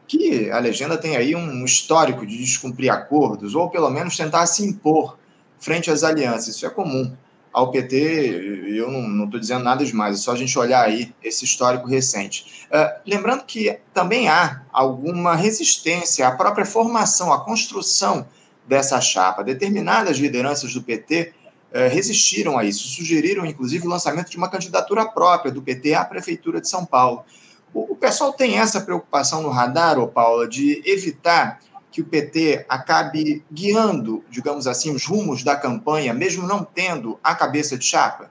que 0.07 0.51
a 0.51 0.59
legenda 0.59 0.97
tem 0.97 1.17
aí 1.17 1.35
um 1.35 1.65
histórico 1.65 2.25
de 2.25 2.39
descumprir 2.39 2.93
acordos, 2.93 3.55
ou 3.55 3.69
pelo 3.69 3.91
menos 3.91 4.17
tentar 4.17 4.47
se 4.47 4.65
impor 4.65 5.19
frente 5.59 5.91
às 5.91 6.05
alianças. 6.05 6.55
Isso 6.55 6.67
é 6.67 6.71
comum. 6.71 7.17
Ao 7.57 7.71
PT, 7.71 8.69
eu 8.77 8.91
não 8.91 9.25
estou 9.25 9.41
dizendo 9.41 9.65
nada 9.65 9.83
demais, 9.83 10.15
é 10.15 10.19
só 10.19 10.33
a 10.33 10.37
gente 10.37 10.59
olhar 10.59 10.85
aí 10.85 11.15
esse 11.25 11.47
histórico 11.47 11.89
recente. 11.89 12.67
Uh, 12.67 13.01
lembrando 13.07 13.45
que 13.45 13.79
também 13.95 14.29
há 14.29 14.61
alguma 14.71 15.35
resistência 15.35 16.29
à 16.29 16.33
própria 16.33 16.67
formação, 16.67 17.33
à 17.33 17.43
construção 17.43 18.29
dessa 18.69 19.01
chapa. 19.01 19.43
Determinadas 19.43 20.19
lideranças 20.19 20.75
do 20.75 20.83
PT 20.83 21.33
uh, 21.73 21.89
resistiram 21.91 22.59
a 22.59 22.65
isso, 22.67 22.89
sugeriram 22.89 23.47
inclusive 23.47 23.87
o 23.87 23.91
lançamento 23.91 24.29
de 24.29 24.37
uma 24.37 24.51
candidatura 24.51 25.07
própria 25.07 25.51
do 25.51 25.63
PT 25.63 25.95
à 25.95 26.05
Prefeitura 26.05 26.61
de 26.61 26.69
São 26.69 26.85
Paulo. 26.85 27.25
O, 27.73 27.97
pessoal 27.97 28.35
tem 28.35 28.59
essa 28.59 28.83
preocupação 28.83 29.41
no 29.43 29.49
radar, 29.49 29.99
ô 29.99 30.07
Paula, 30.07 30.47
de 30.47 30.83
evitar 30.85 31.59
que 31.97 32.03
o 32.03 32.05
PT 32.05 32.67
acabe 32.69 33.43
guiando, 33.51 34.23
digamos 34.29 34.67
assim, 34.67 34.95
os 34.95 35.07
rumos 35.07 35.43
da 35.43 35.57
campanha, 35.57 36.13
mesmo 36.13 36.47
não 36.47 36.63
tendo 36.63 37.19
a 37.25 37.35
cabeça 37.35 37.79
de 37.79 37.87
chapa? 37.87 38.29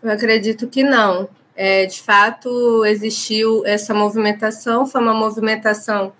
Eu 0.00 0.12
acredito 0.12 0.68
que 0.68 0.84
não. 0.84 1.28
É, 1.56 1.86
de 1.86 2.00
fato, 2.00 2.84
existiu 2.86 3.66
essa 3.66 3.92
movimentação, 3.92 4.86
foi 4.86 5.00
uma 5.00 5.12
movimentação 5.12 6.12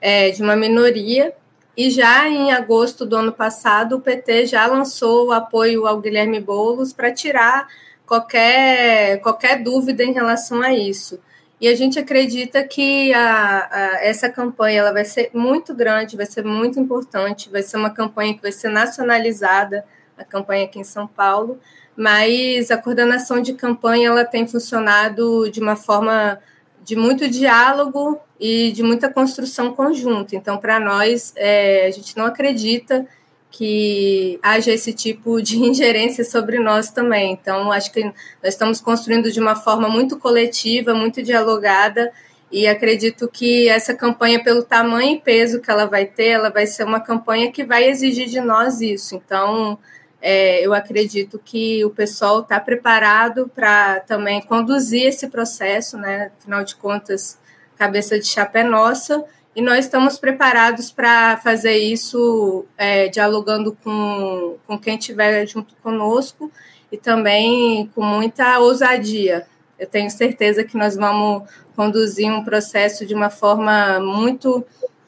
é, 0.00 0.30
de 0.30 0.42
uma 0.42 0.56
minoria, 0.56 1.34
e 1.76 1.90
já 1.90 2.26
em 2.26 2.52
agosto 2.52 3.04
do 3.04 3.16
ano 3.16 3.32
passado, 3.32 3.96
o 3.96 4.00
PT 4.00 4.46
já 4.46 4.66
lançou 4.66 5.26
o 5.26 5.32
apoio 5.32 5.86
ao 5.86 6.00
Guilherme 6.00 6.40
Boulos 6.40 6.94
para 6.94 7.12
tirar 7.12 7.68
qualquer, 8.06 9.20
qualquer 9.20 9.62
dúvida 9.62 10.02
em 10.02 10.14
relação 10.14 10.62
a 10.62 10.72
isso. 10.72 11.20
E 11.60 11.68
a 11.68 11.74
gente 11.74 11.98
acredita 11.98 12.64
que 12.64 13.12
a, 13.12 13.68
a, 13.70 14.04
essa 14.04 14.30
campanha 14.30 14.80
ela 14.80 14.92
vai 14.92 15.04
ser 15.04 15.30
muito 15.34 15.74
grande, 15.74 16.16
vai 16.16 16.24
ser 16.24 16.42
muito 16.42 16.80
importante, 16.80 17.50
vai 17.50 17.62
ser 17.62 17.76
uma 17.76 17.90
campanha 17.90 18.34
que 18.34 18.40
vai 18.40 18.50
ser 18.50 18.70
nacionalizada, 18.70 19.84
a 20.16 20.24
campanha 20.24 20.64
aqui 20.64 20.78
em 20.78 20.84
São 20.84 21.06
Paulo, 21.06 21.60
mas 21.94 22.70
a 22.70 22.78
coordenação 22.78 23.42
de 23.42 23.52
campanha 23.52 24.08
ela 24.08 24.24
tem 24.24 24.46
funcionado 24.48 25.50
de 25.50 25.60
uma 25.60 25.76
forma 25.76 26.40
de 26.82 26.96
muito 26.96 27.28
diálogo 27.28 28.18
e 28.38 28.72
de 28.72 28.82
muita 28.82 29.12
construção 29.12 29.74
conjunta. 29.74 30.34
Então, 30.34 30.56
para 30.56 30.80
nós, 30.80 31.34
é, 31.36 31.86
a 31.86 31.90
gente 31.90 32.16
não 32.16 32.24
acredita 32.24 33.06
que 33.50 34.38
haja 34.42 34.72
esse 34.72 34.92
tipo 34.92 35.42
de 35.42 35.58
ingerência 35.62 36.24
sobre 36.24 36.58
nós 36.58 36.90
também. 36.90 37.32
Então, 37.32 37.72
acho 37.72 37.92
que 37.92 38.04
nós 38.04 38.14
estamos 38.54 38.80
construindo 38.80 39.30
de 39.30 39.40
uma 39.40 39.56
forma 39.56 39.88
muito 39.88 40.18
coletiva, 40.18 40.94
muito 40.94 41.22
dialogada, 41.22 42.12
e 42.50 42.66
acredito 42.66 43.28
que 43.28 43.68
essa 43.68 43.94
campanha, 43.94 44.42
pelo 44.42 44.62
tamanho 44.62 45.16
e 45.16 45.20
peso 45.20 45.60
que 45.60 45.70
ela 45.70 45.86
vai 45.86 46.04
ter, 46.04 46.28
ela 46.28 46.50
vai 46.50 46.66
ser 46.66 46.84
uma 46.84 47.00
campanha 47.00 47.52
que 47.52 47.64
vai 47.64 47.88
exigir 47.88 48.28
de 48.28 48.40
nós 48.40 48.80
isso. 48.80 49.14
Então, 49.14 49.78
é, 50.20 50.64
eu 50.64 50.74
acredito 50.74 51.40
que 51.42 51.84
o 51.84 51.90
pessoal 51.90 52.40
está 52.40 52.58
preparado 52.58 53.50
para 53.54 54.00
também 54.00 54.40
conduzir 54.42 55.06
esse 55.06 55.28
processo, 55.28 55.96
né? 55.96 56.32
Afinal 56.38 56.64
de 56.64 56.74
contas, 56.74 57.38
cabeça 57.78 58.18
de 58.18 58.26
chapa 58.26 58.58
é 58.58 58.64
nossa 58.64 59.24
e 59.54 59.60
nós 59.60 59.86
estamos 59.86 60.18
preparados 60.18 60.90
para 60.90 61.36
fazer 61.38 61.76
isso 61.76 62.64
é, 62.76 63.08
dialogando 63.08 63.76
com, 63.82 64.56
com 64.66 64.78
quem 64.78 64.96
estiver 64.96 65.46
junto 65.46 65.74
conosco 65.82 66.50
e 66.90 66.96
também 66.96 67.90
com 67.94 68.02
muita 68.02 68.58
ousadia. 68.60 69.46
Eu 69.78 69.86
tenho 69.86 70.10
certeza 70.10 70.62
que 70.62 70.76
nós 70.76 70.94
vamos 70.94 71.48
conduzir 71.74 72.30
um 72.30 72.44
processo 72.44 73.04
de 73.04 73.14
uma 73.14 73.30
forma 73.30 73.98
muito 73.98 74.64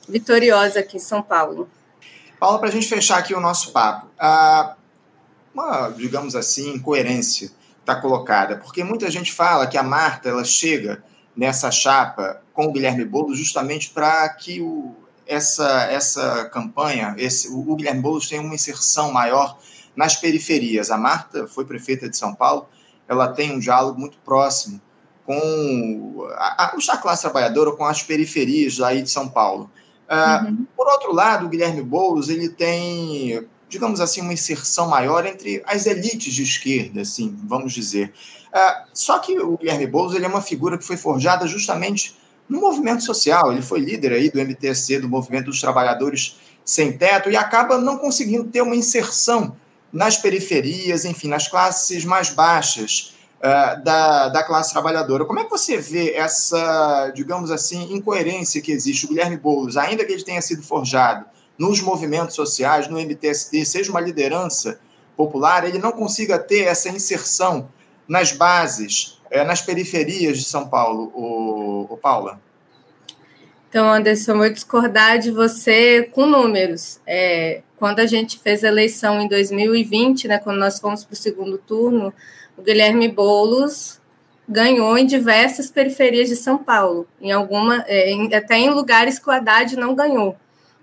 vitoriosa 0.08 0.80
aqui 0.80 0.96
em 0.96 1.00
São 1.00 1.22
Paulo. 1.22 1.68
Paula, 2.40 2.58
para 2.58 2.68
a 2.68 2.72
gente 2.72 2.88
fechar 2.88 3.18
aqui 3.18 3.34
o 3.34 3.40
nosso 3.40 3.70
papo, 3.70 4.08
ah, 4.18 4.74
uma, 5.54 5.90
digamos 5.90 6.34
assim, 6.34 6.74
incoerência 6.74 7.50
está 7.78 7.94
colocada, 7.94 8.56
porque 8.56 8.82
muita 8.82 9.10
gente 9.10 9.32
fala 9.32 9.66
que 9.66 9.78
a 9.78 9.82
Marta 9.82 10.28
ela 10.28 10.44
chega 10.44 11.04
nessa 11.36 11.70
chapa 11.70 12.41
com 12.52 12.66
o 12.66 12.72
Guilherme 12.72 13.04
Boulos 13.04 13.38
justamente 13.38 13.90
para 13.90 14.28
que 14.30 14.60
o, 14.60 14.94
essa, 15.26 15.84
essa 15.84 16.44
campanha, 16.46 17.14
esse, 17.18 17.48
o, 17.48 17.70
o 17.70 17.76
Guilherme 17.76 18.00
Boulos 18.00 18.28
tenha 18.28 18.42
uma 18.42 18.54
inserção 18.54 19.12
maior 19.12 19.58
nas 19.96 20.16
periferias. 20.16 20.90
A 20.90 20.96
Marta 20.96 21.46
foi 21.46 21.64
prefeita 21.64 22.08
de 22.08 22.16
São 22.16 22.34
Paulo, 22.34 22.66
ela 23.08 23.28
tem 23.28 23.52
um 23.52 23.58
diálogo 23.58 23.98
muito 23.98 24.18
próximo 24.18 24.80
com 25.24 26.28
a, 26.32 26.64
a, 26.64 26.96
classe 26.96 27.22
trabalhadora, 27.22 27.72
com 27.72 27.84
as 27.84 28.02
periferias 28.02 28.80
aí 28.80 29.02
de 29.02 29.10
São 29.10 29.28
Paulo. 29.28 29.70
Uh, 30.08 30.46
uhum. 30.46 30.66
Por 30.76 30.86
outro 30.88 31.12
lado, 31.12 31.46
o 31.46 31.48
Guilherme 31.48 31.80
Boulos 31.80 32.28
ele 32.28 32.48
tem, 32.48 33.46
digamos 33.68 34.00
assim, 34.00 34.20
uma 34.20 34.32
inserção 34.32 34.88
maior 34.88 35.24
entre 35.24 35.62
as 35.66 35.86
elites 35.86 36.34
de 36.34 36.42
esquerda, 36.42 37.02
assim, 37.02 37.36
vamos 37.44 37.72
dizer. 37.72 38.12
Uh, 38.48 38.86
só 38.92 39.18
que 39.18 39.38
o 39.38 39.56
Guilherme 39.56 39.86
Boulos 39.86 40.14
ele 40.14 40.24
é 40.24 40.28
uma 40.28 40.42
figura 40.42 40.76
que 40.76 40.84
foi 40.84 40.96
forjada 40.96 41.46
justamente 41.46 42.16
no 42.52 42.60
movimento 42.60 43.02
social. 43.02 43.50
Ele 43.50 43.62
foi 43.62 43.80
líder 43.80 44.12
aí 44.12 44.30
do 44.30 44.38
MTSC, 44.38 44.98
do 44.98 45.08
Movimento 45.08 45.46
dos 45.46 45.60
Trabalhadores 45.60 46.38
Sem 46.62 46.92
Teto, 46.92 47.30
e 47.30 47.36
acaba 47.36 47.78
não 47.78 47.96
conseguindo 47.96 48.44
ter 48.44 48.60
uma 48.60 48.76
inserção 48.76 49.56
nas 49.90 50.18
periferias, 50.18 51.06
enfim, 51.06 51.28
nas 51.28 51.48
classes 51.48 52.04
mais 52.04 52.28
baixas 52.28 53.14
uh, 53.38 53.82
da, 53.82 54.28
da 54.28 54.42
classe 54.44 54.72
trabalhadora. 54.72 55.24
Como 55.24 55.40
é 55.40 55.44
que 55.44 55.50
você 55.50 55.78
vê 55.78 56.12
essa, 56.12 57.10
digamos 57.14 57.50
assim, 57.50 57.94
incoerência 57.94 58.60
que 58.60 58.70
existe? 58.70 59.06
O 59.06 59.08
Guilherme 59.08 59.38
Boulos, 59.38 59.78
ainda 59.78 60.04
que 60.04 60.12
ele 60.12 60.22
tenha 60.22 60.42
sido 60.42 60.62
forjado 60.62 61.24
nos 61.58 61.80
movimentos 61.80 62.34
sociais, 62.34 62.86
no 62.86 62.98
MTST, 63.00 63.64
seja 63.64 63.90
uma 63.90 64.00
liderança 64.00 64.78
popular, 65.16 65.66
ele 65.66 65.78
não 65.78 65.92
consiga 65.92 66.38
ter 66.38 66.64
essa 66.64 66.88
inserção 66.88 67.68
nas 68.08 68.32
bases, 68.32 69.20
uh, 69.34 69.44
nas 69.44 69.62
periferias 69.62 70.38
de 70.38 70.44
São 70.44 70.68
Paulo, 70.68 71.10
o, 71.14 71.86
o 71.90 71.96
Paula? 71.96 72.40
Então, 73.68 73.90
Anderson, 73.90 74.44
eu 74.44 74.52
discordar 74.52 75.18
de 75.18 75.30
você 75.30 76.02
com 76.12 76.26
números. 76.26 77.00
É, 77.06 77.62
quando 77.78 78.00
a 78.00 78.06
gente 78.06 78.38
fez 78.38 78.62
a 78.62 78.68
eleição 78.68 79.18
em 79.20 79.26
2020, 79.26 80.28
né, 80.28 80.38
quando 80.38 80.58
nós 80.58 80.78
fomos 80.78 81.04
para 81.04 81.14
o 81.14 81.16
segundo 81.16 81.56
turno, 81.56 82.12
o 82.56 82.62
Guilherme 82.62 83.08
Boulos 83.08 84.00
ganhou 84.46 84.98
em 84.98 85.06
diversas 85.06 85.70
periferias 85.70 86.28
de 86.28 86.36
São 86.36 86.58
Paulo, 86.58 87.08
em 87.20 87.32
alguma, 87.32 87.82
é, 87.86 88.10
em, 88.10 88.34
até 88.34 88.58
em 88.58 88.68
lugares 88.68 89.18
que 89.18 89.26
o 89.28 89.32
Haddad 89.32 89.74
não 89.76 89.94
ganhou, 89.94 90.36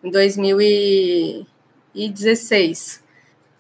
em 0.03 0.09
2016. 0.09 3.03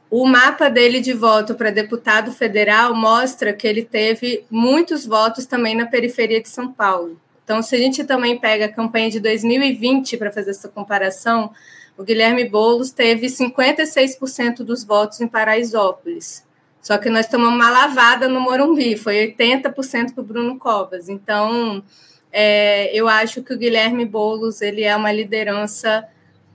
O 0.09 0.25
mapa 0.25 0.69
dele 0.69 0.99
de 0.99 1.13
voto 1.13 1.53
para 1.53 1.69
deputado 1.69 2.31
federal 2.31 2.95
mostra 2.95 3.53
que 3.53 3.67
ele 3.67 3.83
teve 3.83 4.43
muitos 4.49 5.05
votos 5.05 5.45
também 5.45 5.75
na 5.75 5.85
periferia 5.85 6.41
de 6.41 6.49
São 6.49 6.71
Paulo. 6.71 7.19
Então, 7.43 7.61
se 7.61 7.75
a 7.75 7.79
gente 7.79 8.03
também 8.03 8.39
pega 8.39 8.65
a 8.65 8.71
campanha 8.71 9.09
de 9.09 9.19
2020 9.19 10.17
para 10.17 10.31
fazer 10.31 10.51
essa 10.51 10.67
comparação, 10.67 11.51
o 11.97 12.03
Guilherme 12.03 12.47
Boulos 12.47 12.91
teve 12.91 13.27
56% 13.27 14.63
dos 14.63 14.83
votos 14.83 15.21
em 15.21 15.27
Paraisópolis. 15.27 16.43
Só 16.81 16.97
que 16.97 17.09
nós 17.09 17.27
tomamos 17.27 17.55
uma 17.55 17.69
lavada 17.69 18.27
no 18.27 18.39
Morumbi, 18.39 18.97
foi 18.97 19.35
80% 19.35 20.13
para 20.13 20.21
o 20.21 20.23
Bruno 20.23 20.57
Covas. 20.57 21.09
Então, 21.09 21.83
é, 22.31 22.95
eu 22.95 23.07
acho 23.07 23.43
que 23.43 23.53
o 23.53 23.57
Guilherme 23.57 24.05
Boulos 24.05 24.61
ele 24.61 24.83
é 24.83 24.95
uma 24.95 25.11
liderança 25.11 26.07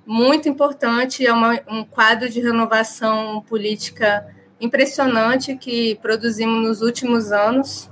muito 0.07 0.49
importante, 0.49 1.27
é 1.27 1.33
uma, 1.33 1.61
um 1.69 1.85
quadro 1.85 2.29
de 2.29 2.41
renovação 2.41 3.43
política 3.49 4.27
impressionante 4.61 5.57
que 5.57 5.97
produzimos 5.97 6.63
nos 6.63 6.83
últimos 6.83 7.33
anos. 7.33 7.91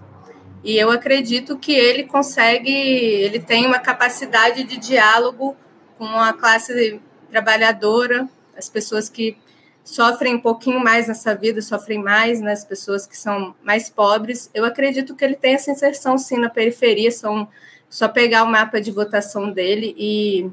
E 0.65 0.77
eu 0.77 0.91
acredito 0.91 1.59
que 1.59 1.73
ele 1.73 2.05
consegue, 2.05 2.71
ele 2.71 3.41
tem 3.41 3.67
uma 3.67 3.79
capacidade 3.79 4.63
de 4.65 4.77
diálogo 4.77 5.57
com 5.99 6.07
a 6.07 6.33
classe 6.33 7.01
trabalhadora, 7.31 8.29
as 8.57 8.69
pessoas 8.69 9.09
que 9.09 9.37
sofrem 9.83 10.37
um 10.37 10.41
pouquinho 10.41 10.79
mais 10.79 11.09
nessa 11.09 11.35
vida, 11.35 11.61
sofrem 11.61 12.01
mais, 12.01 12.41
né, 12.41 12.53
as 12.53 12.65
pessoas 12.65 13.07
que 13.07 13.17
são 13.17 13.55
mais 13.63 13.91
pobres. 13.91 14.51
Eu 14.55 14.65
acredito 14.65 15.17
que 15.17 15.25
ele 15.25 15.35
tem 15.35 15.55
essa 15.55 15.73
inserção 15.73 16.17
sim 16.17 16.39
na 16.39 16.49
periferia, 16.49 17.11
são 17.11 17.49
só 17.89 18.09
pegar 18.09 18.45
o 18.45 18.47
mapa 18.47 18.81
de 18.81 18.91
votação 18.91 19.51
dele 19.51 19.95
e 19.99 20.49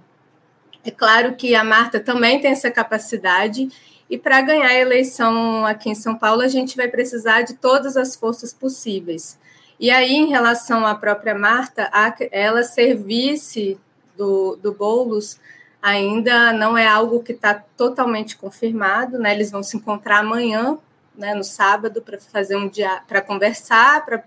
é 0.83 0.91
claro 0.91 1.35
que 1.35 1.55
a 1.55 1.63
Marta 1.63 1.99
também 1.99 2.39
tem 2.39 2.51
essa 2.51 2.71
capacidade 2.71 3.69
e 4.09 4.17
para 4.17 4.41
ganhar 4.41 4.67
a 4.67 4.79
eleição 4.79 5.65
aqui 5.65 5.89
em 5.89 5.95
São 5.95 6.15
Paulo 6.15 6.41
a 6.41 6.47
gente 6.47 6.75
vai 6.75 6.87
precisar 6.87 7.43
de 7.43 7.55
todas 7.55 7.95
as 7.95 8.15
forças 8.15 8.53
possíveis. 8.53 9.37
E 9.79 9.89
aí, 9.89 10.13
em 10.13 10.27
relação 10.27 10.85
à 10.85 10.93
própria 10.93 11.33
Marta, 11.33 11.89
ela 12.31 12.63
servisse 12.63 13.79
do, 14.17 14.57
do 14.57 14.73
Boulos 14.73 15.39
ainda 15.81 16.51
não 16.51 16.77
é 16.77 16.85
algo 16.85 17.23
que 17.23 17.31
está 17.31 17.53
totalmente 17.53 18.35
confirmado, 18.35 19.17
né? 19.17 19.33
Eles 19.33 19.51
vão 19.51 19.63
se 19.63 19.77
encontrar 19.77 20.19
amanhã, 20.19 20.77
né, 21.15 21.33
no 21.33 21.43
sábado, 21.43 22.01
para 22.01 22.19
fazer 22.19 22.55
um 22.55 22.67
dia 22.67 23.01
para 23.07 23.21
conversar, 23.21 24.05
para 24.05 24.23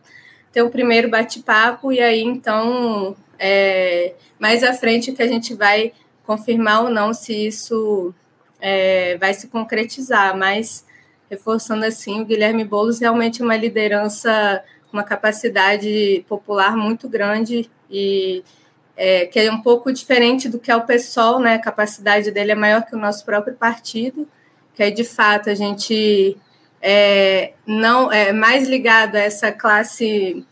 ter 0.52 0.62
o 0.62 0.70
primeiro 0.70 1.08
bate-papo, 1.08 1.92
e 1.92 2.00
aí 2.00 2.22
então 2.22 3.16
é, 3.38 4.14
mais 4.38 4.62
à 4.62 4.74
frente 4.74 5.12
que 5.12 5.22
a 5.22 5.26
gente 5.26 5.54
vai 5.54 5.92
confirmar 6.26 6.84
ou 6.84 6.90
não 6.90 7.12
se 7.12 7.46
isso 7.46 8.14
é, 8.60 9.16
vai 9.18 9.34
se 9.34 9.48
concretizar, 9.48 10.36
mas 10.36 10.84
reforçando 11.28 11.84
assim, 11.84 12.20
o 12.20 12.24
Guilherme 12.24 12.64
Boulos 12.64 13.00
realmente 13.00 13.40
é 13.40 13.44
uma 13.44 13.56
liderança, 13.56 14.62
uma 14.92 15.02
capacidade 15.02 16.24
popular 16.28 16.76
muito 16.76 17.08
grande 17.08 17.70
e 17.90 18.44
é, 18.96 19.26
que 19.26 19.38
é 19.38 19.50
um 19.50 19.62
pouco 19.62 19.92
diferente 19.92 20.48
do 20.48 20.58
que 20.58 20.70
é 20.70 20.76
o 20.76 20.84
PSOL, 20.84 21.40
né? 21.40 21.54
A 21.54 21.58
capacidade 21.58 22.30
dele 22.30 22.52
é 22.52 22.54
maior 22.54 22.84
que 22.84 22.94
o 22.94 22.98
nosso 22.98 23.24
próprio 23.24 23.54
partido, 23.54 24.28
que 24.74 24.82
é 24.82 24.90
de 24.90 25.04
fato 25.04 25.48
a 25.48 25.54
gente 25.54 26.36
é, 26.80 27.54
não 27.66 28.12
é 28.12 28.32
mais 28.32 28.68
ligado 28.68 29.16
a 29.16 29.20
essa 29.20 29.50
classe, 29.50 30.44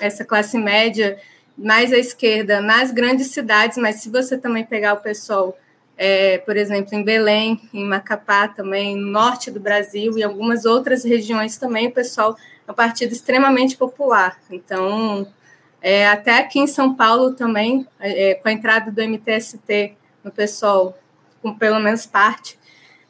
essa 0.00 0.24
classe 0.24 0.56
média 0.56 1.18
mais 1.58 1.92
à 1.92 1.98
esquerda 1.98 2.60
nas 2.60 2.92
grandes 2.92 3.28
cidades, 3.28 3.76
mas 3.76 3.96
se 3.96 4.08
você 4.08 4.38
também 4.38 4.64
pegar 4.64 4.94
o 4.94 4.98
PSOL, 4.98 5.58
é, 5.96 6.38
por 6.38 6.56
exemplo, 6.56 6.94
em 6.94 7.02
Belém, 7.02 7.60
em 7.74 7.84
Macapá 7.84 8.46
também, 8.46 8.96
no 8.96 9.10
norte 9.10 9.50
do 9.50 9.58
Brasil 9.58 10.16
e 10.16 10.22
algumas 10.22 10.64
outras 10.64 11.02
regiões 11.02 11.58
também, 11.58 11.88
o 11.88 11.92
PSOL 11.92 12.36
é 12.66 12.70
um 12.70 12.74
partido 12.74 13.12
extremamente 13.12 13.76
popular. 13.76 14.38
Então, 14.48 15.26
é, 15.82 16.06
até 16.08 16.38
aqui 16.38 16.60
em 16.60 16.68
São 16.68 16.94
Paulo 16.94 17.32
também, 17.34 17.86
é, 17.98 18.34
com 18.34 18.48
a 18.48 18.52
entrada 18.52 18.92
do 18.92 19.02
MTST 19.02 19.94
no 20.22 20.30
pessoal, 20.30 20.96
com 21.42 21.52
pelo 21.52 21.80
menos 21.80 22.06
parte 22.06 22.56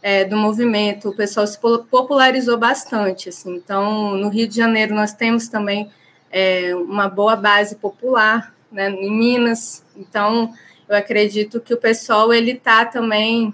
é, 0.03 0.25
do 0.25 0.37
movimento, 0.37 1.11
o 1.11 1.17
pessoal 1.17 1.47
se 1.47 1.59
popularizou 1.59 2.57
bastante. 2.57 3.29
Assim. 3.29 3.55
Então, 3.57 4.17
no 4.17 4.29
Rio 4.31 4.49
de 4.49 4.57
Janeiro, 4.57 4.95
nós 4.95 5.13
temos 5.13 5.49
também 5.49 5.91
é, 6.31 6.75
uma 6.75 7.09
boa 7.09 7.37
base 7.37 7.77
popular, 7.77 8.55
né, 8.71 8.91
em 8.91 9.11
Minas. 9.11 9.85
Então, 9.97 10.53
eu 10.89 10.97
acredito 10.97 11.61
que 11.61 11.75
o 11.75 11.79
pessoal 11.79 12.33
ele 12.33 12.53
está 12.53 12.85
também, 12.85 13.53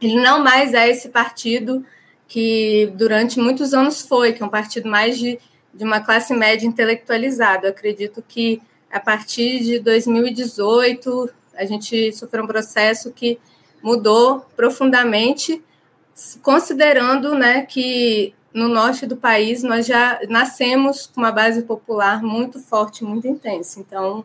ele 0.00 0.20
não 0.20 0.42
mais 0.42 0.74
é 0.74 0.88
esse 0.88 1.08
partido 1.08 1.84
que 2.26 2.90
durante 2.94 3.38
muitos 3.38 3.74
anos 3.74 4.02
foi, 4.02 4.32
que 4.32 4.42
é 4.42 4.46
um 4.46 4.50
partido 4.50 4.88
mais 4.88 5.18
de 5.18 5.38
de 5.74 5.84
uma 5.84 6.00
classe 6.00 6.32
média 6.32 6.66
intelectualizada. 6.66 7.66
Eu 7.66 7.70
acredito 7.70 8.22
que 8.26 8.62
a 8.90 9.00
partir 9.00 9.60
de 9.60 9.80
2018 9.80 11.30
a 11.56 11.64
gente 11.64 12.12
sofreu 12.12 12.44
um 12.44 12.46
processo 12.46 13.10
que 13.12 13.38
mudou 13.82 14.46
profundamente, 14.56 15.62
considerando 16.42 17.34
né, 17.34 17.62
que 17.62 18.32
no 18.54 18.68
norte 18.68 19.04
do 19.04 19.16
país 19.16 19.64
nós 19.64 19.84
já 19.84 20.20
nascemos 20.28 21.08
com 21.08 21.20
uma 21.20 21.32
base 21.32 21.62
popular 21.62 22.22
muito 22.22 22.60
forte, 22.60 23.02
muito 23.02 23.26
intensa. 23.26 23.80
Então, 23.80 24.24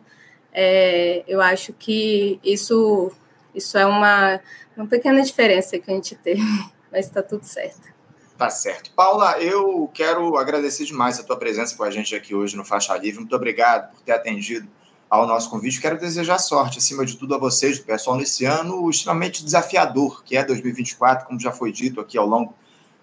é, 0.52 1.24
eu 1.26 1.40
acho 1.40 1.72
que 1.72 2.38
isso, 2.44 3.10
isso 3.52 3.76
é 3.76 3.84
uma, 3.84 4.40
uma 4.76 4.86
pequena 4.86 5.20
diferença 5.20 5.76
que 5.78 5.90
a 5.90 5.94
gente 5.94 6.14
tem, 6.14 6.36
mas 6.92 7.06
está 7.06 7.22
tudo 7.22 7.44
certo. 7.44 7.90
Tá 8.38 8.48
certo. 8.48 8.92
Paula, 8.92 9.38
eu 9.38 9.90
quero 9.92 10.38
agradecer 10.38 10.84
demais 10.84 11.18
a 11.18 11.24
tua 11.24 11.36
presença 11.36 11.76
com 11.76 11.82
a 11.82 11.90
gente 11.90 12.14
aqui 12.14 12.34
hoje 12.34 12.56
no 12.56 12.64
Faixa 12.64 12.96
Livre. 12.96 13.18
Muito 13.18 13.36
obrigado 13.36 13.90
por 13.90 14.00
ter 14.00 14.12
atendido 14.12 14.66
ao 15.10 15.26
nosso 15.26 15.50
convite. 15.50 15.80
Quero 15.80 15.98
desejar 15.98 16.38
sorte, 16.38 16.78
acima 16.78 17.04
de 17.04 17.18
tudo, 17.18 17.34
a 17.34 17.38
vocês, 17.38 17.78
do 17.80 17.84
pessoal, 17.84 18.16
nesse 18.16 18.44
ano 18.44 18.88
extremamente 18.88 19.44
desafiador, 19.44 20.22
que 20.24 20.36
é 20.36 20.44
2024, 20.44 21.26
como 21.26 21.38
já 21.38 21.52
foi 21.52 21.70
dito 21.70 22.00
aqui 22.00 22.16
ao 22.16 22.26
longo 22.26 22.54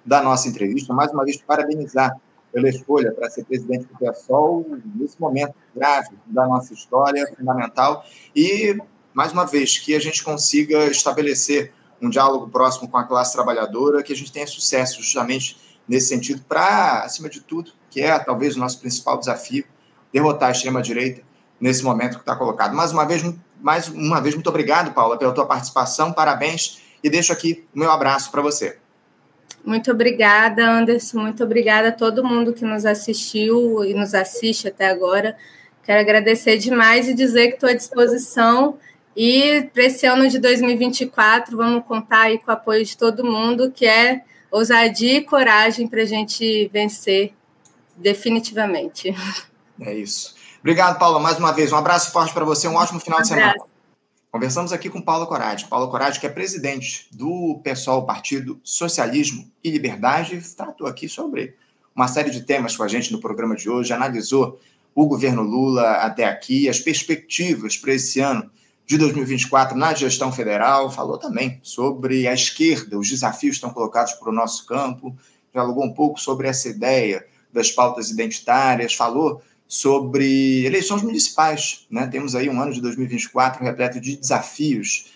da 0.08 0.22
nossa 0.22 0.48
entrevista. 0.48 0.94
Mais 0.94 1.12
uma 1.12 1.26
vez, 1.26 1.36
parabenizar 1.38 2.18
pela 2.54 2.70
escolha 2.70 3.12
para 3.12 3.30
ser 3.30 3.44
presidente 3.44 3.88
do 3.88 4.00
PSOL 4.00 4.66
nesse 4.96 5.20
momento 5.20 5.54
grave 5.76 6.16
da 6.26 6.48
nossa 6.48 6.74
história, 6.74 7.28
fundamental. 7.38 8.06
E, 8.34 8.76
mais 9.14 9.34
uma 9.34 9.46
vez, 9.46 9.78
que 9.78 9.94
a 9.94 10.00
gente 10.00 10.24
consiga 10.24 10.86
estabelecer 10.86 11.74
um 12.02 12.10
diálogo 12.10 12.48
próximo 12.48 12.88
com 12.88 12.98
a 12.98 13.04
classe 13.04 13.34
trabalhadora, 13.34 14.02
que 14.02 14.14
a 14.14 14.16
gente 14.16 14.32
tenha 14.32 14.48
sucesso 14.48 15.02
justamente 15.02 15.58
nesse 15.86 16.08
sentido, 16.08 16.42
para, 16.48 17.04
acima 17.04 17.30
de 17.30 17.42
tudo, 17.42 17.72
que 17.90 18.00
é 18.02 18.18
talvez 18.18 18.56
o 18.56 18.60
nosso 18.60 18.80
principal 18.80 19.18
desafio, 19.18 19.66
derrotar 20.12 20.50
a 20.50 20.52
extrema-direita 20.52 21.22
nesse 21.60 21.84
momento 21.84 22.16
que 22.16 22.22
está 22.22 22.36
colocado. 22.36 22.74
Mais 22.74 22.92
uma 22.92 23.06
vez, 23.06 23.24
mais 23.60 23.90
uma 23.90 24.22
vez, 24.22 24.36
muito 24.36 24.50
obrigado, 24.50 24.94
Paula, 24.94 25.18
pela 25.18 25.34
tua 25.34 25.46
participação, 25.46 26.14
parabéns, 26.14 26.82
e 27.04 27.10
deixo 27.10 27.34
aqui 27.34 27.68
o 27.76 27.80
meu 27.80 27.92
abraço 27.92 28.32
para 28.32 28.42
você. 28.42 28.80
Muito 29.68 29.92
obrigada, 29.92 30.66
Anderson, 30.66 31.20
muito 31.20 31.44
obrigada 31.44 31.90
a 31.90 31.92
todo 31.92 32.24
mundo 32.24 32.54
que 32.54 32.64
nos 32.64 32.86
assistiu 32.86 33.84
e 33.84 33.94
nos 33.94 34.14
assiste 34.14 34.70
até 34.70 34.88
agora. 34.88 35.38
Quero 35.84 36.00
agradecer 36.00 36.58
demais 36.58 37.10
e 37.10 37.14
dizer 37.14 37.50
que 37.50 37.56
estou 37.56 37.70
à 37.70 37.74
disposição. 37.74 38.78
E 39.14 39.70
para 39.74 39.84
esse 39.84 40.06
ano 40.06 40.30
de 40.30 40.40
2024, 40.40 41.58
vamos 41.58 41.84
contar 41.86 42.22
aí 42.22 42.38
com 42.38 42.50
o 42.50 42.54
apoio 42.54 42.86
de 42.86 42.96
todo 42.96 43.26
mundo, 43.26 43.70
que 43.70 43.86
é 43.86 44.22
ousadia 44.50 45.18
e 45.18 45.26
coragem 45.26 45.86
para 45.86 46.04
a 46.04 46.06
gente 46.06 46.70
vencer 46.72 47.34
definitivamente. 47.98 49.14
É 49.82 49.94
isso. 49.94 50.34
Obrigado, 50.62 50.98
Paula, 50.98 51.20
mais 51.20 51.38
uma 51.38 51.52
vez. 51.52 51.74
Um 51.74 51.78
abraço 51.78 52.14
forte 52.14 52.34
para 52.34 52.46
você, 52.46 52.70
um 52.70 52.76
ótimo 52.76 53.02
final 53.02 53.20
um 53.20 53.22
de 53.22 53.28
semana. 53.28 53.54
Conversamos 54.32 54.74
aqui 54.74 54.90
com 54.90 55.02
Paula 55.02 55.26
Coragem. 55.26 55.68
Paula 55.68 55.90
Coragem, 55.90 56.20
que 56.20 56.28
é 56.28 56.30
presidente 56.30 57.08
do 57.12 57.62
PSOL, 57.64 58.06
Partido 58.06 58.60
Socialismo 58.64 59.50
e 59.64 59.70
Liberdade, 59.70 60.42
tratou 60.56 60.86
aqui 60.86 61.08
sobre 61.08 61.56
uma 61.96 62.08
série 62.08 62.30
de 62.30 62.44
temas 62.44 62.76
com 62.76 62.84
a 62.84 62.88
gente 62.88 63.12
no 63.12 63.20
programa 63.20 63.56
de 63.56 63.70
hoje, 63.70 63.94
analisou 63.94 64.60
o 64.94 65.08
governo 65.08 65.42
Lula 65.42 65.94
até 65.94 66.26
aqui, 66.26 66.68
as 66.68 66.80
perspectivas 66.80 67.78
para 67.78 67.94
esse 67.94 68.20
ano 68.20 68.52
de 68.86 68.98
2024 68.98 69.78
na 69.78 69.94
gestão 69.94 70.32
federal, 70.32 70.92
falou 70.92 71.18
também 71.18 71.60
sobre 71.64 72.28
a 72.28 72.34
esquerda, 72.34 73.00
os 73.00 73.10
desafios 73.10 73.52
que 73.52 73.58
estão 73.58 73.70
colocados 73.70 74.14
para 74.14 74.30
o 74.30 74.34
nosso 74.34 74.66
campo, 74.66 75.18
dialogou 75.54 75.86
um 75.86 75.94
pouco 75.94 76.20
sobre 76.20 76.48
essa 76.48 76.68
ideia 76.68 77.26
das 77.52 77.72
pautas 77.72 78.12
identitárias, 78.12 78.94
falou 78.94 79.42
sobre 79.68 80.66
eleições 80.66 81.02
municipais. 81.02 81.86
Né? 81.90 82.08
Temos 82.08 82.36
aí 82.36 82.50
um 82.50 82.62
ano 82.62 82.72
de 82.72 82.82
2024 82.82 83.64
repleto 83.64 84.00
de 84.00 84.16
desafios 84.16 85.12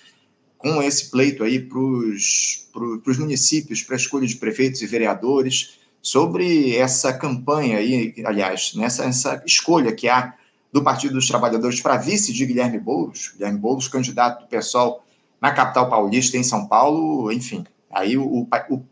com 0.57 0.81
esse 0.81 1.09
pleito 1.09 1.43
aí 1.43 1.59
para 1.59 1.79
os 1.79 3.17
municípios, 3.17 3.81
para 3.81 3.95
a 3.95 3.97
escolha 3.97 4.27
de 4.27 4.35
prefeitos 4.35 4.81
e 4.81 4.87
vereadores 4.87 5.79
sobre 6.01 6.75
essa 6.75 7.13
campanha 7.13 7.77
aí, 7.77 8.13
aliás, 8.25 8.73
nessa 8.75 9.05
essa 9.05 9.43
escolha 9.45 9.91
que 9.91 10.07
há 10.07 10.33
do 10.71 10.83
Partido 10.83 11.15
dos 11.15 11.27
Trabalhadores 11.27 11.81
para 11.81 11.97
vice 11.97 12.31
de 12.33 12.45
Guilherme 12.45 12.79
Boulos, 12.79 13.31
Guilherme 13.33 13.59
Boulos, 13.59 13.87
candidato 13.87 14.41
do 14.41 14.47
PSOL 14.47 15.03
na 15.39 15.51
capital 15.51 15.89
paulista, 15.89 16.37
em 16.37 16.43
São 16.43 16.67
Paulo, 16.67 17.31
enfim, 17.31 17.65
aí 17.91 18.17
o, 18.17 18.47
o, 18.69 18.83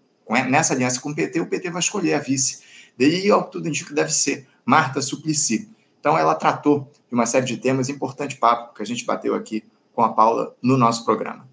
nessa 0.49 0.73
aliança 0.73 0.99
com 0.99 1.09
o 1.09 1.15
PT, 1.15 1.39
o 1.39 1.45
PT 1.45 1.69
vai 1.69 1.79
escolher 1.79 2.15
a 2.15 2.19
vice. 2.19 2.59
Daí, 2.97 3.29
ao 3.31 3.45
que 3.45 3.51
tudo 3.53 3.67
indica, 3.67 3.93
deve 3.93 4.11
ser 4.11 4.47
Marta 4.69 5.01
Suplicy. 5.01 5.67
Então, 5.99 6.15
ela 6.15 6.35
tratou 6.35 6.91
de 7.07 7.15
uma 7.15 7.25
série 7.25 7.47
de 7.47 7.57
temas, 7.57 7.89
importante 7.89 8.37
papo 8.37 8.75
que 8.75 8.83
a 8.83 8.85
gente 8.85 9.03
bateu 9.03 9.33
aqui 9.33 9.63
com 9.95 10.03
a 10.03 10.09
Paula 10.09 10.55
no 10.61 10.77
nosso 10.77 11.03
programa. 11.03 11.49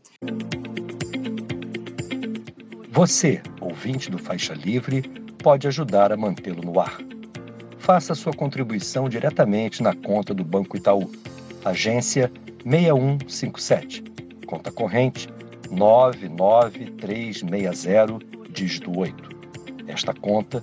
Você, 2.90 3.40
ouvinte 3.58 4.10
do 4.10 4.18
Faixa 4.18 4.52
Livre, 4.52 5.00
pode 5.42 5.66
ajudar 5.66 6.12
a 6.12 6.16
mantê-lo 6.16 6.62
no 6.62 6.78
ar. 6.78 6.98
Faça 7.78 8.14
sua 8.14 8.34
contribuição 8.34 9.08
diretamente 9.08 9.82
na 9.82 9.94
conta 9.94 10.34
do 10.34 10.44
Banco 10.44 10.76
Itaú, 10.76 11.10
agência 11.64 12.30
6157, 12.66 14.04
conta 14.46 14.70
corrente 14.70 15.26
99360, 15.70 18.18
dígito 18.50 18.94
8. 18.94 19.36
Esta 19.86 20.12
conta 20.12 20.62